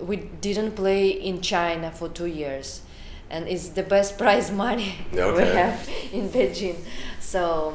we 0.00 0.16
didn't 0.16 0.72
play 0.72 1.08
in 1.08 1.40
China 1.40 1.90
for 1.90 2.08
two 2.08 2.26
years, 2.26 2.82
and 3.30 3.48
it's 3.48 3.68
the 3.70 3.82
best 3.82 4.18
prize 4.22 4.50
money 4.50 4.94
we 5.12 5.18
have 5.18 5.88
in 6.12 6.28
Beijing. 6.28 6.76
So. 7.20 7.74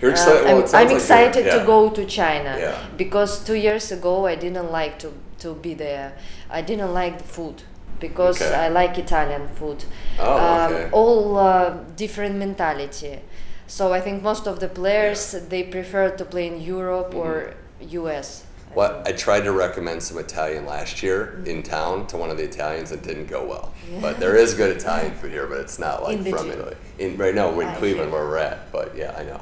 You're 0.00 0.12
Uh, 0.12 0.14
excited. 0.14 0.44
well, 0.44 0.56
I'm, 0.58 0.64
I'm 0.64 0.86
like 0.86 0.90
excited 0.96 1.44
yeah. 1.46 1.58
to 1.58 1.66
go 1.66 1.90
to 1.90 2.04
China 2.06 2.56
Yeah. 2.58 2.86
because 2.96 3.44
two 3.44 3.54
years 3.54 3.92
ago 3.92 4.26
I 4.26 4.34
didn't 4.34 4.70
like 4.72 4.98
to, 5.00 5.12
to 5.40 5.54
be 5.54 5.74
there. 5.74 6.12
I 6.50 6.62
didn't 6.62 6.92
like 6.94 7.18
the 7.18 7.24
food 7.24 7.62
because 7.98 8.40
Okay. 8.40 8.54
I 8.54 8.68
like 8.68 8.96
Italian 8.98 9.48
food. 9.48 9.84
Oh, 10.18 10.36
Um, 10.38 10.72
okay. 10.72 10.88
all 10.92 11.36
uh, 11.38 11.70
different 11.96 12.36
mentality. 12.36 13.18
So 13.66 13.92
I 13.92 14.00
think 14.00 14.22
most 14.22 14.46
of 14.46 14.58
the 14.60 14.68
players 14.68 15.32
they 15.48 15.62
prefer 15.64 16.10
to 16.16 16.24
play 16.24 16.46
in 16.46 16.60
Europe 16.60 17.14
or 17.14 17.54
Mm-hmm. 17.80 18.06
US. 18.06 18.44
Well, 18.74 19.02
I 19.06 19.12
tried 19.12 19.44
to 19.44 19.52
recommend 19.52 20.02
some 20.02 20.18
Italian 20.18 20.64
last 20.66 21.02
year 21.02 21.42
in 21.46 21.62
town 21.62 22.06
to 22.08 22.16
one 22.16 22.30
of 22.30 22.36
the 22.36 22.44
Italians. 22.44 22.92
It 22.92 23.02
didn't 23.02 23.26
go 23.26 23.44
well. 23.44 23.72
But 24.00 24.20
there 24.20 24.36
is 24.36 24.54
good 24.54 24.76
Italian 24.76 25.12
food 25.14 25.32
here, 25.32 25.46
but 25.46 25.58
it's 25.58 25.78
not 25.78 26.02
like 26.04 26.18
from. 26.28 26.50
Italy. 26.50 26.76
In 26.98 27.16
right 27.16 27.34
now, 27.34 27.50
we're 27.50 27.62
in 27.64 27.68
I 27.70 27.76
Cleveland 27.78 28.10
see. 28.10 28.14
where 28.14 28.24
we're 28.26 28.36
at. 28.36 28.70
But 28.70 28.96
yeah, 28.96 29.16
I 29.20 29.24
know. 29.24 29.40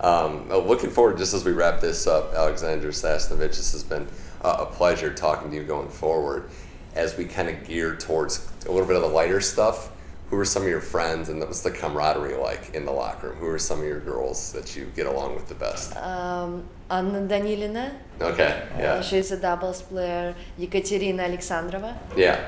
Um, 0.00 0.48
looking 0.66 0.90
forward, 0.90 1.18
just 1.18 1.34
as 1.34 1.44
we 1.44 1.52
wrap 1.52 1.80
this 1.80 2.06
up, 2.06 2.32
Aliaksandra 2.34 2.92
Sasnovich, 2.92 3.56
this 3.60 3.72
has 3.72 3.84
been 3.84 4.06
uh, 4.42 4.56
a 4.60 4.66
pleasure 4.66 5.12
talking 5.12 5.50
to 5.50 5.56
you 5.56 5.62
going 5.64 5.88
forward. 5.88 6.50
As 6.94 7.16
we 7.16 7.24
kind 7.24 7.48
of 7.48 7.64
gear 7.66 7.96
towards 7.96 8.46
a 8.66 8.70
little 8.70 8.86
bit 8.86 8.96
of 8.96 9.02
the 9.02 9.08
lighter 9.08 9.40
stuff, 9.40 9.90
who 10.28 10.38
are 10.38 10.44
some 10.44 10.62
of 10.62 10.68
your 10.68 10.80
friends 10.80 11.28
and 11.28 11.40
what's 11.40 11.60
the 11.60 11.70
camaraderie 11.70 12.36
like 12.36 12.74
in 12.74 12.84
the 12.84 12.92
locker 12.92 13.28
room? 13.30 13.36
Who 13.38 13.46
are 13.48 13.58
some 13.58 13.80
of 13.80 13.84
your 13.86 14.00
girls 14.00 14.52
that 14.52 14.74
you 14.76 14.86
get 14.96 15.06
along 15.06 15.34
with 15.34 15.46
the 15.48 15.54
best? 15.54 15.96
Um, 15.96 16.64
Anna 16.90 17.20
Danilina, 17.26 17.92
Okay, 18.20 18.62
yeah. 18.78 19.00
she's 19.02 19.30
a 19.32 19.36
doubles 19.38 19.82
player. 19.82 20.34
Ekaterina 20.58 21.22
Alexandrova, 21.28 21.96
Yeah, 22.16 22.38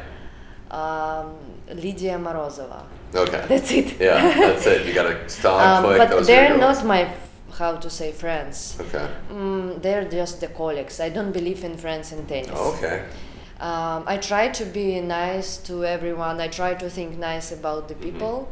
um, 0.70 1.34
Lidziya 1.68 2.18
Marozava. 2.22 2.84
okay. 3.14 3.44
That's 3.48 3.70
it. 3.70 4.00
Yeah, 4.00 4.34
that's 4.38 4.66
it. 4.66 4.86
You 4.86 4.92
got 4.94 5.06
a 5.06 5.28
strong 5.36 5.60
Um, 5.60 5.84
click. 5.84 5.98
but 5.98 6.10
those 6.10 6.26
they're 6.26 6.56
not 6.58 6.84
my 6.84 7.08
how 7.58 7.76
to 7.76 7.88
say 7.90 8.12
friends. 8.12 8.76
Okay. 8.80 9.08
Mm, 9.30 9.80
they're 9.82 10.08
just 10.08 10.40
the 10.40 10.48
colleagues. 10.48 11.00
I 11.00 11.08
don't 11.08 11.32
believe 11.32 11.64
in 11.64 11.76
friends 11.76 12.12
in 12.12 12.26
tennis. 12.26 12.50
Oh, 12.54 12.74
okay. 12.76 13.04
Um, 13.60 14.02
I 14.06 14.16
try 14.18 14.48
to 14.48 14.64
be 14.64 15.00
nice 15.00 15.58
to 15.68 15.84
everyone. 15.84 16.40
I 16.40 16.48
try 16.48 16.74
to 16.74 16.90
think 16.90 17.18
nice 17.18 17.52
about 17.52 17.88
Mm-hmm. 17.88 18.00
the 18.00 18.10
people, 18.12 18.48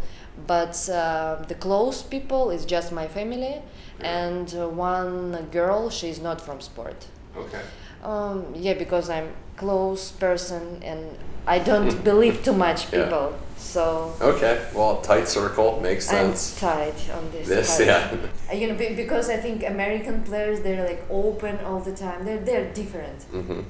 but 0.47 0.89
uh, 0.89 1.45
the 1.49 1.55
close 1.57 2.03
people 2.03 2.51
is 2.51 2.65
just 2.65 2.93
my 2.93 3.07
family, 3.09 3.57
and 4.01 4.55
uh, 4.55 4.69
one 4.69 5.49
girl. 5.51 5.91
She's 5.91 6.21
not 6.21 6.41
from 6.41 6.61
sport. 6.61 7.07
Okay. 7.37 7.61
Um, 8.03 8.47
yeah, 8.55 8.75
because 8.75 9.11
I'm 9.11 9.29
close 9.57 10.11
person 10.13 10.81
and 10.83 11.01
I 11.47 11.59
don't 11.59 12.03
believe 12.05 12.43
too 12.45 12.53
much 12.53 12.93
Yeah. 12.93 13.05
people. 13.05 13.33
So 13.57 14.13
Okay. 14.21 14.59
Well, 14.75 15.01
tight 15.03 15.29
circle 15.29 15.81
makes 15.81 16.11
I'm 16.11 16.35
sense. 16.35 16.61
tight 16.61 16.95
on 17.17 17.31
this. 17.31 17.49
This, 17.49 17.69
part. 17.77 17.87
yeah. 17.87 18.11
Uh, 18.51 18.55
You 18.55 18.69
know, 18.69 18.75
because 18.75 19.31
I 19.31 19.37
think 19.37 19.63
American 19.65 20.23
players 20.23 20.61
they're 20.61 20.85
like 20.85 21.03
open 21.11 21.59
all 21.65 21.81
the 21.81 21.93
time. 21.93 22.25
They're 22.25 22.41
they're 22.45 22.73
different. 22.75 23.23
hmm 23.31 23.61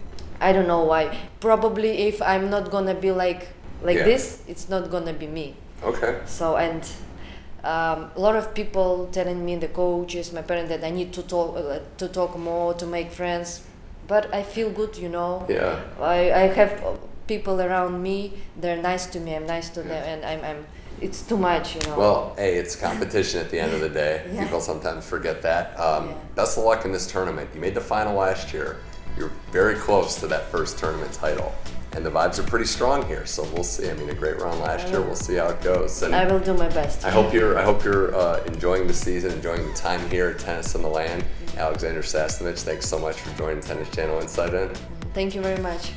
I 0.41 0.53
don't 0.53 0.67
know 0.67 0.85
why. 0.85 1.05
Probably 1.41 1.91
if 2.09 2.21
I'm 2.23 2.49
not 2.51 2.71
gonna 2.71 2.95
be 2.95 3.13
like 3.13 3.49
like 3.83 3.99
Yeah. 3.99 4.05
this, 4.13 4.43
it's 4.49 4.69
not 4.69 4.91
gonna 4.91 5.13
be 5.13 5.27
me. 5.27 5.55
Okay. 5.85 6.21
So 6.27 6.57
and 6.57 6.83
um, 7.65 8.11
a 8.17 8.21
lot 8.21 8.35
of 8.37 8.55
people 8.55 9.09
telling 9.13 9.45
me, 9.45 9.57
the 9.57 9.69
coaches, 9.69 10.33
my 10.33 10.43
parents, 10.43 10.69
that 10.71 10.83
I 10.85 10.91
need 10.91 11.13
to 11.13 11.23
talk 11.23 11.57
uh, 11.57 11.79
to 11.99 12.09
talk 12.09 12.37
more 12.39 12.75
to 12.75 12.87
make 12.87 13.11
friends. 13.13 13.61
But 14.13 14.35
I 14.35 14.43
feel 14.43 14.69
good, 14.69 14.99
you 14.99 15.09
know. 15.09 15.47
Yeah. 15.49 15.81
I, 15.99 16.31
I 16.43 16.45
have 16.59 16.73
people 17.27 17.63
around 17.63 18.03
me. 18.03 18.35
They're 18.61 18.83
nice 18.93 19.07
to 19.07 19.19
me. 19.19 19.35
I'm 19.35 19.47
nice 19.47 19.71
to 19.71 19.81
them, 19.83 20.05
and 20.13 20.23
I'm, 20.23 20.45
I'm. 20.45 20.67
It's 21.01 21.23
too 21.23 21.39
much, 21.39 21.77
you 21.77 21.81
know. 21.87 21.97
Well, 21.99 22.35
hey, 22.37 22.57
it's 22.57 22.77
competition 22.77 23.41
at 23.41 23.49
the 23.49 23.59
end 23.59 23.73
of 23.73 23.81
the 23.81 23.89
day. 23.89 24.15
Yeah. 24.35 24.45
People 24.45 24.61
sometimes 24.61 25.09
forget 25.09 25.41
that. 25.49 25.65
Um, 25.81 26.11
Yeah. 26.11 26.15
Best 26.35 26.59
of 26.59 26.65
luck 26.65 26.85
in 26.85 26.93
this 26.93 27.07
tournament. 27.11 27.49
You 27.55 27.61
made 27.63 27.75
the 27.75 27.87
final 27.95 28.15
last 28.15 28.53
year. 28.53 28.77
You're 29.17 29.33
very 29.51 29.77
close 29.77 30.21
to 30.21 30.27
that 30.27 30.45
first 30.51 30.79
tournament 30.79 31.15
title. 31.15 31.51
And 31.95 32.07
the 32.07 32.11
vibes 32.11 32.39
are 32.39 32.43
pretty 32.43 32.65
strong 32.65 33.07
here, 33.07 33.27
so 33.27 33.43
we'll 33.53 33.65
see. 33.65 33.91
I 33.91 33.95
mean, 33.95 34.09
a 34.09 34.15
great 34.15 34.41
run 34.41 34.59
last 34.61 34.89
year. 34.89 35.03
We'll 35.03 35.15
see 35.15 35.35
how 35.35 35.49
it 35.49 35.61
goes. 35.61 36.03
And 36.03 36.15
I 36.15 36.31
will 36.31 36.41
do 36.41 36.55
my 36.55 36.69
best. 36.69 37.05
I 37.05 37.11
hope 37.11 37.35
you're. 37.35 37.59
I 37.59 37.63
hope 37.63 37.85
you're 37.85 38.15
uh, 38.15 38.43
enjoying 38.45 38.87
the 38.87 38.95
season, 38.95 39.33
enjoying 39.33 39.67
the 39.69 39.75
time 39.75 40.09
here 40.09 40.31
at 40.31 40.39
Tennis 40.39 40.75
in 40.75 40.83
the 40.83 40.89
Land. 40.89 41.25
Aliaksandra 41.57 41.99
Sasnovich, 41.99 42.61
thanks 42.61 42.89
so 42.89 42.99
much 42.99 43.17
for 43.21 43.37
joining 43.37 43.61
Tennis 43.63 43.91
Channel 43.91 44.21
Inside 44.21 44.55
In. 44.55 44.71
Thank 45.13 45.35
you 45.35 45.43
very 45.43 45.61
much. 45.61 45.93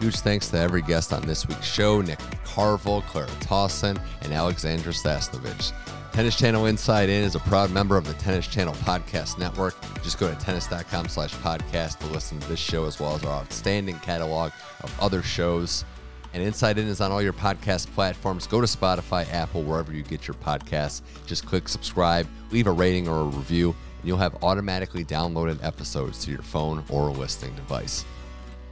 Huge 0.00 0.16
thanks 0.16 0.48
to 0.50 0.58
every 0.58 0.82
guest 0.82 1.12
on 1.12 1.26
this 1.26 1.46
week's 1.46 1.66
show 1.66 2.00
Nick 2.00 2.18
McCarvel, 2.18 3.02
Clara 3.04 3.28
Tauson, 3.40 4.00
and 4.22 4.32
Aliaksandra 4.32 4.94
Sasnovich. 4.94 5.72
Tennis 6.14 6.36
Channel 6.36 6.66
Inside 6.66 7.08
In 7.08 7.24
is 7.24 7.34
a 7.34 7.40
proud 7.40 7.72
member 7.72 7.96
of 7.96 8.06
the 8.06 8.12
Tennis 8.14 8.46
Channel 8.46 8.74
Podcast 8.74 9.36
Network. 9.36 9.74
Just 10.04 10.20
go 10.20 10.32
to 10.32 10.40
tennis.com 10.40 11.08
slash 11.08 11.34
podcast 11.34 11.98
to 11.98 12.06
listen 12.06 12.38
to 12.38 12.48
this 12.48 12.60
show 12.60 12.84
as 12.84 13.00
well 13.00 13.16
as 13.16 13.24
our 13.24 13.40
outstanding 13.40 13.98
catalog 13.98 14.52
of 14.84 15.00
other 15.00 15.24
shows. 15.24 15.84
And 16.32 16.40
Inside 16.40 16.78
In 16.78 16.86
is 16.86 17.00
on 17.00 17.10
all 17.10 17.20
your 17.20 17.32
podcast 17.32 17.92
platforms. 17.94 18.46
Go 18.46 18.60
to 18.60 18.66
Spotify, 18.68 19.28
Apple, 19.32 19.64
wherever 19.64 19.92
you 19.92 20.04
get 20.04 20.28
your 20.28 20.36
podcasts. 20.36 21.02
Just 21.26 21.46
click 21.46 21.68
subscribe, 21.68 22.28
leave 22.52 22.68
a 22.68 22.72
rating 22.72 23.08
or 23.08 23.22
a 23.22 23.24
review, 23.24 23.74
and 23.98 24.06
you'll 24.06 24.16
have 24.16 24.36
automatically 24.44 25.04
downloaded 25.04 25.58
episodes 25.64 26.24
to 26.24 26.30
your 26.30 26.42
phone 26.42 26.84
or 26.90 27.10
listening 27.10 27.56
device. 27.56 28.04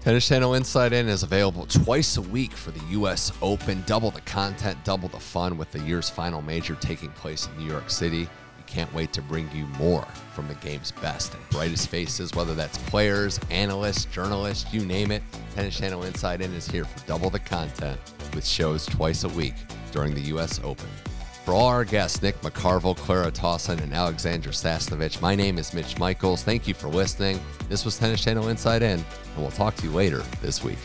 Tennis 0.02 0.26
Channel 0.26 0.54
Inside 0.54 0.92
In 0.92 1.08
is 1.08 1.22
available 1.22 1.64
twice 1.64 2.16
a 2.16 2.22
week 2.22 2.50
for 2.50 2.72
the 2.72 2.84
U.S. 2.86 3.30
Open. 3.40 3.84
Double 3.86 4.10
the 4.10 4.20
content, 4.22 4.76
double 4.82 5.08
the 5.08 5.20
fun 5.20 5.56
with 5.56 5.70
the 5.70 5.78
year's 5.78 6.10
final 6.10 6.42
major 6.42 6.74
taking 6.74 7.10
place 7.10 7.46
in 7.46 7.56
New 7.56 7.70
York 7.70 7.88
City. 7.88 8.28
We 8.56 8.64
can't 8.66 8.92
wait 8.92 9.12
to 9.12 9.22
bring 9.22 9.48
you 9.54 9.64
more 9.78 10.04
from 10.34 10.48
the 10.48 10.56
game's 10.56 10.90
best 10.90 11.34
and 11.34 11.48
brightest 11.50 11.86
faces, 11.86 12.34
whether 12.34 12.52
that's 12.52 12.78
players, 12.78 13.38
analysts, 13.48 14.06
journalists, 14.06 14.74
you 14.74 14.84
name 14.84 15.12
it. 15.12 15.22
Tennis 15.54 15.78
Channel 15.78 16.02
Inside 16.02 16.40
In 16.40 16.52
is 16.52 16.66
here 16.66 16.84
for 16.84 17.06
double 17.06 17.30
the 17.30 17.38
content 17.38 18.00
with 18.34 18.44
shows 18.44 18.84
twice 18.84 19.22
a 19.22 19.28
week 19.28 19.54
during 19.92 20.16
the 20.16 20.22
U.S. 20.22 20.60
Open. 20.64 20.88
For 21.44 21.54
all 21.54 21.66
our 21.66 21.84
guests, 21.84 22.22
Nick 22.22 22.40
McCarvel, 22.40 22.96
Clara 22.96 23.30
Tauson, 23.30 23.80
and 23.80 23.92
Aliaksandra 23.92 24.52
Sasnovich, 24.52 25.20
my 25.20 25.36
name 25.36 25.58
is 25.58 25.72
Mitch 25.74 25.98
Michals. 25.98 26.42
Thank 26.42 26.66
you 26.66 26.74
for 26.74 26.88
listening. 26.88 27.40
This 27.68 27.84
was 27.84 27.98
Tennis 27.98 28.22
Channel 28.22 28.48
Inside 28.48 28.82
In, 28.82 29.04
and 29.34 29.42
we'll 29.42 29.50
talk 29.50 29.74
to 29.76 29.86
you 29.86 29.92
later 29.92 30.22
this 30.40 30.62
week. 30.62 30.78